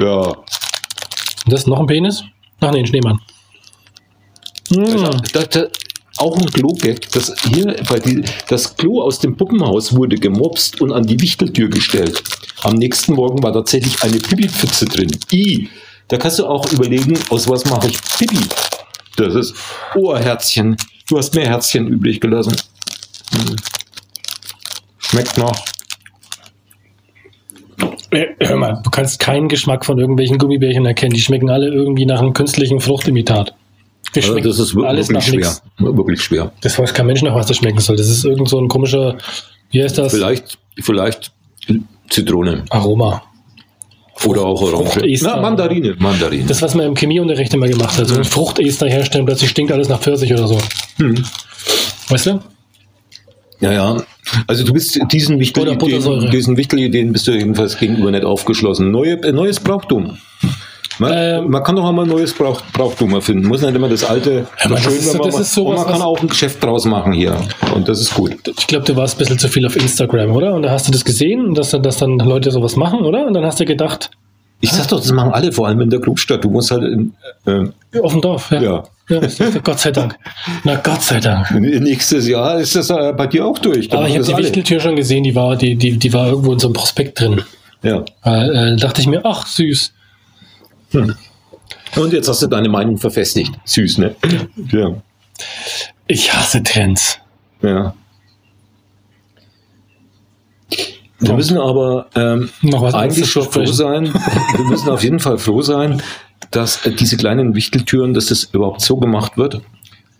Ja. 0.00 0.32
Das 1.46 1.60
ist 1.60 1.66
noch 1.66 1.80
ein 1.80 1.86
Penis? 1.86 2.22
Ach 2.60 2.70
nee, 2.70 2.80
ein 2.80 2.86
Schneemann. 2.86 3.20
Hm. 4.70 5.22
Da, 5.32 5.42
da, 5.44 5.66
auch 6.18 6.36
ein 6.36 6.46
Klo-Gag. 6.46 7.10
Das, 7.10 7.34
hier 7.48 7.76
bei 7.88 7.98
die, 7.98 8.22
das 8.48 8.76
Klo 8.76 9.02
aus 9.02 9.18
dem 9.18 9.36
Puppenhaus 9.36 9.94
wurde 9.94 10.16
gemobst 10.16 10.80
und 10.80 10.92
an 10.92 11.06
die 11.06 11.20
Wichteltür 11.20 11.68
gestellt. 11.68 12.22
Am 12.62 12.74
nächsten 12.74 13.14
Morgen 13.14 13.42
war 13.42 13.52
tatsächlich 13.52 14.02
eine 14.02 14.18
Pipi-Pfütze 14.18 14.84
drin. 14.84 15.10
I. 15.32 15.68
Da 16.08 16.18
kannst 16.18 16.38
du 16.38 16.46
auch 16.46 16.70
überlegen, 16.70 17.18
aus 17.30 17.48
was 17.48 17.64
mache 17.64 17.88
ich 17.88 17.98
Pipi? 18.18 18.38
Das 19.16 19.34
ist 19.34 19.54
Ohrherzchen. 19.94 20.76
Du 21.08 21.18
hast 21.18 21.34
mehr 21.34 21.48
Herzchen 21.48 21.88
übrig 21.88 22.20
gelassen. 22.20 22.54
Hm. 23.32 23.56
Schmeckt 24.98 25.36
noch. 25.38 25.64
Äh, 28.10 28.26
Hör 28.40 28.56
mal, 28.56 28.80
du 28.84 28.90
kannst 28.90 29.18
keinen 29.18 29.48
Geschmack 29.48 29.84
von 29.84 29.98
irgendwelchen 29.98 30.38
Gummibärchen 30.38 30.84
erkennen. 30.86 31.14
Die 31.14 31.20
schmecken 31.20 31.50
alle 31.50 31.68
irgendwie 31.68 32.06
nach 32.06 32.20
einem 32.20 32.32
künstlichen 32.34 32.80
Fruchtimitat. 32.80 33.54
Das 34.14 34.24
Also 34.28 34.40
das 34.40 34.58
ist 34.58 34.74
wirklich 34.74 35.06
schwer. 35.24 35.38
nichts. 35.38 35.62
Wirklich 35.78 36.22
schwer. 36.22 36.52
Das 36.60 36.78
weiß 36.78 36.92
kein 36.92 37.06
Mensch 37.06 37.22
nach, 37.22 37.34
was 37.34 37.46
das 37.46 37.56
schmecken 37.56 37.78
soll. 37.80 37.96
Das 37.96 38.08
ist 38.08 38.24
irgend 38.24 38.48
so 38.48 38.58
ein 38.58 38.68
komischer, 38.68 39.16
wie 39.70 39.82
heißt 39.82 39.96
das? 39.96 40.12
Vielleicht, 40.12 40.58
vielleicht 40.80 41.32
Zitrone 42.10 42.64
Aroma. 42.68 43.22
oder 44.26 44.42
auch 44.42 44.60
Orange. 44.60 45.00
Na, 45.22 45.40
Mandarine. 45.40 45.94
Mandarine. 45.98 46.44
Das, 46.46 46.60
was 46.60 46.74
man 46.74 46.86
im 46.86 46.94
Chemieunterricht 46.94 47.54
immer 47.54 47.68
gemacht 47.68 47.96
hat. 47.96 48.06
So 48.08 48.16
ein 48.16 48.24
Fruchtester 48.24 48.86
herstellen, 48.86 49.24
plötzlich 49.24 49.48
stinkt 49.50 49.72
alles 49.72 49.88
nach 49.88 50.00
Pfirsich 50.00 50.32
oder 50.34 50.46
so. 50.46 50.58
Hm. 50.98 51.24
Weißt 52.08 52.26
du? 52.26 52.40
Ja, 53.60 53.72
ja. 53.72 54.02
Also 54.46 54.64
du 54.64 54.72
bist 54.72 54.98
diesen. 55.12 55.38
Wichtelideen, 55.38 56.30
diesen 56.30 56.56
Wichtelideen 56.56 57.12
bist 57.12 57.26
du 57.26 57.32
jedenfalls 57.32 57.78
gegenüber 57.78 58.10
nicht 58.10 58.24
aufgeschlossen. 58.24 58.90
Neue, 58.90 59.14
äh, 59.22 59.32
neues 59.32 59.60
Brauchtum. 59.60 60.18
Man, 60.98 61.12
Ähm, 61.14 61.50
man 61.50 61.62
kann 61.64 61.74
doch 61.74 61.84
auch 61.84 61.92
mal 61.92 62.02
ein 62.02 62.08
neues 62.08 62.34
Brauch, 62.34 62.60
Brauchtum 62.72 63.14
erfinden. 63.14 63.48
Muss 63.48 63.62
nicht 63.62 63.74
immer 63.74 63.88
das 63.88 64.04
alte 64.04 64.46
aber 64.62 64.74
das 64.74 64.84
schön, 64.84 64.92
ist- 64.92 65.14
man 65.14 65.22
das 65.26 65.34
mal- 65.34 65.40
ist 65.40 65.54
sowas, 65.54 65.80
und 65.80 65.84
man 65.86 65.92
kann 65.94 66.02
auch 66.02 66.20
ein 66.20 66.28
Geschäft 66.28 66.62
draus 66.62 66.84
machen 66.84 67.12
hier. 67.14 67.34
Und 67.74 67.88
das 67.88 67.98
ist 68.00 68.14
gut. 68.14 68.34
Ich 68.58 68.66
glaube, 68.66 68.84
du 68.84 68.94
warst 68.94 69.16
ein 69.16 69.18
bisschen 69.20 69.38
zu 69.38 69.48
viel 69.48 69.64
auf 69.66 69.74
Instagram, 69.74 70.30
oder? 70.32 70.54
Und 70.54 70.62
da 70.62 70.70
hast 70.70 70.86
du 70.88 70.92
das 70.92 71.04
gesehen, 71.04 71.54
dass, 71.54 71.70
dass 71.70 71.96
dann 71.96 72.18
Leute 72.18 72.50
sowas 72.50 72.76
machen, 72.76 73.00
oder? 73.00 73.26
Und 73.26 73.32
dann 73.34 73.44
hast 73.44 73.58
du 73.58 73.64
gedacht, 73.64 74.10
Ich 74.64 74.70
sag 74.70 74.86
doch, 74.88 75.00
das 75.00 75.10
machen 75.12 75.32
alle, 75.32 75.50
vor 75.50 75.66
allem 75.66 75.80
in 75.80 75.90
der 75.90 75.98
Großstadt. 75.98 76.44
Du 76.44 76.48
musst 76.50 76.70
halt 76.70 76.84
in, 76.84 77.12
äh, 77.46 77.98
auf 78.00 78.12
dem 78.12 78.20
Dorf, 78.20 78.52
ja. 78.52 78.62
Ja. 78.62 78.82
Ja 79.20 79.50
Gott 79.62 79.78
sei 79.78 79.90
Dank. 79.90 80.16
Na 80.64 80.76
Gott 80.76 81.02
sei 81.02 81.20
Dank. 81.20 81.50
nächstes 81.52 82.26
Jahr 82.26 82.58
ist 82.58 82.74
das 82.74 82.90
äh, 82.90 83.12
bei 83.12 83.26
dir 83.26 83.46
auch 83.46 83.58
durch. 83.58 83.92
Aber 83.92 84.08
ich 84.08 84.14
habe 84.14 84.24
die 84.24 84.34
alle. 84.34 84.44
Wichteltür 84.44 84.80
schon 84.80 84.96
gesehen, 84.96 85.24
die 85.24 85.34
war, 85.34 85.56
die, 85.56 85.74
die, 85.76 85.98
die 85.98 86.12
war 86.12 86.28
irgendwo 86.28 86.52
in 86.52 86.58
so 86.58 86.68
einem 86.68 86.74
Prospekt 86.74 87.20
drin. 87.20 87.42
Ja. 87.82 88.04
Äh, 88.24 88.72
äh, 88.72 88.76
dachte 88.76 89.00
ich 89.00 89.06
mir, 89.06 89.20
ach 89.24 89.46
süß. 89.46 89.92
Und 90.92 92.12
jetzt 92.12 92.28
hast 92.28 92.42
du 92.42 92.46
deine 92.46 92.68
Meinung 92.68 92.98
verfestigt. 92.98 93.52
Süß, 93.64 93.98
ne? 93.98 94.14
Ja. 94.70 94.94
Ich 96.06 96.32
hasse 96.32 96.62
Trends. 96.62 97.18
ja. 97.62 97.94
Wir 101.22 101.34
müssen 101.34 101.56
aber 101.56 102.06
ähm, 102.16 102.50
Noch 102.62 102.82
was 102.82 102.94
eigentlich 102.94 103.30
schon 103.30 103.44
froh 103.44 103.64
sein. 103.64 104.12
Wir 104.56 104.64
müssen 104.64 104.88
auf 104.88 105.04
jeden 105.04 105.20
Fall 105.20 105.38
froh 105.38 105.62
sein, 105.62 106.02
dass 106.52 106.86
äh, 106.86 106.92
diese 106.92 107.16
kleinen 107.16 107.54
Wichteltüren, 107.54 108.14
dass 108.14 108.26
das 108.26 108.44
überhaupt 108.44 108.80
so 108.80 108.96
gemacht 108.96 109.36
wird 109.36 109.60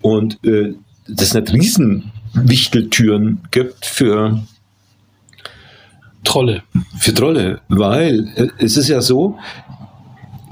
und 0.01 0.39
äh, 0.45 0.75
dass 1.09 1.29
es 1.29 1.35
nicht 1.35 1.53
riesen 1.53 2.13
Wichteltüren 2.35 3.41
gibt 3.51 3.87
für 3.87 4.43
Trolle. 6.25 6.63
für 6.99 7.15
Trolle, 7.15 7.61
weil 7.69 8.29
äh, 8.37 8.49
es 8.59 8.77
ist 8.77 8.89
ja 8.89 9.01
so, 9.01 9.37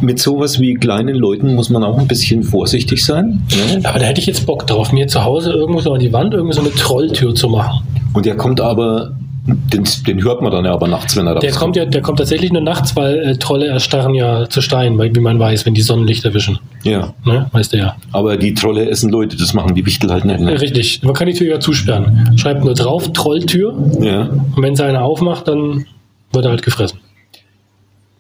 mit 0.01 0.19
sowas 0.19 0.61
wie 0.61 0.75
kleinen 0.75 1.15
Leuten 1.15 1.55
muss 1.55 1.71
man 1.71 1.85
auch 1.85 1.99
ein 1.99 2.09
bisschen 2.09 2.43
vorsichtig 2.43 3.05
sein. 3.05 3.43
Ne? 3.51 3.81
Aber 3.85 3.99
da 3.99 4.07
hätte 4.07 4.21
ich 4.21 4.27
jetzt 4.27 4.47
Bock 4.47 4.67
drauf, 4.67 4.93
mir 4.93 5.07
zu 5.09 5.25
Hause 5.25 5.53
irgendwo 5.53 5.81
so 5.81 5.93
an 5.93 6.01
die 6.01 6.13
Wand 6.13 6.35
irgendwie 6.35 6.55
so 6.55 6.61
eine 6.61 6.71
Trolltür 6.71 7.35
zu 7.35 7.49
machen. 7.49 7.83
Und 8.13 8.27
der 8.27 8.37
kommt 8.37 8.61
aber, 8.61 9.13
den, 9.51 9.85
den 10.07 10.23
hört 10.25 10.43
man 10.43 10.51
dann 10.53 10.65
ja 10.65 10.73
aber 10.73 10.89
nachts, 10.89 11.17
wenn 11.17 11.27
er 11.27 11.39
Der 11.39 11.53
kommt 11.53 11.77
ja, 11.77 11.85
der 11.85 12.03
kommt 12.03 12.19
tatsächlich 12.19 12.53
nur 12.53 12.63
nachts, 12.63 12.97
weil 12.97 13.19
äh, 13.19 13.37
Trolle 13.37 13.67
erstarren 13.67 14.15
ja 14.15 14.49
zu 14.49 14.61
Stein, 14.61 14.99
weil, 14.99 15.15
wie 15.15 15.21
man 15.21 15.39
weiß, 15.39 15.67
wenn 15.67 15.75
die 15.75 15.83
Sonnenlicht 15.83 16.25
erwischen. 16.25 16.59
Ja, 16.83 17.15
Ne? 17.25 17.49
Weißt 17.53 17.73
du 17.73 17.79
ja. 17.79 17.97
aber 18.13 18.37
die 18.37 18.55
Trolle 18.55 18.89
essen 18.89 19.11
Leute, 19.11 19.37
das 19.37 19.55
machen 19.55 19.75
die 19.75 19.85
Wichtel 19.85 20.11
halt 20.11 20.25
nicht. 20.25 20.41
Äh, 20.41 20.45
Ne? 20.45 20.61
Richtig. 20.61 21.03
Man 21.03 21.15
kann 21.15 21.27
die 21.27 21.35
Tür 21.35 21.49
ja 21.49 21.61
zusperren. 21.61 22.37
Schreibt 22.37 22.65
nur 22.65 22.75
drauf, 22.75 23.13
Trolltür. 23.13 23.75
Ja. 24.01 24.23
Und 24.23 24.63
wenn 24.63 24.75
sie 24.77 24.85
einer 24.85 25.03
aufmacht, 25.03 25.49
dann 25.49 25.87
wird 26.33 26.45
er 26.45 26.51
halt 26.51 26.63
gefressen. 26.63 27.01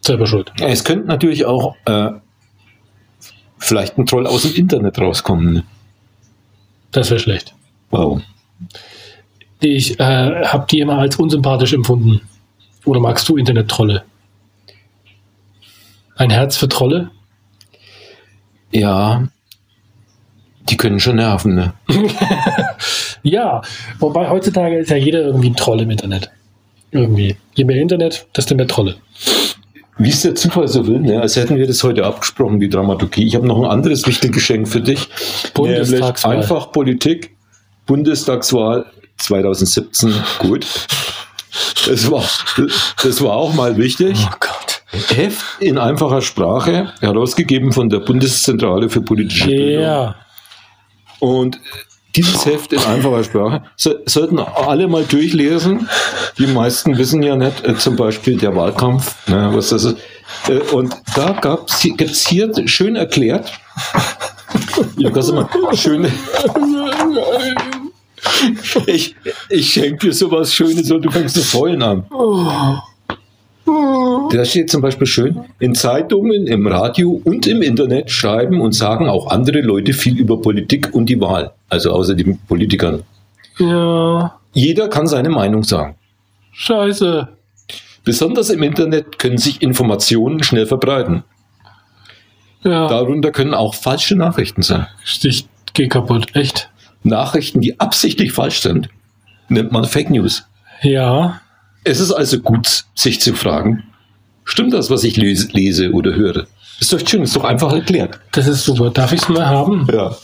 Selber 0.00 0.26
schuld. 0.26 0.52
Es 0.60 0.84
könnte 0.84 1.06
natürlich 1.06 1.44
auch 1.46 1.76
äh, 1.84 2.10
vielleicht 3.58 3.98
ein 3.98 4.06
Troll 4.06 4.26
aus 4.26 4.42
dem 4.42 4.54
Internet 4.54 4.98
rauskommen. 4.98 5.52
Ne? 5.52 5.62
Das 6.92 7.10
wäre 7.10 7.20
schlecht. 7.20 7.54
Wow. 7.90 8.20
Ich 9.60 10.00
äh, 10.00 10.44
habe 10.44 10.66
die 10.70 10.80
immer 10.80 10.98
als 10.98 11.16
unsympathisch 11.16 11.72
empfunden. 11.72 12.22
Oder 12.84 13.00
magst 13.00 13.28
du 13.28 13.36
Internet-Trolle? 13.36 14.04
Ein 16.16 16.30
Herz 16.30 16.56
für 16.56 16.68
Trolle? 16.68 17.10
Ja, 18.72 19.28
die 20.68 20.76
können 20.76 21.00
schon 21.00 21.16
nerven. 21.16 21.54
Ne? 21.54 21.72
Ja, 23.22 23.60
wobei 23.98 24.30
heutzutage 24.30 24.78
ist 24.78 24.90
ja 24.90 24.96
jeder 24.96 25.20
irgendwie 25.20 25.50
ein 25.50 25.56
Troll 25.56 25.82
im 25.82 25.90
Internet. 25.90 26.30
Irgendwie. 26.90 27.36
Je 27.54 27.64
mehr 27.64 27.76
Internet, 27.76 28.26
desto 28.34 28.54
mehr 28.54 28.66
Trolle. 28.66 28.96
Wie 29.98 30.08
es 30.08 30.22
der 30.22 30.34
Zufall 30.34 30.66
so 30.66 30.86
will, 30.86 31.00
ne? 31.00 31.20
als 31.20 31.36
hätten 31.36 31.58
wir 31.58 31.66
das 31.66 31.84
heute 31.84 32.06
abgesprochen, 32.06 32.58
die 32.58 32.70
Dramaturgie. 32.70 33.26
Ich 33.26 33.34
habe 33.34 33.46
noch 33.46 33.58
ein 33.58 33.70
anderes 33.70 34.06
Wichtelgeschenk 34.06 34.66
für 34.66 34.80
dich. 34.80 35.06
Bundestagswahl. 35.52 36.38
Einfach 36.38 36.72
Politik, 36.72 37.36
Bundestagswahl 37.84 38.86
2017. 39.20 40.14
Gut. 40.38 40.66
Das 41.86 42.10
war, 42.10 42.24
das 43.02 43.22
war 43.22 43.32
auch 43.32 43.54
mal 43.54 43.76
wichtig. 43.76 44.18
Oh 44.26 44.34
Gott. 44.40 44.82
Heft 45.14 45.44
in 45.60 45.78
einfacher 45.78 46.20
Sprache, 46.20 46.92
herausgegeben 47.00 47.72
von 47.72 47.88
der 47.88 48.00
Bundeszentrale 48.00 48.88
für 48.90 49.02
politische 49.02 49.46
Bildung. 49.46 50.14
Und 51.20 51.60
dieses 52.16 52.44
Heft 52.44 52.72
in 52.72 52.82
einfacher 52.82 53.22
Sprache 53.22 53.62
so, 53.76 53.94
sollten 54.06 54.38
alle 54.40 54.88
mal 54.88 55.04
durchlesen. 55.04 55.88
Die 56.38 56.46
meisten 56.48 56.98
wissen 56.98 57.22
ja 57.22 57.36
nicht, 57.36 57.64
äh, 57.64 57.76
zum 57.76 57.96
Beispiel 57.96 58.36
der 58.36 58.56
Wahlkampf, 58.56 59.14
ne, 59.28 59.50
was 59.52 59.68
das 59.68 59.84
ist. 59.84 59.96
Äh, 60.48 60.58
und 60.74 60.94
da 61.14 61.38
gibt 61.82 62.10
es 62.10 62.26
hier 62.26 62.52
schön 62.66 62.96
erklärt, 62.96 63.52
ja, 64.96 65.10
kannst 65.10 65.28
du 65.28 65.34
mal 65.34 65.48
schön, 65.74 66.04
ich, 68.86 69.14
ich 69.48 69.72
schenke 69.72 70.08
dir 70.08 70.12
sowas 70.12 70.54
Schönes 70.54 70.90
und 70.90 71.02
du 71.02 71.10
fängst 71.10 71.36
das 71.36 71.52
Heulen 71.54 71.82
an. 71.82 72.04
Da 74.30 74.44
steht 74.44 74.70
zum 74.70 74.82
Beispiel 74.82 75.06
schön, 75.06 75.44
in 75.58 75.74
Zeitungen, 75.74 76.46
im 76.46 76.66
Radio 76.66 77.20
und 77.24 77.46
im 77.46 77.62
Internet 77.62 78.10
schreiben 78.10 78.60
und 78.60 78.72
sagen 78.72 79.08
auch 79.08 79.28
andere 79.30 79.60
Leute 79.60 79.92
viel 79.92 80.18
über 80.18 80.40
Politik 80.40 80.90
und 80.92 81.06
die 81.06 81.20
Wahl, 81.20 81.52
also 81.68 81.92
außer 81.92 82.14
den 82.14 82.38
Politikern. 82.48 83.02
Ja. 83.58 84.38
Jeder 84.52 84.88
kann 84.88 85.06
seine 85.06 85.30
Meinung 85.30 85.62
sagen. 85.62 85.96
Scheiße. 86.52 87.28
Besonders 88.04 88.50
im 88.50 88.62
Internet 88.62 89.18
können 89.18 89.38
sich 89.38 89.62
Informationen 89.62 90.42
schnell 90.42 90.66
verbreiten. 90.66 91.22
Ja. 92.62 92.88
Darunter 92.88 93.30
können 93.30 93.54
auch 93.54 93.74
falsche 93.74 94.16
Nachrichten 94.16 94.62
sein. 94.62 94.86
Ich 95.22 95.46
geh 95.74 95.88
kaputt. 95.88 96.26
Echt? 96.34 96.69
Nachrichten, 97.02 97.60
die 97.60 97.78
absichtlich 97.80 98.32
falsch 98.32 98.60
sind, 98.60 98.88
nennt 99.48 99.72
man 99.72 99.84
Fake 99.84 100.10
News. 100.10 100.44
Ja. 100.82 101.40
Es 101.84 101.98
ist 102.00 102.12
also 102.12 102.38
gut, 102.40 102.84
sich 102.94 103.20
zu 103.20 103.34
fragen, 103.34 103.84
stimmt 104.44 104.74
das, 104.74 104.90
was 104.90 105.04
ich 105.04 105.16
lese, 105.16 105.48
lese 105.52 105.92
oder 105.92 106.14
höre? 106.14 106.46
Ist 106.78 106.92
doch 106.92 107.00
schön, 107.06 107.22
ist 107.22 107.36
doch 107.36 107.44
einfach 107.44 107.72
erklärt. 107.72 108.20
Das 108.32 108.46
ist 108.46 108.64
super. 108.64 108.90
Darf 108.90 109.12
ich 109.12 109.22
es 109.22 109.28
mal 109.28 109.46
haben? 109.46 109.86
Ja. 109.92 110.14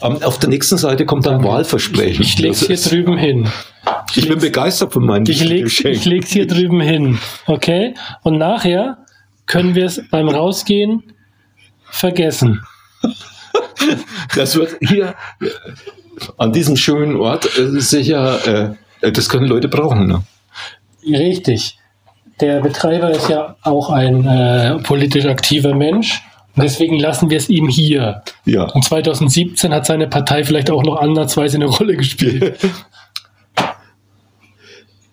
Am- 0.00 0.22
Auf 0.22 0.38
der 0.38 0.48
nächsten 0.50 0.76
Seite 0.76 1.06
kommt 1.06 1.24
dann 1.26 1.42
Wahlversprechen. 1.44 2.22
Ich 2.22 2.38
leg's 2.38 2.58
Das 2.60 2.66
hier 2.68 2.74
ist- 2.74 2.90
drüben 2.90 3.16
hin. 3.16 3.48
Ich 4.14 4.28
bin 4.28 4.38
begeistert 4.38 4.92
von 4.92 5.04
meinen 5.04 5.26
Ich 5.28 5.42
ich 5.42 6.04
leg's 6.04 6.30
hier 6.32 6.46
drüben 6.46 6.80
hin. 6.80 7.18
Okay? 7.46 7.94
Und 8.22 8.38
nachher 8.38 8.98
können 9.46 9.74
wir 9.74 9.86
es 9.86 10.00
beim 10.10 10.28
Rausgehen 10.28 11.02
vergessen. 11.84 12.62
Das 14.34 14.56
wird 14.56 14.76
hier 14.80 15.14
äh, 15.40 15.46
an 16.38 16.52
diesem 16.52 16.76
schönen 16.76 17.16
Ort 17.16 17.46
äh, 17.58 17.80
sicher, 17.80 18.74
äh, 19.02 19.12
das 19.12 19.28
können 19.28 19.46
Leute 19.46 19.68
brauchen. 19.68 20.06
Ne? 20.06 20.22
Richtig. 21.06 21.78
Der 22.40 22.60
Betreiber 22.60 23.10
ist 23.10 23.28
ja 23.28 23.56
auch 23.62 23.90
ein 23.90 24.26
äh, 24.26 24.78
politisch 24.82 25.26
aktiver 25.26 25.74
Mensch. 25.74 26.20
Und 26.56 26.62
deswegen 26.62 26.98
lassen 26.98 27.30
wir 27.30 27.36
es 27.36 27.48
ihm 27.48 27.68
hier. 27.68 28.22
Ja. 28.44 28.64
Und 28.64 28.84
2017 28.84 29.74
hat 29.74 29.86
seine 29.86 30.06
Partei 30.08 30.44
vielleicht 30.44 30.70
auch 30.70 30.82
noch 30.84 30.96
ansatzweise 30.96 31.56
eine 31.56 31.66
Rolle 31.66 31.96
gespielt. 31.96 32.58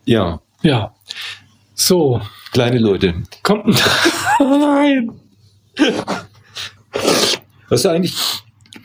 Ja, 0.04 0.40
Ja. 0.64 0.94
So. 1.76 2.22
kleine 2.52 2.80
Leute. 2.80 3.14
Kommt. 3.44 3.68
Nein. 4.40 5.12
Was 7.70 7.80
ist 7.82 7.86
eigentlich? 7.86 8.16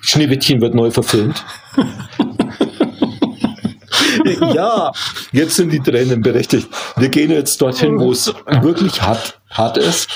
Schneewittchen 0.06 0.60
wird 0.60 0.74
neu 0.74 0.90
verfilmt. 0.90 1.44
ja, 4.54 4.92
jetzt 5.32 5.56
sind 5.56 5.72
die 5.72 5.80
Tränen 5.80 6.22
berechtigt. 6.22 6.68
Wir 6.96 7.08
gehen 7.08 7.30
jetzt 7.30 7.60
dorthin, 7.60 7.98
wo 7.98 8.12
es 8.12 8.32
wirklich 8.62 9.02
hart, 9.02 9.38
hart 9.50 9.78
ist. 9.78 10.08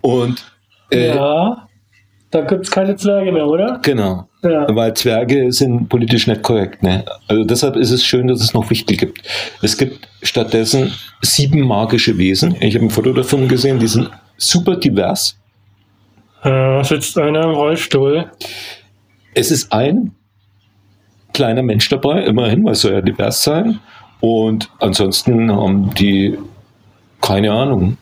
Und 0.00 0.44
äh, 0.90 1.14
Ja. 1.14 1.68
Da 2.30 2.40
gibt 2.40 2.64
es 2.64 2.70
keine 2.72 2.96
Zwerge 2.96 3.30
mehr, 3.30 3.46
oder? 3.46 3.78
genau. 3.80 4.28
Ja. 4.42 4.66
Weil 4.74 4.92
Zwerge 4.94 5.52
sind 5.52 5.88
politisch 5.88 6.26
nicht 6.26 6.42
korrekt. 6.42 6.82
Ne? 6.82 7.04
Also 7.28 7.44
deshalb 7.44 7.76
ist 7.76 7.92
es 7.92 8.04
schön, 8.04 8.26
dass 8.26 8.40
es 8.40 8.52
noch 8.52 8.68
Wichtel 8.70 8.96
gibt. 8.96 9.22
Es 9.62 9.78
gibt 9.78 10.08
stattdessen 10.20 10.92
sieben 11.22 11.60
magische 11.60 12.18
Wesen. 12.18 12.56
Ich 12.60 12.74
habe 12.74 12.86
ein 12.86 12.90
Foto 12.90 13.12
davon 13.12 13.46
gesehen, 13.46 13.78
die 13.78 13.86
sind 13.86 14.10
super 14.36 14.74
divers. 14.74 15.36
Ja, 16.44 16.84
sitzt 16.84 17.18
einer 17.18 17.44
im 17.44 17.50
Rollstuhl. 17.50 18.30
Es 19.34 19.50
ist 19.50 19.72
ein 19.72 20.14
kleiner 21.32 21.62
Mensch 21.62 21.88
dabei, 21.88 22.22
immerhin, 22.24 22.64
weil 22.64 22.72
es 22.72 22.82
soll 22.82 22.92
ja 22.92 23.00
divers 23.00 23.42
sein. 23.42 23.80
Und 24.20 24.70
ansonsten 24.78 25.50
haben 25.52 25.92
die, 25.94 26.38
keine 27.20 27.52
Ahnung, 27.52 27.96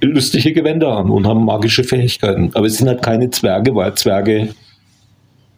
lustige 0.00 0.52
Gewänder 0.52 0.96
an 0.96 1.10
und 1.10 1.26
haben 1.26 1.44
magische 1.44 1.84
Fähigkeiten. 1.84 2.50
Aber 2.54 2.66
es 2.66 2.78
sind 2.78 2.88
halt 2.88 3.02
keine 3.02 3.30
Zwerge, 3.30 3.74
weil 3.74 3.94
Zwerge, 3.94 4.54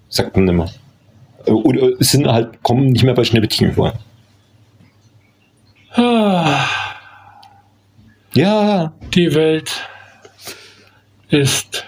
sagt 0.08 0.36
man 0.36 0.48
immer. 0.48 0.70
Oder 1.46 1.90
es 2.00 2.10
sind 2.10 2.26
halt, 2.26 2.62
kommen 2.62 2.86
nicht 2.86 3.04
mehr 3.04 3.14
bei 3.14 3.24
Schneewittchen 3.24 3.72
vor. 3.72 3.92
Ah, 5.94 6.64
Ja, 8.32 8.92
Die 9.14 9.34
Welt 9.34 9.88
ist 11.28 11.84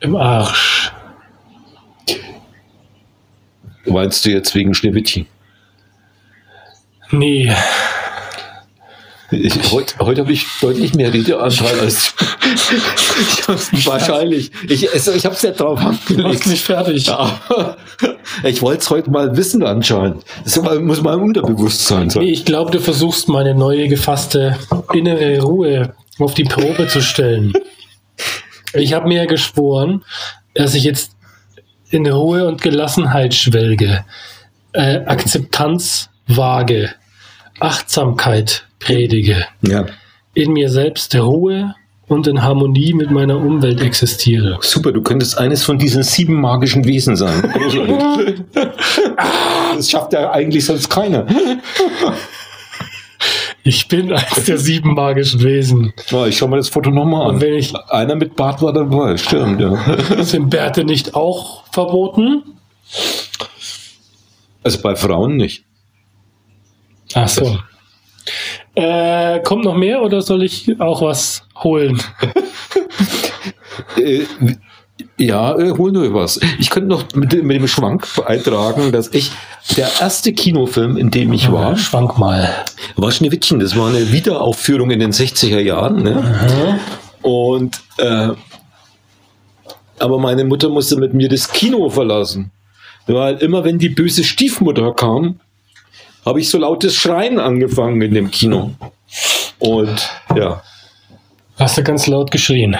im 0.00 0.16
Arsch. 0.16 0.92
Meinst 3.86 4.24
du 4.24 4.30
jetzt 4.30 4.54
wegen 4.54 4.74
Schneewittchen? 4.74 5.26
Nee, 7.10 7.52
Ich, 9.32 9.72
heute 9.72 9.98
heute 9.98 10.20
habe 10.22 10.32
ich 10.32 10.46
deutlich 10.60 10.94
mehr 10.94 11.12
Redeanteil 11.12 11.80
als 11.80 12.14
ich 13.72 13.86
wahrscheinlich. 13.86 14.50
Ich, 14.68 14.92
also 14.92 15.12
ich 15.12 15.24
habe 15.24 15.34
es 15.34 15.42
ja 15.42 15.52
drauf 15.52 15.80
angelegt. 15.80 16.46
nicht 16.46 16.64
fertig. 16.64 17.06
Ja. 17.06 17.76
Ich 18.44 18.60
wollte 18.62 18.80
es 18.80 18.90
heute 18.90 19.10
mal 19.10 19.36
wissen 19.36 19.62
anscheinend. 19.64 20.24
Das 20.44 20.56
muss 20.80 21.00
mal 21.02 21.14
im 21.14 21.22
Unterbewusstsein 21.22 22.10
sein. 22.10 22.24
Nee, 22.24 22.30
ich 22.32 22.44
glaube, 22.44 22.70
du 22.70 22.80
versuchst 22.80 23.28
meine 23.28 23.54
neue 23.54 23.88
gefasste 23.88 24.58
innere 24.92 25.40
Ruhe 25.40 25.94
auf 26.18 26.34
die 26.34 26.44
Probe 26.44 26.88
zu 26.88 27.00
stellen. 27.00 27.52
Ich 28.74 28.92
habe 28.92 29.08
mir 29.08 29.18
ja 29.18 29.26
geschworen, 29.26 30.04
dass 30.54 30.74
ich 30.74 30.84
jetzt 30.84 31.12
in 31.90 32.06
Ruhe 32.06 32.46
und 32.46 32.62
Gelassenheit 32.62 33.34
schwelge, 33.34 34.04
äh, 34.72 34.98
Akzeptanz 35.06 36.08
wage, 36.28 36.90
Achtsamkeit 37.58 38.66
predige, 38.78 39.44
Ja. 39.62 39.86
in 40.34 40.52
mir 40.52 40.70
selbst 40.70 41.14
Ruhe 41.16 41.74
und 42.06 42.26
in 42.26 42.42
Harmonie 42.42 42.92
mit 42.92 43.10
meiner 43.10 43.36
Umwelt 43.36 43.80
existiere. 43.80 44.58
Super, 44.62 44.92
du 44.92 45.02
könntest 45.02 45.36
eines 45.38 45.64
von 45.64 45.78
diesen 45.78 46.02
sieben 46.02 46.40
magischen 46.40 46.84
Wesen 46.84 47.16
sein. 47.16 47.52
Das 49.76 49.88
schafft 49.90 50.12
ja 50.12 50.30
eigentlich 50.30 50.66
sonst 50.66 50.90
keiner. 50.90 51.26
Ich 53.62 53.88
bin 53.88 54.12
eines 54.12 54.44
der 54.46 54.58
sieben 54.58 54.94
magischen 54.94 55.42
Wesen. 55.42 55.92
Ja, 56.08 56.26
ich 56.26 56.38
schau 56.38 56.48
mal 56.48 56.56
das 56.56 56.68
Foto 56.68 56.90
nochmal 56.90 57.28
Und 57.28 57.34
an. 57.36 57.40
wenn 57.40 57.54
ich 57.54 57.74
Einer 57.90 58.14
mit 58.16 58.34
Bart 58.36 58.62
war 58.62 58.72
dabei, 58.72 59.16
stimmt, 59.16 59.60
ja. 59.60 60.22
sind 60.24 60.48
Bärte 60.50 60.84
nicht 60.84 61.14
auch 61.14 61.64
verboten? 61.70 62.42
Also 64.62 64.80
bei 64.82 64.96
Frauen 64.96 65.36
nicht. 65.36 65.64
Ach 67.14 67.28
so. 67.28 67.58
Äh, 68.74 69.40
kommt 69.40 69.64
noch 69.64 69.76
mehr 69.76 70.02
oder 70.02 70.22
soll 70.22 70.42
ich 70.42 70.80
auch 70.80 71.02
was 71.02 71.42
holen? 71.62 72.00
Ja, 75.20 75.54
äh, 75.58 75.72
hol 75.72 75.92
nur 75.92 76.14
was. 76.14 76.40
Ich 76.58 76.70
könnte 76.70 76.88
noch 76.88 77.04
mit, 77.14 77.32
dem- 77.32 77.46
mit 77.46 77.56
dem 77.58 77.68
Schwank 77.68 78.06
eintragen, 78.26 78.90
dass 78.90 79.08
ich 79.12 79.30
der 79.76 79.88
erste 80.00 80.32
Kinofilm, 80.32 80.96
in 80.96 81.10
dem 81.10 81.32
ich 81.34 81.52
war, 81.52 81.76
Schwank 81.76 82.16
mal. 82.18 82.48
war 82.96 83.12
Schneewittchen. 83.12 83.60
Das 83.60 83.76
war 83.76 83.88
eine 83.88 84.12
Wiederaufführung 84.12 84.90
in 84.90 84.98
den 85.00 85.12
60er 85.12 85.60
Jahren. 85.60 86.02
Ne? 86.02 86.80
Und 87.20 87.80
äh, 87.98 88.28
aber 89.98 90.18
meine 90.18 90.44
Mutter 90.44 90.70
musste 90.70 90.96
mit 90.96 91.12
mir 91.12 91.28
das 91.28 91.52
Kino 91.52 91.90
verlassen. 91.90 92.50
Weil 93.06 93.36
immer 93.36 93.62
wenn 93.64 93.78
die 93.78 93.90
böse 93.90 94.24
Stiefmutter 94.24 94.94
kam, 94.94 95.40
habe 96.24 96.40
ich 96.40 96.48
so 96.48 96.56
lautes 96.56 96.94
Schreien 96.94 97.38
angefangen 97.38 98.00
in 98.00 98.14
dem 98.14 98.30
Kino. 98.30 98.72
Und 99.58 100.08
ja, 100.34 100.62
Hast 101.58 101.76
du 101.76 101.82
ganz 101.82 102.06
laut 102.06 102.30
geschrien. 102.30 102.76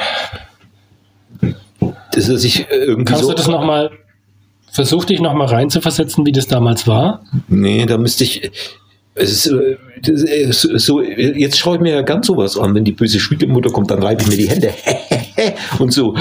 Das 2.12 2.28
ist 2.28 2.44
ich 2.44 2.60
äh, 2.70 2.74
irgendwie 2.76 3.04
Kannst 3.04 3.24
so. 3.24 3.30
du 3.30 3.36
das 3.36 3.48
nochmal, 3.48 3.90
versuch 4.70 5.04
dich 5.04 5.20
nochmal 5.20 5.48
reinzuversetzen, 5.48 6.26
wie 6.26 6.32
das 6.32 6.46
damals 6.46 6.86
war? 6.86 7.24
Nee, 7.48 7.86
da 7.86 7.98
müsste 7.98 8.24
ich. 8.24 8.50
Es 9.14 9.32
ist, 9.32 9.46
äh, 9.46 9.76
das 10.02 10.64
ist 10.64 10.86
so, 10.86 11.02
jetzt 11.02 11.58
schaue 11.58 11.76
ich 11.76 11.82
mir 11.82 11.92
ja 11.92 12.02
ganz 12.02 12.26
sowas 12.28 12.56
an, 12.56 12.74
wenn 12.74 12.84
die 12.84 12.92
böse 12.92 13.20
Schwiegermutter 13.20 13.70
kommt, 13.70 13.90
dann 13.90 14.02
reibe 14.02 14.22
ich 14.22 14.28
mir 14.28 14.36
die 14.36 14.48
Hände 14.48 14.72
und 15.78 15.92
so. 15.92 16.14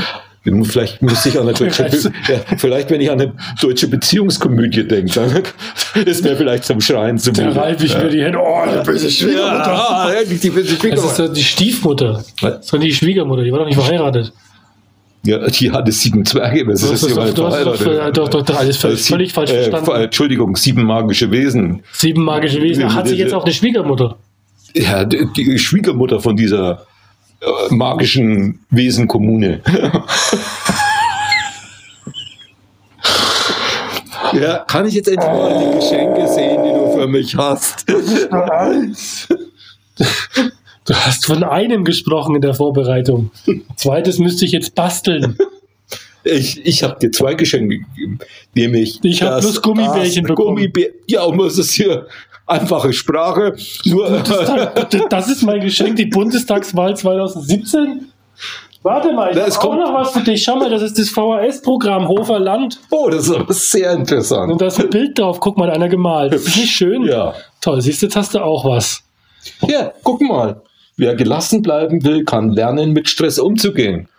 Vielleicht 0.63 1.01
müsste 1.01 1.29
ich 1.29 1.35
an 1.37 1.47
eine 1.47 1.53
deutsche, 1.53 1.83
ja, 1.83 2.39
vielleicht 2.57 2.89
wenn 2.89 3.01
ich 3.01 3.11
an 3.11 3.19
eine 3.19 3.33
deutsche 3.61 3.87
Beziehungskomödie 3.87 4.87
denke, 4.87 5.11
dann 5.13 5.43
ist 6.05 6.23
mir 6.23 6.35
vielleicht 6.37 6.63
zum 6.63 6.79
Schreien 6.79 7.17
zu 7.17 7.31
Da 7.33 7.49
reibe 7.49 7.83
ich 7.83 7.95
mir 7.95 8.09
die 8.09 8.23
Hände. 8.23 8.39
Oh, 8.41 8.61
eine 8.61 8.81
böse 8.81 9.11
Schwiegermutter. 9.11 9.73
Ja, 9.73 10.13
ja, 10.13 10.23
die 10.23 10.49
böse 10.49 10.63
Das 10.63 10.71
ist 10.71 10.79
Schwiegermutter. 10.79 11.27
doch 11.27 11.33
die 11.33 11.43
Stiefmutter. 11.43 12.23
Was? 12.41 12.67
Sondern 12.67 12.87
die 12.87 12.93
Schwiegermutter, 12.95 13.43
die 13.43 13.51
war 13.51 13.59
doch 13.59 13.65
nicht 13.65 13.75
verheiratet. 13.75 14.31
Ja, 15.23 15.45
die 15.47 15.71
hatte 15.71 15.91
sieben 15.91 16.25
Zwerge. 16.25 16.65
Das 16.65 16.81
Du 16.81 16.93
ist 16.93 17.03
hast 17.03 17.09
ja 17.15 17.31
doch- 18.11 18.29
doch, 18.29 18.43
doch, 18.43 18.57
alles 18.57 18.77
völlig, 18.77 19.03
Sieben- 19.03 19.15
völlig 19.17 19.33
falsch 19.33 19.51
äh, 19.51 19.69
verstanden. 19.69 20.03
Entschuldigung, 20.03 20.55
sieben 20.55 20.83
magische 20.83 21.29
Wesen. 21.29 21.83
Sieben 21.91 22.23
magische 22.23 22.61
Wesen. 22.61 22.93
Hat 22.93 23.07
sie 23.07 23.15
jetzt 23.15 23.33
auch 23.33 23.43
eine 23.43 23.53
Schwiegermutter? 23.53 24.15
Ja, 24.73 25.03
die, 25.03 25.27
die 25.35 25.59
Schwiegermutter 25.59 26.21
von 26.21 26.37
dieser 26.37 26.85
äh, 27.41 27.73
magischen 27.73 28.59
Wesenkommune. 28.69 29.61
ja, 34.33 34.59
kann 34.59 34.87
ich 34.87 34.93
jetzt 34.93 35.07
endlich 35.09 35.29
mal 35.29 35.59
die 35.59 35.75
Geschenke 35.79 36.27
sehen, 36.27 36.63
die 36.63 36.69
du 36.71 36.93
für 36.97 37.07
mich 37.07 37.35
hast? 37.35 37.85
Du 40.89 40.95
hast 40.95 41.27
von 41.27 41.43
einem 41.43 41.83
gesprochen 41.85 42.33
in 42.33 42.41
der 42.41 42.55
Vorbereitung. 42.55 43.29
Zweites 43.75 44.17
müsste 44.17 44.43
ich 44.45 44.53
jetzt 44.53 44.73
basteln. 44.73 45.37
Ich, 46.23 46.65
ich 46.65 46.81
habe 46.81 46.97
dir 46.99 47.11
zwei 47.11 47.35
Geschenke 47.35 47.77
gegeben, 47.77 48.17
nämlich 48.55 48.99
Ich 49.03 49.21
hab 49.21 49.33
das- 49.35 49.41
bloß 49.45 49.61
Gummibärchen 49.61 50.23
das 50.23 50.29
bekommen. 50.29 50.55
Gummibär 50.55 50.87
ja, 51.07 51.21
und 51.25 51.37
was 51.37 51.59
ist 51.59 51.73
hier? 51.73 52.07
Einfache 52.47 52.91
Sprache. 52.91 53.55
Nur, 53.85 54.09
das 55.09 55.27
ist 55.29 55.43
mein 55.43 55.59
Geschenk, 55.61 55.95
die 55.97 56.07
Bundestagswahl 56.07 56.97
2017. 56.97 58.07
Warte 58.81 59.13
mal, 59.13 59.29
ich 59.31 59.37
habe 59.57 59.67
auch 59.69 59.75
noch 59.75 59.93
was 59.93 60.11
für 60.13 60.21
dich. 60.21 60.41
Schau 60.43 60.55
mal, 60.55 60.71
das 60.71 60.81
ist 60.81 60.97
das 60.97 61.09
VHS-Programm 61.09 62.07
Hofer 62.07 62.39
Land. 62.39 62.79
oh, 62.89 63.09
das 63.11 63.27
ist 63.27 63.35
aber 63.35 63.53
sehr 63.53 63.91
interessant. 63.91 64.51
Und 64.51 64.59
da 64.59 64.65
ist 64.67 64.79
ein 64.79 64.89
Bild 64.89 65.19
drauf. 65.19 65.39
Guck 65.39 65.55
mal, 65.57 65.69
einer 65.69 65.87
gemalt. 65.89 66.33
Das 66.33 66.47
ist 66.47 66.57
nicht 66.57 66.71
schön. 66.71 67.03
Ja. 67.03 67.35
Toll, 67.61 67.79
siehst 67.79 68.01
du, 68.01 68.07
jetzt 68.07 68.15
hast 68.15 68.33
du 68.33 68.39
auch 68.39 68.65
was. 68.65 69.03
Ja, 69.67 69.93
guck 70.03 70.21
mal. 70.21 70.61
Wer 70.99 71.15
gelassen 71.15 71.61
bleiben 71.61 72.03
will, 72.03 72.25
kann 72.25 72.49
lernen, 72.49 72.91
mit 72.91 73.07
Stress 73.07 73.39
umzugehen. 73.39 74.09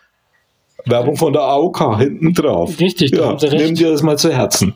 Werbung 0.87 1.17
von 1.17 1.35
der 1.35 1.43
AOK 1.43 1.99
hinten 1.99 2.33
drauf. 2.33 2.81
Richtig, 2.81 3.11
da 3.11 3.19
ja, 3.19 3.27
haben 3.27 3.39
Sie 3.39 3.49
recht. 3.49 3.67
Nimm 3.67 3.75
dir 3.75 3.91
das 3.91 4.03
mal 4.03 4.17
zu 4.17 4.33
Herzen. 4.33 4.73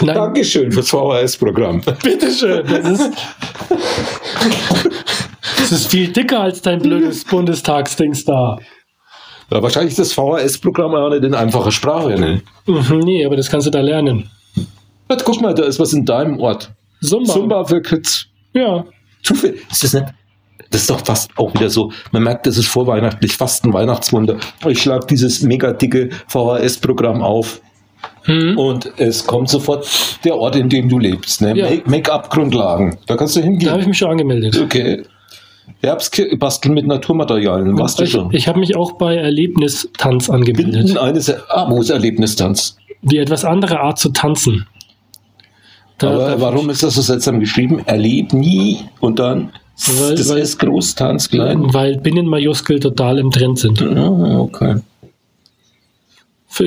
Nein, 0.00 0.16
Dankeschön 0.16 0.72
fürs 0.72 0.90
VHS-Programm. 0.90 1.82
bitteschön. 2.02 2.66
Das 2.66 2.90
ist, 2.90 3.10
das 5.58 5.70
ist 5.70 5.86
viel 5.86 6.08
dicker 6.08 6.40
als 6.40 6.60
dein 6.60 6.82
blödes 6.82 7.24
Bundestagsdings 7.24 8.24
da. 8.24 8.58
Ja, 9.48 9.62
wahrscheinlich 9.62 9.96
ist 9.96 10.00
das 10.00 10.12
VHS-Programm 10.12 10.96
auch 10.96 11.10
nicht 11.10 11.22
in 11.22 11.36
einfacher 11.36 11.70
Sprache. 11.70 12.18
Ne? 12.18 12.42
Mhm, 12.66 12.98
nee, 13.04 13.24
aber 13.24 13.36
das 13.36 13.48
kannst 13.48 13.68
du 13.68 13.70
da 13.70 13.80
lernen. 13.80 14.28
Jetzt 15.08 15.24
guck 15.24 15.40
mal, 15.40 15.54
da 15.54 15.62
ist 15.62 15.78
was 15.78 15.92
in 15.92 16.04
deinem 16.04 16.40
Ort. 16.40 16.72
Zumba. 17.00 17.32
Zumba 17.32 17.64
für 17.64 17.80
Kids. 17.80 18.26
Ja. 18.54 18.84
Zufall. 19.22 19.54
Ist 19.70 19.84
das 19.84 19.94
nicht? 19.94 20.06
Das 20.72 20.80
ist 20.82 20.90
doch 20.90 21.04
fast 21.04 21.30
auch 21.38 21.54
wieder 21.54 21.70
so. 21.70 21.92
Man 22.10 22.24
merkt, 22.24 22.46
das 22.46 22.56
ist 22.58 22.66
vorweihnachtlich, 22.66 23.36
fast 23.36 23.64
ein 23.64 23.72
Weihnachtswunder. 23.72 24.36
Ich 24.66 24.82
schlage 24.82 25.06
dieses 25.06 25.42
mega 25.42 25.72
dicke 25.72 26.10
VHS-Programm 26.28 27.22
auf 27.22 27.60
Hm. 28.24 28.56
und 28.58 28.90
es 28.98 29.26
kommt 29.26 29.48
sofort 29.48 29.86
der 30.24 30.36
Ort, 30.36 30.56
in 30.56 30.68
dem 30.68 30.88
du 30.88 30.98
lebst. 30.98 31.40
Ne? 31.40 31.56
Ja. 31.56 31.68
Make- 31.70 31.88
Make-up-Grundlagen. 31.90 32.98
Da 33.06 33.16
kannst 33.16 33.36
du 33.36 33.40
Da 33.40 33.46
habe 33.46 33.52
hingehen. 33.58 33.80
ich 33.80 33.86
mich 33.86 33.98
schon 33.98 34.10
angemeldet. 34.10 34.60
Okay. 34.60 35.02
Herbstbasteln 35.82 36.74
mit 36.74 36.86
Naturmaterialien. 36.86 37.78
Warst 37.78 37.98
du 38.00 38.04
Ich, 38.04 38.10
schon? 38.12 38.32
ich 38.32 38.48
habe 38.48 38.58
mich 38.60 38.76
auch 38.76 38.92
bei 38.92 39.16
Erlebnistanz 39.16 40.30
angemeldet. 40.30 40.74
Binden 40.74 40.98
eines 40.98 41.32
Amos-Erlebnistanz. 41.50 42.76
Die 43.02 43.18
etwas 43.18 43.44
andere 43.44 43.80
Art 43.80 43.98
zu 43.98 44.10
tanzen. 44.10 44.66
Da, 45.98 46.10
Aber 46.10 46.40
warum 46.40 46.70
ist 46.70 46.82
das 46.82 46.94
so 46.94 47.02
seltsam 47.02 47.40
geschrieben? 47.40 47.80
Erleb 47.86 48.32
nie 48.32 48.78
und 49.00 49.18
dann 49.18 49.50
Weil- 49.86 50.14
das 50.14 50.28
weil- 50.28 50.38
ist 50.38 50.58
groß, 50.58 50.94
Tanz 50.94 51.28
klein. 51.28 51.72
Weil 51.72 51.96
Binnenmajuskel 51.98 52.80
total 52.80 53.18
im 53.18 53.30
Trend 53.30 53.58
sind. 53.58 53.82
Ah, 53.82 54.38
okay. 54.38 54.76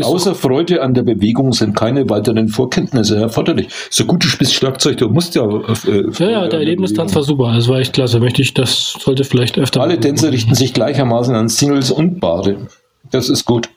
Außer 0.01 0.33
Freude 0.33 0.81
an 0.81 0.95
der 0.95 1.03
Bewegung 1.03 1.53
sind 1.53 1.75
keine 1.75 2.09
weiteren 2.09 2.47
Vorkenntnisse 2.47 3.17
erforderlich. 3.17 3.67
So 3.91 4.05
gut 4.05 4.23
du 4.23 4.27
spielst 4.27 4.55
Schlagzeug, 4.55 4.97
du 4.97 5.09
musst 5.09 5.35
ja. 5.35 5.43
Äh, 5.47 6.09
ja, 6.17 6.29
ja, 6.29 6.47
der 6.47 6.59
Erlebnistanz 6.59 7.15
war 7.15 7.21
super. 7.21 7.53
Das 7.53 7.67
war 7.67 7.77
echt 7.79 7.93
klasse. 7.93 8.19
Möchte 8.19 8.41
ich, 8.41 8.55
das 8.55 8.93
sollte 8.99 9.23
vielleicht 9.23 9.59
öfter. 9.59 9.81
Alle 9.81 9.99
Tänzer 9.99 10.31
richten 10.31 10.55
sich 10.55 10.73
gleichermaßen 10.73 11.35
an 11.35 11.49
Singles 11.49 11.91
und 11.91 12.19
Bade. 12.19 12.67
Das 13.11 13.29
ist 13.29 13.45
gut. 13.45 13.69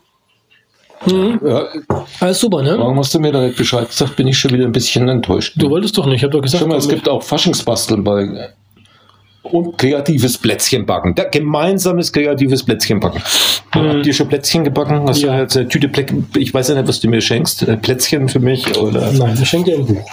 Mhm. 1.06 1.40
Ja, 1.46 1.66
Alles 2.20 2.40
super, 2.40 2.62
ne? 2.62 2.76
warum 2.78 2.98
hast 2.98 3.14
du 3.14 3.20
mir 3.20 3.30
da 3.30 3.42
nicht 3.42 3.56
Bescheid 3.58 3.88
gesagt? 3.88 4.16
Bin 4.16 4.26
ich 4.26 4.38
schon 4.38 4.52
wieder 4.52 4.64
ein 4.64 4.72
bisschen 4.72 5.08
enttäuscht. 5.08 5.54
Du 5.56 5.68
wolltest 5.70 5.96
doch 5.96 6.06
nicht. 6.06 6.16
Ich 6.16 6.22
habe 6.22 6.32
doch 6.32 6.42
gesagt, 6.42 6.62
Schau 6.62 6.68
mal, 6.68 6.78
es 6.78 6.88
gibt 6.88 7.08
auch 7.08 7.22
Faschingsbasteln 7.22 8.02
bei. 8.02 8.48
Und 9.42 9.78
kreatives 9.78 10.36
Plätzchenbacken. 10.36 11.14
Der 11.14 11.26
gemeinsames 11.26 12.12
kreatives 12.12 12.62
Plätzchenbacken. 12.64 13.22
Habt 13.72 14.06
ihr 14.06 14.12
schon 14.12 14.28
Plätzchen 14.28 14.64
gebacken? 14.64 15.08
Hast 15.08 15.22
Ja. 15.22 15.36
du 15.36 15.42
jetzt 15.42 15.56
eine 15.56 15.68
Tüte 15.68 15.88
Plätzchen? 15.88 16.26
Ich 16.36 16.52
weiß 16.52 16.68
ja 16.68 16.74
nicht, 16.74 16.88
was 16.88 17.00
du 17.00 17.08
mir 17.08 17.20
schenkst. 17.20 17.62
Äh, 17.62 17.76
Plätzchen 17.76 18.28
für 18.28 18.40
mich 18.40 18.76
oder. 18.76 19.10
Nein, 19.12 19.38
ich 19.40 19.48
schenke 19.48 19.70
dir 19.70 19.78
ein 19.78 19.86
Buch. 19.86 20.04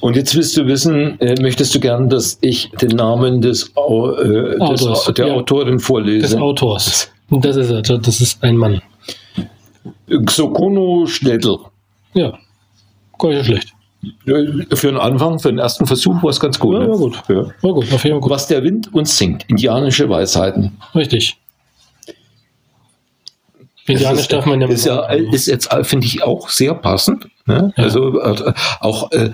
Und 0.00 0.16
jetzt 0.16 0.34
willst 0.34 0.56
du 0.56 0.66
wissen, 0.66 1.20
äh, 1.20 1.34
möchtest 1.42 1.74
du 1.74 1.80
gern, 1.80 2.08
dass 2.08 2.38
ich 2.40 2.70
den 2.80 2.90
Namen 2.96 3.42
des, 3.42 3.76
Au- 3.76 4.12
äh, 4.14 4.52
des 4.52 4.60
Autors, 4.86 5.12
der 5.14 5.26
ja. 5.26 5.34
Autorin 5.34 5.76
Des 5.76 5.84
vorlese? 5.86 6.40
Autors. 6.40 7.10
Und 7.28 7.44
das 7.44 7.56
ist 7.56 7.70
er. 7.70 7.82
Das 7.82 8.20
ist 8.20 8.42
ein 8.42 8.56
Mann. 8.56 8.80
Xokono 10.26 11.06
Schnedl. 11.06 11.58
Ja. 12.14 12.38
Gar 13.18 13.28
nicht 13.30 13.46
schlecht. 13.46 13.72
Für 14.24 14.88
einen 14.88 14.96
Anfang, 14.96 15.38
für 15.38 15.48
den 15.50 15.58
ersten 15.58 15.86
Versuch 15.86 16.22
war 16.22 16.30
es 16.30 16.40
ganz 16.40 16.58
gut. 16.58 16.74
Ja, 16.74 16.80
ne? 16.80 16.88
war 16.88 16.96
gut. 16.98 17.22
Ja. 17.28 17.44
War 17.60 17.74
gut. 17.74 17.84
Fall 17.86 18.18
gut. 18.20 18.30
Was 18.30 18.46
der 18.46 18.62
Wind 18.64 18.92
uns 18.94 19.16
singt, 19.18 19.44
indianische 19.48 20.08
Weisheiten. 20.08 20.78
Richtig. 20.94 21.36
Indianisch 23.86 24.28
darf 24.28 24.46
man 24.46 24.60
ja 24.60 24.68
ist, 24.68 24.86
ja, 24.86 25.04
ist 25.10 25.46
jetzt, 25.46 25.68
finde 25.82 26.06
ich, 26.06 26.22
auch 26.22 26.48
sehr 26.48 26.74
passend. 26.74 27.28
Ne? 27.46 27.72
Ja. 27.76 27.84
Also 27.84 28.20
äh, 28.20 28.52
auch 28.80 29.10
äh, 29.12 29.30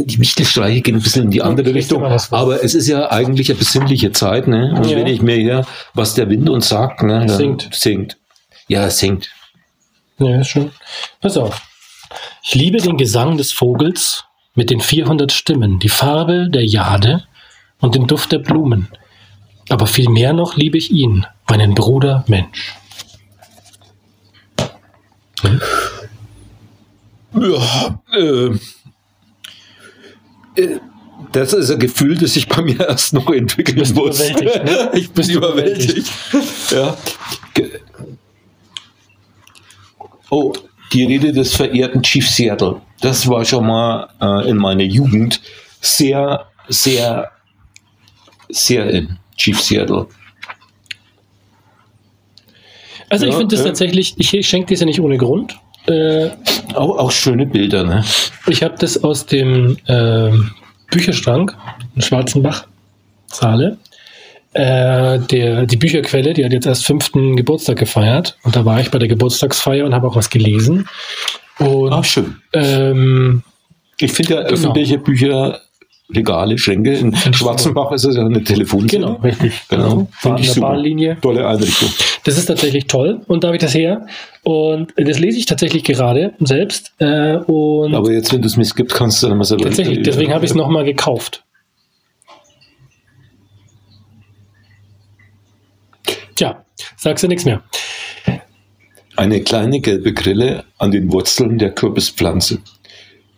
die 0.00 0.18
Wichtelstreiche 0.20 0.82
gehen 0.82 0.96
ein 0.96 1.02
bisschen 1.02 1.24
in 1.24 1.30
die 1.30 1.42
andere 1.42 1.72
Richtung. 1.74 2.04
Aber 2.04 2.62
es 2.62 2.74
ist 2.74 2.86
ja 2.88 3.10
eigentlich 3.10 3.48
eine 3.50 3.58
besinnliche 3.58 4.12
Zeit. 4.12 4.46
Ne? 4.46 4.74
Und 4.76 4.86
Ja. 4.86 4.96
wenn 4.96 5.06
ich 5.06 5.22
mir 5.22 5.36
hier, 5.36 5.66
was 5.94 6.14
der 6.14 6.28
Wind 6.28 6.48
uns 6.50 6.68
sagt, 6.68 7.02
ne, 7.02 7.28
Singt. 7.28 7.68
singt. 7.72 8.16
Ja, 8.68 8.86
es 8.86 8.98
singt. 8.98 9.30
Ja, 10.18 10.40
ist 10.40 10.48
schön. 10.48 10.70
Pass 11.20 11.36
auf. 11.36 11.62
Ich 12.42 12.54
liebe 12.54 12.78
den 12.78 12.96
Gesang 12.96 13.36
des 13.36 13.52
Vogels 13.52 14.24
mit 14.54 14.70
den 14.70 14.80
400 14.80 15.30
Stimmen, 15.32 15.78
die 15.78 15.88
Farbe 15.88 16.48
der 16.50 16.64
Jade 16.64 17.24
und 17.80 17.94
den 17.94 18.06
Duft 18.06 18.32
der 18.32 18.38
Blumen. 18.38 18.88
Aber 19.68 19.86
viel 19.86 20.08
mehr 20.08 20.32
noch 20.32 20.56
liebe 20.56 20.78
ich 20.78 20.90
ihn, 20.90 21.26
meinen 21.48 21.74
Bruder 21.74 22.24
Mensch. 22.26 22.74
Ja, 27.34 28.00
äh, 28.12 28.50
äh, 30.56 30.80
das 31.32 31.52
ist 31.52 31.70
ein 31.70 31.78
Gefühl, 31.78 32.18
das 32.18 32.34
sich 32.34 32.48
bei 32.48 32.62
mir 32.62 32.80
erst 32.88 33.12
noch 33.12 33.30
entwickeln 33.30 33.78
bist 33.78 33.94
muss. 33.94 34.18
überwältigt, 34.18 34.64
ne? 34.64 34.90
Ich 34.94 35.06
bin 35.06 35.14
Bist 35.14 35.30
überwältigt. 35.30 36.10
Ja. 36.70 36.96
Oh, 40.30 40.52
die 40.92 41.04
Rede 41.04 41.32
des 41.32 41.54
verehrten 41.54 42.02
Chief 42.02 42.28
Seattle. 42.28 42.80
Das 43.00 43.28
war 43.28 43.44
schon 43.44 43.66
mal 43.66 44.08
äh, 44.20 44.48
in 44.50 44.56
meiner 44.56 44.82
Jugend 44.84 45.40
sehr, 45.80 46.46
sehr, 46.68 47.30
sehr 48.48 48.90
in 48.90 49.18
Chief 49.36 49.60
Seattle. 49.60 50.06
Also 53.08 53.26
ich 53.26 53.32
Ja, 53.32 53.38
finde 53.38 53.56
das 53.56 53.64
äh. 53.64 53.68
tatsächlich, 53.68 54.14
ich 54.18 54.46
schenke 54.48 54.72
das 54.74 54.80
ja 54.80 54.86
nicht 54.86 55.00
ohne 55.00 55.16
Grund. 55.18 55.56
Äh, 55.86 56.30
Auch, 56.74 56.98
auch 56.98 57.10
schöne 57.10 57.46
Bilder, 57.46 57.84
ne? 57.84 58.04
ich 58.46 58.62
habe 58.62 58.74
das 58.78 59.02
aus 59.02 59.26
dem 59.26 59.78
ähm, 59.88 60.50
Bücherschrank 60.90 61.56
in 61.96 62.02
Schwarzenbach, 62.02 62.66
Saale. 63.28 63.78
Äh, 64.52 65.18
der, 65.20 65.66
die 65.66 65.76
Bücherquelle, 65.76 66.32
die 66.34 66.44
hat 66.44 66.52
jetzt 66.52 66.66
erst 66.66 66.84
fünften 66.84 67.36
Geburtstag 67.36 67.78
gefeiert. 67.78 68.36
Und 68.42 68.56
da 68.56 68.64
war 68.64 68.80
ich 68.80 68.90
bei 68.90 68.98
der 68.98 69.08
Geburtstagsfeier 69.08 69.84
und 69.84 69.94
habe 69.94 70.08
auch 70.08 70.16
was 70.16 70.28
gelesen. 70.30 70.88
Und 71.58 71.92
Ach, 71.92 72.04
schön. 72.04 72.36
ähm, 72.52 73.42
Ich 74.00 74.12
finde 74.12 74.34
ja 74.34 74.40
Genau. 74.42 74.52
öffentliche 74.54 74.98
Bücher, 74.98 75.60
Regale, 76.12 76.58
Schränke. 76.58 76.94
In 76.94 77.14
Schwarzenbach 77.32 77.92
ist 77.92 78.04
es 78.04 78.16
ja 78.16 78.24
eine 78.24 78.42
Telefonzelle. 78.42 79.04
genau, 79.06 79.20
richtig. 79.22 79.52
Genau. 79.68 80.08
An 80.24 80.38
ich 80.38 80.50
super. 80.50 80.68
Bahnlinie. 80.70 81.16
Tolle 81.22 81.46
Einrichtung. 81.46 81.88
Das 82.24 82.36
ist 82.36 82.46
tatsächlich 82.46 82.88
toll. 82.88 83.20
Und 83.28 83.44
da 83.44 83.48
habe 83.48 83.56
ich 83.56 83.62
das 83.62 83.74
her. 83.74 84.06
Und 84.42 84.92
das 84.96 85.20
lese 85.20 85.38
ich 85.38 85.46
tatsächlich 85.46 85.84
gerade 85.84 86.32
selbst. 86.40 86.90
Äh, 86.98 87.36
und 87.36 87.94
Aber 87.94 88.10
jetzt, 88.10 88.32
wenn 88.32 88.42
du 88.42 88.48
es 88.48 88.56
mir 88.56 88.64
gibt, 88.74 88.92
kannst 88.92 89.22
du 89.22 89.28
dann 89.28 89.38
mal 89.38 89.44
selber. 89.44 89.64
tatsächlich, 89.64 90.02
deswegen 90.02 90.34
habe 90.34 90.44
ich 90.44 90.50
es 90.50 90.56
nochmal 90.56 90.84
gekauft. 90.84 91.44
Tja, 96.40 96.64
sagst 96.96 97.22
du 97.22 97.28
nichts 97.28 97.44
mehr. 97.44 97.62
Eine 99.14 99.42
kleine 99.42 99.80
gelbe 99.80 100.14
Grille 100.14 100.64
an 100.78 100.90
den 100.90 101.12
Wurzeln 101.12 101.58
der 101.58 101.72
Kürbispflanze. 101.72 102.62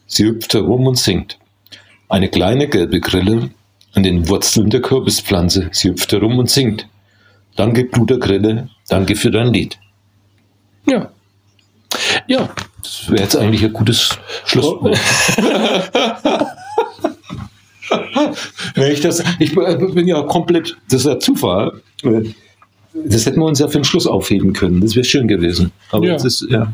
Sie 0.07 0.25
hüpft 0.25 0.55
herum 0.55 0.87
und 0.87 0.97
singt. 0.97 1.37
Eine 2.09 2.29
kleine 2.29 2.69
gelbe 2.69 3.01
Grille 3.01 3.51
an 3.95 4.05
den 4.05 4.29
Wurzeln 4.29 4.71
der 4.71 4.83
Kürbispflanze. 4.83 5.69
Sie 5.73 5.89
hüpft 5.89 6.13
herum 6.13 6.39
und 6.39 6.49
singt. 6.49 6.87
Danke, 7.57 7.87
Bruder 7.87 8.21
Grille. 8.21 8.69
Danke 8.89 9.17
für 9.17 9.33
dein 9.33 9.53
Lied. 9.53 9.81
Ja. 10.87 11.11
Ja, 12.29 12.51
Das 12.85 13.11
wäre 13.11 13.23
jetzt 13.25 13.35
eigentlich 13.35 13.65
ein 13.65 13.73
gutes 13.73 14.17
Schlusswort. 14.45 14.97
Ich, 18.77 19.01
das, 19.01 19.23
ich 19.39 19.55
bin 19.55 20.07
ja 20.09 20.23
komplett, 20.23 20.79
das 20.89 21.01
ist 21.01 21.07
ja 21.07 21.19
Zufall. 21.19 21.83
Das 23.07 23.27
hätten 23.27 23.41
wir 23.41 23.47
uns 23.47 23.59
ja 23.59 23.69
für 23.69 23.79
den 23.79 23.85
Schluss 23.85 24.07
aufheben 24.07 24.53
können. 24.53 24.81
Das 24.81 24.95
wäre 24.95 25.05
schön 25.05 25.29
gewesen. 25.29 25.73
Aber 25.91 26.07
Ja. 26.07 26.15
ist, 26.17 26.47
ja. 26.49 26.73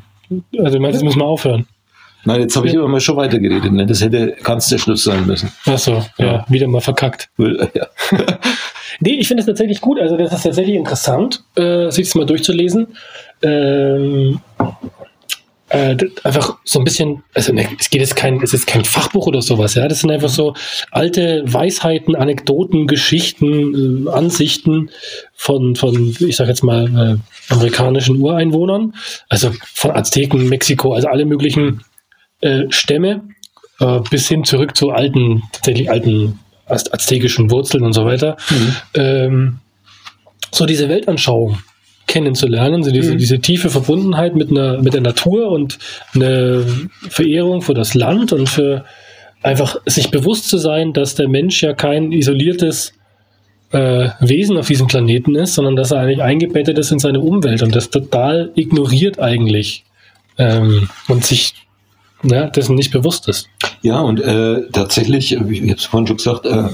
also 0.59 0.77
du 0.77 0.81
meinst, 0.81 0.97
jetzt 1.01 1.05
müssen 1.05 1.21
wir 1.21 1.25
aufhören. 1.27 1.67
Nein, 2.25 2.41
jetzt 2.41 2.57
habe 2.57 2.67
ich 2.67 2.73
Ja. 2.73 2.81
aber 2.81 2.89
mal 2.89 3.01
schon 3.01 3.17
weitergeredet. 3.17 3.73
Ne? 3.73 3.87
Das 3.87 4.03
hätte 4.03 4.35
ganz 4.43 4.69
der 4.69 4.79
Schluss 4.79 5.05
sein 5.05 5.25
müssen. 5.27 5.51
Achso, 5.65 6.05
ja. 6.19 6.27
Ja. 6.27 6.47
wieder 6.49 6.67
mal 6.67 6.81
verkackt. 6.81 7.29
Weil, 7.37 7.71
Ja. 7.75 7.87
Nee, 9.01 9.13
ich 9.21 9.29
finde 9.29 9.43
es 9.43 9.47
tatsächlich 9.47 9.81
gut. 9.81 10.01
Also, 10.01 10.17
das 10.17 10.33
ist 10.33 10.43
tatsächlich 10.43 10.75
interessant, 10.75 11.45
äh, 11.55 11.89
sich 11.91 12.07
das 12.09 12.15
mal 12.17 12.27
durchzulesen. 12.27 12.89
Ähm, 13.43 14.41
äh, 15.71 15.97
einfach 16.25 16.57
so 16.65 16.79
ein 16.79 16.85
bisschen, 16.85 17.23
also 17.35 17.53
ne, 17.53 17.69
es 17.79 17.91
geht 17.91 18.01
jetzt 18.01 18.17
kein, 18.17 18.41
es 18.43 18.55
ist 18.55 18.67
kein 18.67 18.85
Fachbuch 18.85 19.27
oder 19.27 19.43
sowas, 19.43 19.75
ja. 19.75 19.87
Das 19.89 20.01
sind 20.01 20.11
einfach 20.11 20.29
so 20.29 20.55
alte 20.91 21.43
Weisheiten, 21.47 22.17
Anekdoten, 22.17 22.87
Geschichten, 22.87 24.07
äh, 24.07 24.11
Ansichten 24.11 24.91
von, 25.35 25.77
von, 25.77 26.17
ich 26.21 26.37
sag 26.37 26.49
jetzt 26.49 26.65
mal, 26.65 27.19
äh, 27.19 27.53
amerikanischen 27.53 28.17
Ureinwohnern, 28.21 28.95
also 29.29 29.53
von 29.75 29.91
Azteken, 29.93 30.49
Mexiko, 30.49 30.95
also 30.95 31.09
alle 31.09 31.25
möglichen 31.25 31.83
äh, 32.41 32.65
Stämme, 32.71 33.23
äh, 33.81 34.01
bis 34.11 34.29
hin 34.29 34.45
zurück 34.45 34.77
zu 34.77 34.91
alten, 34.91 35.43
tatsächlich 35.53 35.91
alten 35.91 36.39
az- 36.67 36.93
aztekischen 36.93 37.51
Wurzeln 37.51 37.85
und 37.85 37.93
so 37.93 38.05
weiter. 38.05 38.37
Ähm, 38.95 39.59
so 40.51 40.67
diese 40.67 40.89
Weltanschauung 40.89 41.59
kennenzulernen, 42.09 42.83
so 42.83 42.91
diese, 42.91 43.13
Mhm. 43.15 43.19
diese 43.19 43.39
tiefe 43.39 43.71
Verbundenheit 43.71 44.35
mit, 44.35 44.51
einer, 44.51 44.83
mit 44.83 44.95
der 44.95 45.01
Natur 45.03 45.51
und 45.51 45.79
eine 46.15 46.65
Verehrung 47.09 47.63
für 47.63 47.75
das 47.75 47.95
Land 47.95 48.33
und 48.33 48.49
für 48.49 48.85
einfach 49.43 49.77
sich 49.87 50.11
bewusst 50.11 50.49
zu 50.49 50.59
sein, 50.59 50.93
dass 50.93 51.15
der 51.15 51.29
Mensch 51.29 51.63
ja 51.63 51.73
kein 51.75 52.11
isoliertes 52.11 52.93
äh, 53.71 54.09
Wesen 54.21 54.57
auf 54.57 54.67
diesem 54.67 54.87
Planeten 54.89 55.35
ist, 55.37 55.55
sondern 55.55 55.77
dass 55.77 55.91
er 55.93 56.01
eigentlich 56.01 56.23
eingebettet 56.23 56.79
ist 56.79 56.91
in 56.91 56.99
seine 56.99 57.21
Umwelt 57.21 57.63
und 57.63 57.77
das 57.77 57.91
total 57.91 58.51
ignoriert 58.57 59.21
eigentlich 59.21 59.85
ähm, 60.39 60.89
und 61.07 61.25
sich 61.25 61.53
ja, 62.25 62.47
dessen 62.49 62.75
nicht 62.75 62.91
bewusst 62.91 63.29
ist. 63.29 63.49
ja, 63.83 64.01
und 64.01 64.21
äh, 64.21 64.63
tatsächlich, 64.73 65.33
äh, 65.33 65.45
ich 65.53 65.61
habe 65.63 65.73
es 65.75 65.85
vorhin 65.85 66.07
schon 66.09 66.17
gesagt, 66.17 66.47
äh, 66.47 66.65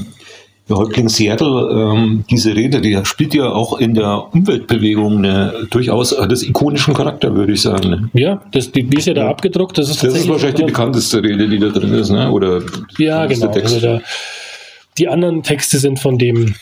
der 0.69 0.77
Häuptling 0.77 1.09
Seattle, 1.11 1.93
ähm, 1.95 2.25
diese 2.31 2.55
Rede, 2.55 2.81
die 2.81 2.99
spielt 3.05 3.35
ja 3.35 3.51
auch 3.51 3.79
in 3.79 3.95
der 3.95 4.33
Umweltbewegung 4.33 5.19
eine, 5.19 5.67
durchaus 5.71 6.12
äh, 6.12 6.27
das 6.27 6.43
ikonischen 6.43 6.95
Charakter, 6.95 7.35
würde 7.35 7.53
ich 7.53 7.61
sagen. 7.61 7.91
Ne? 7.91 8.11
Ja, 8.15 8.43
das, 8.51 8.73
die, 8.73 8.85
die 8.85 8.97
ist 8.97 9.07
ja 9.07 9.15
da 9.15 9.29
abgedruckt. 9.29 9.77
Das 9.77 9.91
ist, 9.91 10.03
Das 10.03 10.15
ist 10.15 10.29
wahrscheinlich 10.29 10.57
die 10.57 10.65
bekannteste 10.65 11.23
Rede, 11.23 11.49
die 11.49 11.59
da 11.59 11.69
drin 11.69 11.93
ist, 11.93 12.11
ne? 12.11 12.31
oder 12.31 12.62
Ja, 12.97 13.27
genau. 13.27 13.51
Also 13.51 13.81
da, 13.81 14.01
die 14.97 15.09
anderen 15.09 15.43
Texte 15.43 15.79
sind 15.79 16.01
von 16.01 16.19
dem 16.19 16.55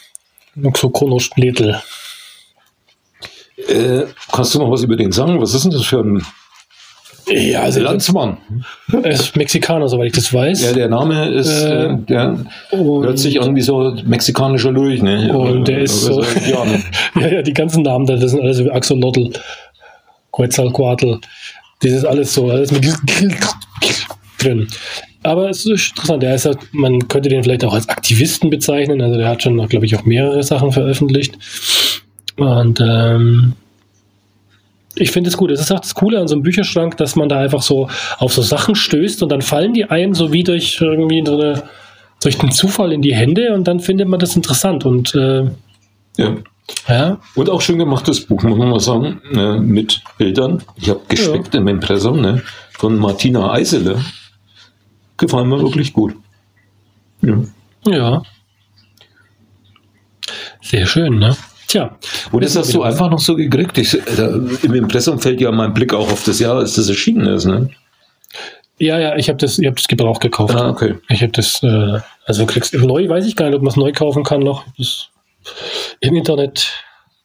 Xokono 0.73 1.21
Spletl. 1.21 1.77
Äh, 3.69 4.03
kannst 4.33 4.55
du 4.55 4.59
noch 4.59 4.71
was 4.71 4.83
über 4.83 4.97
den 4.97 5.13
sagen? 5.13 5.41
Was 5.41 5.55
ist 5.55 5.65
denn 5.65 5.71
das 5.71 5.85
für 5.85 6.01
ein 6.01 6.25
Ja, 7.35 7.63
also 7.63 7.81
Landsmann? 7.81 8.37
er 8.93 9.11
ist 9.13 9.35
Mexikaner, 9.37 9.89
soweit 9.89 10.07
ich 10.09 10.13
das 10.13 10.33
weiß. 10.33 10.63
Ja, 10.65 10.73
der 10.73 10.89
Name 10.89 11.29
ist, 11.31 11.63
Äh, 11.63 11.87
äh, 11.87 11.97
der 12.09 12.39
hört 12.71 13.19
sich 13.19 13.41
an 13.41 13.55
wie 13.57 13.61
so 13.63 13.97
mexikanischer 14.05 14.71
Lurch, 14.71 15.03
ne? 15.03 15.37
Und 15.37 15.67
der 15.69 15.81
ist 15.81 16.03
so- 16.03 16.23
Ja, 16.23 16.65
ja, 17.21 17.27
ja, 17.29 17.43
die 17.43 17.53
ganzen 17.55 17.83
Namen 17.83 18.07
da, 18.07 18.17
das 18.17 18.33
sind 18.33 18.41
alles 18.43 18.63
wie 18.63 18.71
Axolotl, 18.71 19.31
Quetzalcoatl. 20.33 21.19
Das 21.83 21.93
ist 21.93 22.05
alles 22.05 22.33
so, 22.35 22.51
alles 22.51 22.71
mit 22.71 22.85
drin. 24.39 24.67
Aber 25.25 25.51
es 25.51 25.67
ist 25.67 25.91
interessant. 25.91 26.23
Der 26.23 26.35
ist 26.35 26.47
halt, 26.47 26.59
man 26.73 27.07
könnte 27.09 27.29
den 27.29 27.43
vielleicht 27.43 27.65
auch 27.65 27.75
als 27.75 27.89
Aktivisten 27.89 28.51
bezeichnen. 28.51 29.01
Also 29.01 29.17
der 29.19 29.29
hat 29.29 29.43
schon, 29.43 29.57
glaube 29.69 29.87
ich, 29.87 29.97
auch 29.97 30.05
mehrere 30.05 30.43
Sachen 30.43 30.73
veröffentlicht. 30.73 31.39
Und 32.37 32.81
ähm, 32.81 33.53
ich 34.95 35.11
finde 35.11 35.31
es 35.31 35.37
gut. 35.37 35.51
Es 35.51 35.61
ist 35.61 35.73
auch 35.73 35.81
das 35.81 35.95
Coole 35.95 36.21
an 36.21 36.29
so 36.29 36.35
einem 36.35 36.43
Bücherschrank, 36.43 36.97
dass 36.97 37.17
man 37.17 37.29
da 37.29 37.39
einfach 37.39 37.63
so 37.63 37.89
auf 38.19 38.33
so 38.33 38.43
Sachen 38.43 38.75
stößt 38.75 39.23
und 39.23 39.31
dann 39.31 39.43
fallen 39.43 39.73
die 39.73 39.85
ein, 39.85 40.15
so 40.15 40.33
wie 40.33 40.45
durch 40.45 40.81
irgendwie 40.81 41.23
so 41.25 41.35
eine, 41.41 41.63
durch 42.23 42.39
den 42.39 42.53
Zufall 42.53 42.93
in 42.93 43.03
die 43.03 43.15
Hände 43.15 43.55
und 43.55 43.67
dann 43.69 43.81
findet 43.81 44.09
man 44.09 44.21
das 44.21 44.37
interessant. 44.37 44.85
Und 44.85 45.15
äh, 45.15 45.45
ja. 46.17 46.37
ja, 46.89 47.21
Und 47.35 47.51
auch 47.51 47.61
schön 47.61 47.79
gemachtes 47.79 48.25
Buch, 48.27 48.43
muss 48.43 48.59
man 48.59 48.69
mal 48.69 48.81
sagen, 48.81 49.21
ne, 49.33 49.61
mit 49.61 50.03
Bildern. 50.19 50.63
Ich 50.77 50.91
habe 50.91 51.01
gespickt 51.09 51.55
im 51.55 51.69
Impressum 51.69 52.21
ne, 52.21 52.43
von 52.73 52.97
Martina 52.97 53.53
Eisele. 53.53 54.05
gefallen 55.17 55.49
mir 55.49 55.61
wirklich 55.61 55.93
gut. 55.93 56.15
Ja. 57.23 57.39
Ja. 57.87 58.23
Sehr 60.61 60.87
schön, 60.87 61.19
ne? 61.19 61.37
Tja. 61.73 61.97
Und 62.33 62.45
das 62.45 62.55
hast 62.55 62.75
du 62.75 62.83
einfach 62.83 63.09
noch 63.09 63.19
so 63.19 63.35
gekriegt. 63.35 63.79
Ich, 63.79 63.99
da, 64.15 64.27
Im 64.63 64.75
Impressum 64.75 65.19
fällt 65.19 65.41
ja 65.41 65.51
mein 65.51 65.73
Blick 65.73 65.95
auch 65.95 66.13
auf 66.13 66.23
das 66.23 66.39
Jahr, 66.39 66.59
als 66.59 66.75
das 66.75 66.91
erschienen 66.91 67.27
ist. 67.27 67.47
Ne? 67.47 67.71
Ja, 68.79 68.99
ja, 68.99 69.17
ich 69.17 69.31
habe 69.31 69.39
das, 69.39 69.59
ich 69.59 69.67
hab 69.67 69.77
das 69.77 69.89
Gebrauch 69.89 70.21
gekauft. 70.21 70.55
Ah, 70.55 70.69
okay. 70.69 70.97
Ich 71.09 71.23
habe 71.23 71.33
das, 71.33 71.63
äh, 71.63 72.01
also 72.27 72.45
kriegst 72.45 72.75
neu, 72.75 73.09
weiß 73.09 73.25
ich 73.25 73.37
gar 73.37 73.47
nicht, 73.47 73.55
ob 73.55 73.63
man 73.63 73.71
es 73.71 73.77
neu 73.77 73.91
kaufen 73.93 74.23
kann 74.23 74.41
noch. 74.41 74.67
Das 74.77 75.09
Im 76.01 76.15
Internet 76.15 76.71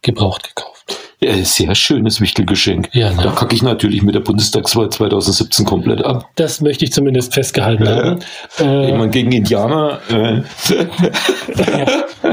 gebraucht 0.01 0.47
gekauft. 0.47 0.95
Ja, 1.19 1.33
sehr 1.43 1.73
schönes 1.73 2.21
Wichtelgeschenk. 2.21 2.89
Ja, 2.93 3.11
ne? 3.11 3.23
Da 3.23 3.31
kacke 3.31 3.55
ich 3.55 3.63
natürlich 3.63 4.03
mit 4.03 4.13
der 4.13 4.19
Bundestagswahl 4.19 4.91
2017 4.91 5.65
komplett 5.65 6.05
ab. 6.05 6.29
Das 6.35 6.61
möchte 6.61 6.85
ich 6.85 6.91
zumindest 6.91 7.33
festgehalten 7.33 7.85
Ja. 7.85 7.95
haben. 7.95 8.19
Ich 8.59 8.63
Äh, 8.63 8.91
meine, 8.95 9.09
gegen 9.09 9.31
Indianer, 9.31 9.99
äh, 10.11 10.13
ja, 10.13 10.43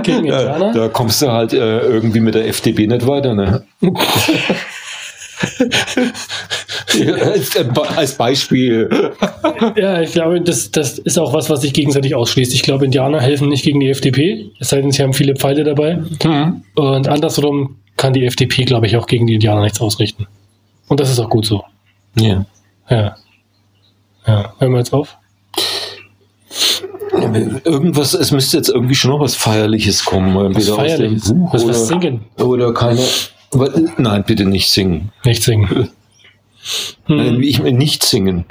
gegen 0.03 0.27
da, 0.29 0.41
Indianer. 0.41 0.73
da 0.75 0.89
kommst 0.89 1.23
du 1.23 1.33
halt 1.33 1.55
äh, 1.55 1.79
irgendwie 1.81 2.21
mit 2.21 2.35
der 2.35 2.47
FDP 2.47 2.87
nicht 2.87 3.07
weiter. 3.07 3.33
Ne? 3.35 3.65
Als, 7.21 7.57
äh, 7.57 7.65
als 7.97 8.15
Beispiel. 8.17 8.89
Ja, 9.77 10.01
ich 10.01 10.13
glaube, 10.13 10.41
das, 10.41 10.71
das 10.71 10.99
ist 10.99 11.19
auch 11.19 11.33
was, 11.33 11.51
was 11.51 11.63
sich 11.63 11.73
gegenseitig 11.73 12.15
ausschließt. 12.15 12.55
Ich 12.55 12.63
glaube, 12.63 12.85
Indianer 12.85 13.21
helfen 13.21 13.49
nicht 13.49 13.65
gegen 13.65 13.81
die 13.81 13.89
FDP, 13.89 14.51
es 14.61 14.69
sei 14.69 14.81
denn, 14.81 14.93
sie 14.93 15.03
haben 15.03 15.13
viele 15.13 15.35
Pfeile 15.35 15.65
dabei. 15.65 15.99
Und 16.75 17.09
andersrum 17.09 17.77
kann 17.97 18.13
die 18.13 18.25
FDP, 18.25 18.65
glaube 18.65 18.87
ich, 18.87 18.97
auch 18.97 19.07
gegen 19.07 19.27
die 19.27 19.35
Indianer 19.35 19.63
nichts 19.63 19.81
ausrichten. 19.81 20.27
Und 20.89 21.01
das 21.01 21.11
ist 21.11 21.19
auch 21.19 21.31
gut 21.31 21.47
so. 21.47 21.65
Ja. 22.17 22.47
Ja. 22.89 23.17
Ja, 24.27 24.55
hören 24.59 24.73
wir 24.73 24.79
jetzt 24.79 24.93
auf. 24.93 25.17
Irgendwas, 27.65 28.15
es 28.15 28.31
müsste 28.33 28.57
jetzt 28.57 28.69
irgendwie 28.69 28.95
schon 28.95 29.11
noch 29.11 29.21
was 29.21 29.35
Feierliches 29.35 30.05
kommen. 30.05 30.55
Was 30.55 30.69
Feierliches. 30.69 31.33
Was, 31.53 31.63
oder, 31.65 31.71
was 31.71 31.89
singen? 31.89 32.25
oder 32.39 32.73
keine. 32.75 33.01
Wa- 33.59 33.71
Nein, 33.99 34.25
bitte 34.27 34.45
nicht 34.45 34.71
singen. 34.71 35.11
Nicht 35.25 35.43
singen. 35.43 35.91
Nein, 37.09 37.35
Hm. 37.37 37.43
Ich 37.43 37.63
will 37.63 37.73
nicht 37.73 38.03
singen. 38.05 38.47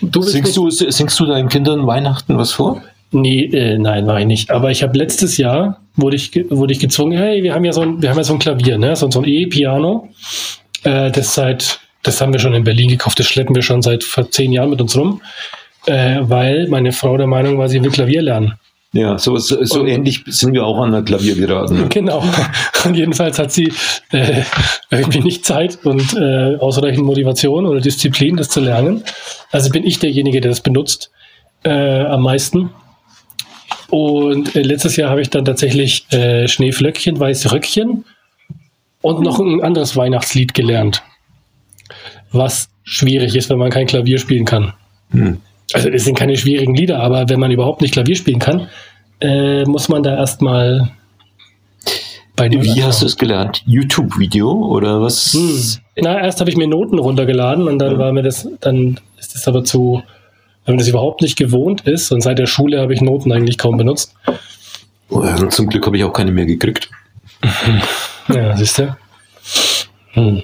Du 0.00 0.22
Singst 0.22 0.56
du, 0.56 0.70
singst 0.70 1.20
du 1.20 1.26
deinen 1.26 1.48
Kindern 1.50 1.86
Weihnachten 1.86 2.38
was 2.38 2.52
vor? 2.52 2.82
Nee, 3.12 3.44
äh, 3.44 3.78
nein, 3.78 4.06
war 4.06 4.18
ich 4.18 4.26
nicht. 4.26 4.50
Aber 4.50 4.70
ich 4.70 4.82
habe 4.82 4.96
letztes 4.98 5.36
Jahr, 5.36 5.80
wurde 5.94 6.16
ich, 6.16 6.32
wurde 6.50 6.72
ich 6.72 6.80
gezwungen, 6.80 7.16
hey, 7.16 7.42
wir 7.42 7.54
haben 7.54 7.64
ja 7.64 7.72
so 7.72 7.82
ein, 7.82 8.02
wir 8.02 8.10
haben 8.10 8.16
ja 8.16 8.24
so 8.24 8.32
ein 8.32 8.38
Klavier, 8.40 8.78
ne? 8.78 8.96
so, 8.96 9.08
so 9.10 9.20
ein 9.20 9.28
E-Piano. 9.28 10.08
Äh, 10.82 11.10
das 11.12 11.34
seit, 11.34 11.78
das 12.02 12.20
haben 12.20 12.32
wir 12.32 12.40
schon 12.40 12.54
in 12.54 12.64
Berlin 12.64 12.88
gekauft, 12.88 13.20
das 13.20 13.26
schleppen 13.26 13.54
wir 13.54 13.62
schon 13.62 13.82
seit 13.82 14.02
vor 14.02 14.30
zehn 14.30 14.50
Jahren 14.52 14.70
mit 14.70 14.80
uns 14.80 14.96
rum. 14.96 15.20
Äh, 15.86 16.20
weil 16.22 16.66
meine 16.68 16.92
Frau 16.92 17.16
der 17.18 17.26
Meinung 17.26 17.58
war, 17.58 17.68
sie 17.68 17.82
will 17.84 17.90
Klavier 17.90 18.22
lernen. 18.22 18.54
Ja, 18.94 19.18
so, 19.18 19.36
so, 19.38 19.62
so 19.64 19.80
Und- 19.80 19.88
ähnlich 19.88 20.22
sind 20.28 20.54
wir 20.54 20.64
auch 20.64 20.78
an 20.80 20.92
der 20.92 21.02
Klavier 21.02 21.34
geraten. 21.34 21.88
Genau. 21.90 22.22
Und 22.84 22.94
jedenfalls 22.94 23.38
hat 23.40 23.50
sie 23.50 23.72
äh, 24.12 24.42
irgendwie 24.90 25.20
nicht 25.20 25.44
Zeit 25.44 25.84
und 25.84 26.14
äh, 26.14 26.56
ausreichend 26.60 27.04
Motivation 27.04 27.66
oder 27.66 27.80
Disziplin, 27.80 28.36
das 28.36 28.48
zu 28.50 28.60
lernen. 28.60 29.02
Also 29.50 29.70
bin 29.70 29.84
ich 29.84 29.98
derjenige, 29.98 30.40
der 30.40 30.52
das 30.52 30.60
benutzt 30.60 31.10
äh, 31.64 31.70
am 32.04 32.22
meisten. 32.22 32.70
Und 33.90 34.54
äh, 34.54 34.62
letztes 34.62 34.94
Jahr 34.96 35.10
habe 35.10 35.22
ich 35.22 35.30
dann 35.30 35.44
tatsächlich 35.44 36.06
äh, 36.12 36.46
Schneeflöckchen, 36.46 37.18
weiße 37.18 37.50
Röckchen 37.50 38.04
und 39.02 39.20
noch 39.22 39.40
ein 39.40 39.60
anderes 39.60 39.96
Weihnachtslied 39.96 40.54
gelernt. 40.54 41.02
Was 42.30 42.68
schwierig 42.84 43.34
ist, 43.34 43.50
wenn 43.50 43.58
man 43.58 43.70
kein 43.70 43.86
Klavier 43.86 44.18
spielen 44.18 44.44
kann. 44.44 44.72
Hm. 45.10 45.40
Also 45.72 45.88
es 45.88 46.04
sind 46.04 46.16
keine 46.18 46.36
schwierigen 46.36 46.74
Lieder, 46.74 47.00
aber 47.00 47.28
wenn 47.28 47.40
man 47.40 47.50
überhaupt 47.50 47.80
nicht 47.80 47.92
Klavier 47.94 48.16
spielen 48.16 48.38
kann, 48.38 48.68
äh, 49.20 49.64
muss 49.64 49.88
man 49.88 50.02
da 50.02 50.16
erstmal 50.16 50.90
bei 52.36 52.50
Wie 52.50 52.82
hast 52.82 53.00
du 53.02 53.06
es 53.06 53.16
gelernt? 53.16 53.62
YouTube-Video 53.66 54.50
oder 54.50 55.00
was? 55.00 55.32
Hm. 55.32 55.80
Na, 56.02 56.20
erst 56.20 56.40
habe 56.40 56.50
ich 56.50 56.56
mir 56.56 56.66
Noten 56.66 56.98
runtergeladen 56.98 57.68
und 57.68 57.78
dann 57.78 57.92
Ja. 57.92 57.98
war 57.98 58.12
mir 58.12 58.22
das, 58.22 58.48
dann 58.60 58.98
ist 59.18 59.34
das 59.34 59.46
aber 59.48 59.64
zu, 59.64 60.02
wenn 60.64 60.74
man 60.74 60.78
das 60.78 60.88
überhaupt 60.88 61.22
nicht 61.22 61.36
gewohnt 61.38 61.82
ist 61.82 62.10
und 62.10 62.20
seit 62.22 62.38
der 62.38 62.46
Schule 62.46 62.80
habe 62.80 62.92
ich 62.92 63.00
Noten 63.00 63.32
eigentlich 63.32 63.56
kaum 63.56 63.76
benutzt. 63.76 64.14
Oh, 65.10 65.22
ja, 65.22 65.48
Zum 65.48 65.68
Glück 65.68 65.86
habe 65.86 65.96
ich 65.96 66.04
auch 66.04 66.12
keine 66.12 66.32
mehr 66.32 66.46
gekriegt. 66.46 66.90
Ja, 68.28 68.56
siehst 68.56 68.78
du. 68.78 68.96
Hm. 70.12 70.42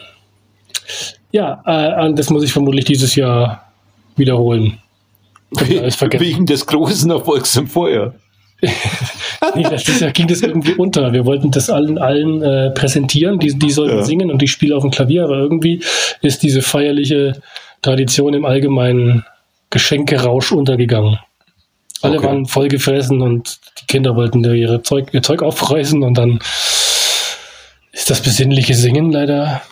Ja, 1.33 1.63
äh, 1.67 2.07
und 2.07 2.19
das 2.19 2.31
muss 2.31 2.43
ich 2.45 2.53
vermutlich 2.53 2.85
dieses 2.85 3.15
Jahr 3.17 3.73
wiederholen. 4.17 4.79
Wegen 5.53 6.47
des 6.47 6.67
großen 6.67 7.11
Erfolgs 7.11 7.57
im 7.57 7.67
Feuer. 7.67 8.15
Nee, 9.55 9.63
letztes 9.63 10.01
Jahr 10.01 10.11
ging 10.11 10.29
das 10.29 10.43
irgendwie 10.43 10.75
unter. 10.75 11.15
Wir 11.15 11.25
wollten 11.25 11.51
das 11.51 11.71
allen, 11.71 11.97
allen 11.97 12.43
äh, 12.43 12.71
präsentieren, 12.73 13.39
die, 13.39 13.59
die 13.59 13.71
sollten 13.71 13.97
Ja. 13.97 14.05
singen 14.05 14.31
und 14.31 14.43
ich 14.43 14.51
spiele 14.53 14.77
auf 14.77 14.83
dem 14.83 14.91
Klavier, 14.91 15.25
aber 15.25 15.39
irgendwie 15.39 15.83
ist 16.21 16.43
diese 16.43 16.61
feierliche 16.61 17.41
Tradition 17.81 18.35
im 18.35 18.45
allgemeinen 18.45 19.25
Geschenkerausch 19.71 20.53
untergegangen. 20.53 21.19
Alle 22.03 22.19
Okay. 22.19 22.27
waren 22.27 22.45
voll 22.47 22.69
gefressen 22.69 23.23
und 23.23 23.59
die 23.81 23.87
Kinder 23.87 24.15
wollten 24.15 24.45
ihre 24.45 24.83
Zeug, 24.83 25.09
ihr 25.13 25.23
Zeug 25.23 25.43
aufreißen 25.43 26.03
und 26.03 26.19
dann 26.19 26.39
ist 27.93 28.11
das 28.11 28.21
besinnliche 28.21 28.75
Singen 28.75 29.11
leider, 29.11 29.63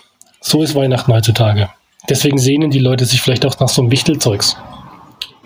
so 0.41 0.63
ist 0.63 0.75
Weihnachten 0.75 1.13
heutzutage. 1.13 1.69
Deswegen 2.09 2.39
sehnen 2.39 2.71
die 2.71 2.79
Leute 2.79 3.05
sich 3.05 3.21
vielleicht 3.21 3.45
auch 3.45 3.61
nach 3.61 3.69
so 3.69 3.83
einem 3.83 3.91
Wichtelzeugs. 3.91 4.57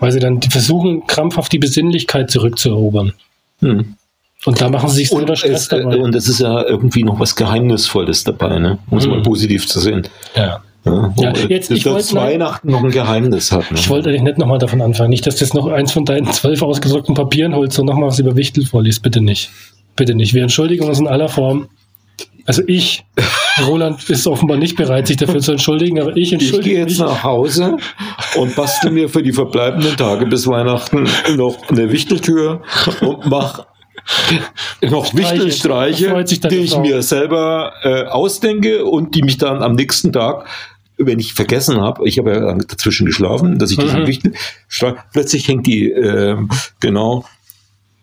Weil 0.03 0.11
sie 0.11 0.19
dann 0.19 0.41
versuchen, 0.41 1.07
krampfhaft 1.07 1.51
die 1.53 1.59
Besinnlichkeit 1.59 2.29
zurückzuerobern. 2.29 3.13
Hm. 3.61 3.95
Und 4.45 4.59
da 4.59 4.69
machen 4.69 4.89
sie 4.89 4.97
sich 4.97 5.09
selber 5.09 5.35
Stress 5.37 5.61
es, 5.61 5.67
dabei. 5.69 5.95
und 5.97 6.13
es 6.13 6.27
ist 6.27 6.41
ja 6.41 6.61
irgendwie 6.65 7.03
noch 7.03 7.17
was 7.19 7.35
Geheimnisvolles 7.37 8.25
dabei, 8.25 8.59
ne? 8.59 8.77
um 8.89 8.97
es 8.97 9.05
Hm. 9.05 9.11
mal 9.11 9.21
positiv 9.23 9.65
zu 9.67 9.79
sehen. 9.79 10.07
ja. 10.35 10.61
Ja, 10.85 11.13
Ja, 11.17 11.31
jetzt, 11.47 11.71
ich 11.71 11.85
wollte- 11.85 12.13
Weihnachten 12.15 12.69
noch 12.69 12.83
ein 12.83 12.91
Geheimnis 12.91 13.53
hat. 13.53 13.71
Ne? 13.71 13.77
Ich 13.79 13.89
wollte 13.89 14.09
eigentlich 14.09 14.23
nicht 14.23 14.37
nochmal 14.37 14.57
davon 14.59 14.81
anfangen. 14.81 15.11
Nicht, 15.11 15.25
dass 15.25 15.37
du 15.37 15.45
jetzt 15.45 15.53
noch 15.53 15.67
eins 15.67 15.93
von 15.93 16.03
deinen 16.03 16.29
zwölf 16.33 16.61
ausgedruckten 16.61 17.15
Papieren 17.15 17.55
holst 17.55 17.79
und 17.79 17.85
nochmal 17.85 18.09
was 18.09 18.19
über 18.19 18.35
Wichtel 18.35 18.65
vorliest. 18.65 19.01
Bitte 19.01 19.21
nicht. 19.21 19.49
Bitte 19.95 20.13
nicht. 20.13 20.33
Wir 20.33 20.41
entschuldigen 20.41 20.83
uns 20.85 20.99
in 20.99 21.07
aller 21.07 21.29
Form. 21.29 21.69
Also 22.45 22.61
ich, 22.67 23.05
Roland 23.65 24.09
ist 24.09 24.27
offenbar 24.27 24.57
nicht 24.57 24.75
bereit, 24.75 25.07
sich 25.07 25.17
dafür 25.17 25.39
zu 25.39 25.53
entschuldigen, 25.53 26.01
aber 26.01 26.11
ich 26.17 26.23
ich 26.23 26.33
entschuldige 26.33 26.69
gehe 26.71 26.79
jetzt 26.79 26.89
mich. 26.91 26.99
nach 26.99 27.23
Hause 27.23 27.77
und 28.35 28.55
bastel 28.55 28.91
mir 28.91 29.07
für 29.07 29.23
die 29.23 29.31
verbleibenden 29.31 29.95
Tage 29.95 30.25
bis 30.25 30.45
Weihnachten 30.47 31.07
noch 31.35 31.69
eine 31.69 31.91
Wichteltür 31.91 32.61
und 33.01 33.25
mach 33.27 33.65
noch 34.81 35.05
Streiche. 35.05 35.17
Wichtelstreiche, 35.35 36.23
die 36.49 36.55
ich 36.57 36.71
Frau. 36.71 36.81
mir 36.81 37.01
selber 37.01 37.73
äh, 37.83 38.03
ausdenke 38.05 38.83
und 38.85 39.15
die 39.15 39.21
mich 39.21 39.37
dann 39.37 39.63
am 39.63 39.75
nächsten 39.75 40.11
Tag, 40.11 40.45
wenn 40.97 41.19
ich 41.19 41.33
vergessen 41.33 41.79
habe, 41.79 42.05
ich 42.07 42.17
habe 42.19 42.31
ja 42.33 42.53
dazwischen 42.55 43.05
geschlafen, 43.05 43.57
dass 43.59 43.71
ich 43.71 43.77
diesen 43.77 44.01
Mhm. 44.01 44.07
Wichtel, 44.07 44.33
plötzlich 45.13 45.47
hängt 45.47 45.65
die, 45.65 45.89
ähm, 45.89 46.49
genau, 46.81 47.23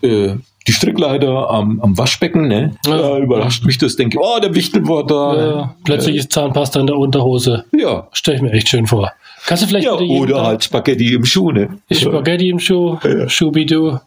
äh, 0.03 0.37
die 0.67 0.73
Strickleiter 0.73 1.49
am, 1.51 1.81
am 1.81 1.97
Waschbecken, 1.97 2.47
ne? 2.49 2.77
Ja. 2.87 2.97
Da 2.99 3.19
überrascht 3.19 3.65
mich 3.65 3.79
das, 3.79 3.97
denke, 3.97 4.19
oh, 4.21 4.39
der 4.41 4.55
Wichtel 4.55 4.87
war 4.89 5.05
da. 5.07 5.63
Äh, 5.63 5.69
plötzlich 5.85 6.17
ist 6.17 6.33
Zahnpasta 6.33 6.81
in 6.81 6.87
der 6.87 6.97
Unterhose. 6.97 7.65
Ja. 7.77 8.09
Stell 8.13 8.37
ich 8.37 8.43
mir 8.43 8.53
echt 8.53 8.69
schön 8.69 8.87
vor. 8.87 9.13
Kannst 9.47 9.63
du 9.63 9.67
vielleicht 9.69 9.87
Ja, 9.87 9.93
oder 9.95 10.35
Tag- 10.35 10.45
halt 10.45 10.65
Spaghetti 10.65 11.15
im 11.15 11.25
Schuh, 11.25 11.51
ne? 11.51 11.79
Spaghetti 11.91 12.51
im 12.51 12.59
Schuh, 12.59 12.99
Ja. 13.03 13.29
Schubidu. 13.29 13.99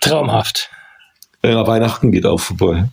Traumhaft. 0.00 0.70
Ja, 1.44 1.66
Weihnachten 1.66 2.12
geht 2.12 2.26
auch 2.26 2.38
vorbei. 2.40 2.88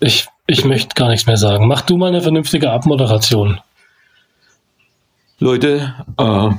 Ich, 0.00 0.26
ich 0.46 0.64
möchte 0.64 0.94
gar 0.94 1.08
nichts 1.08 1.26
mehr 1.26 1.36
sagen. 1.36 1.68
Mach 1.68 1.82
du 1.82 1.96
mal 1.96 2.08
eine 2.08 2.20
vernünftige 2.20 2.70
Abmoderation. 2.72 3.60
Leute, 5.38 5.94
äh, 6.18 6.50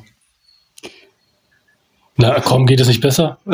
Na 2.17 2.39
komm, 2.41 2.65
geht 2.65 2.79
es 2.79 2.87
nicht 2.87 3.01
besser? 3.01 3.37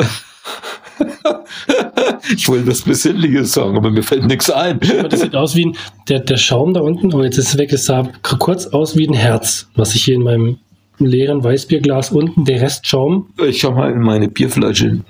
ich 2.34 2.48
will 2.48 2.66
was 2.66 2.82
Besinnliches 2.82 3.52
sagen, 3.52 3.76
aber 3.76 3.90
mir 3.90 4.02
fällt 4.02 4.26
nichts 4.26 4.50
ein. 4.50 4.80
Das 5.10 5.20
sieht 5.20 5.34
aus 5.34 5.54
wie 5.54 5.66
ein, 5.66 5.76
der, 6.08 6.20
der 6.20 6.36
Schaum 6.36 6.74
da 6.74 6.80
unten, 6.80 7.12
oh 7.14 7.22
jetzt 7.22 7.38
ist 7.38 7.50
es 7.50 7.58
weg, 7.58 7.72
es 7.72 7.84
sah 7.84 8.08
kurz 8.22 8.66
aus 8.66 8.96
wie 8.96 9.06
ein 9.06 9.14
Herz, 9.14 9.68
was 9.74 9.94
ich 9.94 10.04
hier 10.04 10.14
in 10.14 10.22
meinem 10.22 10.58
leeren 10.98 11.44
Weißbierglas 11.44 12.10
unten, 12.10 12.44
der 12.44 12.60
Rest 12.60 12.86
Schaum, 12.86 13.28
Ich 13.46 13.60
schau 13.60 13.72
mal 13.72 13.92
in 13.92 14.00
meine 14.00 14.28
Bierflasche. 14.28 15.00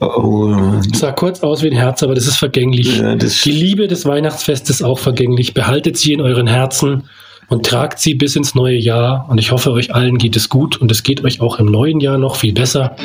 Oh, 0.00 0.52
sah 0.92 1.12
kurz 1.12 1.40
aus 1.44 1.62
wie 1.62 1.70
ein 1.70 1.76
Herz, 1.76 2.02
aber 2.02 2.14
das 2.14 2.26
ist 2.26 2.36
vergänglich. 2.36 2.98
ja, 2.98 3.14
das 3.14 3.40
Die 3.42 3.52
Liebe 3.52 3.86
des 3.86 4.04
Weihnachtsfestes 4.04 4.76
ist 4.76 4.82
auch 4.82 4.98
vergänglich. 4.98 5.54
Behaltet 5.54 5.96
sie 5.96 6.12
in 6.12 6.20
euren 6.20 6.48
Herzen 6.48 7.04
und 7.48 7.66
tragt 7.66 8.00
sie 8.00 8.14
bis 8.14 8.34
ins 8.34 8.56
neue 8.56 8.78
Jahr. 8.78 9.26
Und 9.28 9.38
ich 9.38 9.52
hoffe, 9.52 9.70
euch 9.70 9.94
allen 9.94 10.18
geht 10.18 10.34
es 10.34 10.48
gut 10.48 10.76
und 10.76 10.90
es 10.90 11.04
geht 11.04 11.22
euch 11.22 11.40
auch 11.40 11.60
im 11.60 11.66
neuen 11.66 12.00
Jahr 12.00 12.18
noch 12.18 12.34
viel 12.34 12.52
besser. 12.52 12.96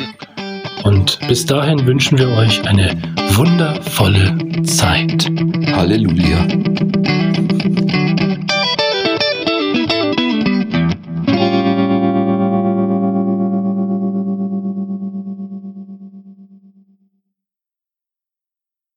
Und 0.84 1.18
bis 1.28 1.46
dahin 1.46 1.86
wünschen 1.86 2.18
wir 2.18 2.28
euch 2.28 2.66
eine 2.66 2.96
wundervolle 3.34 4.62
Zeit. 4.62 5.30
Halleluja. 5.74 6.46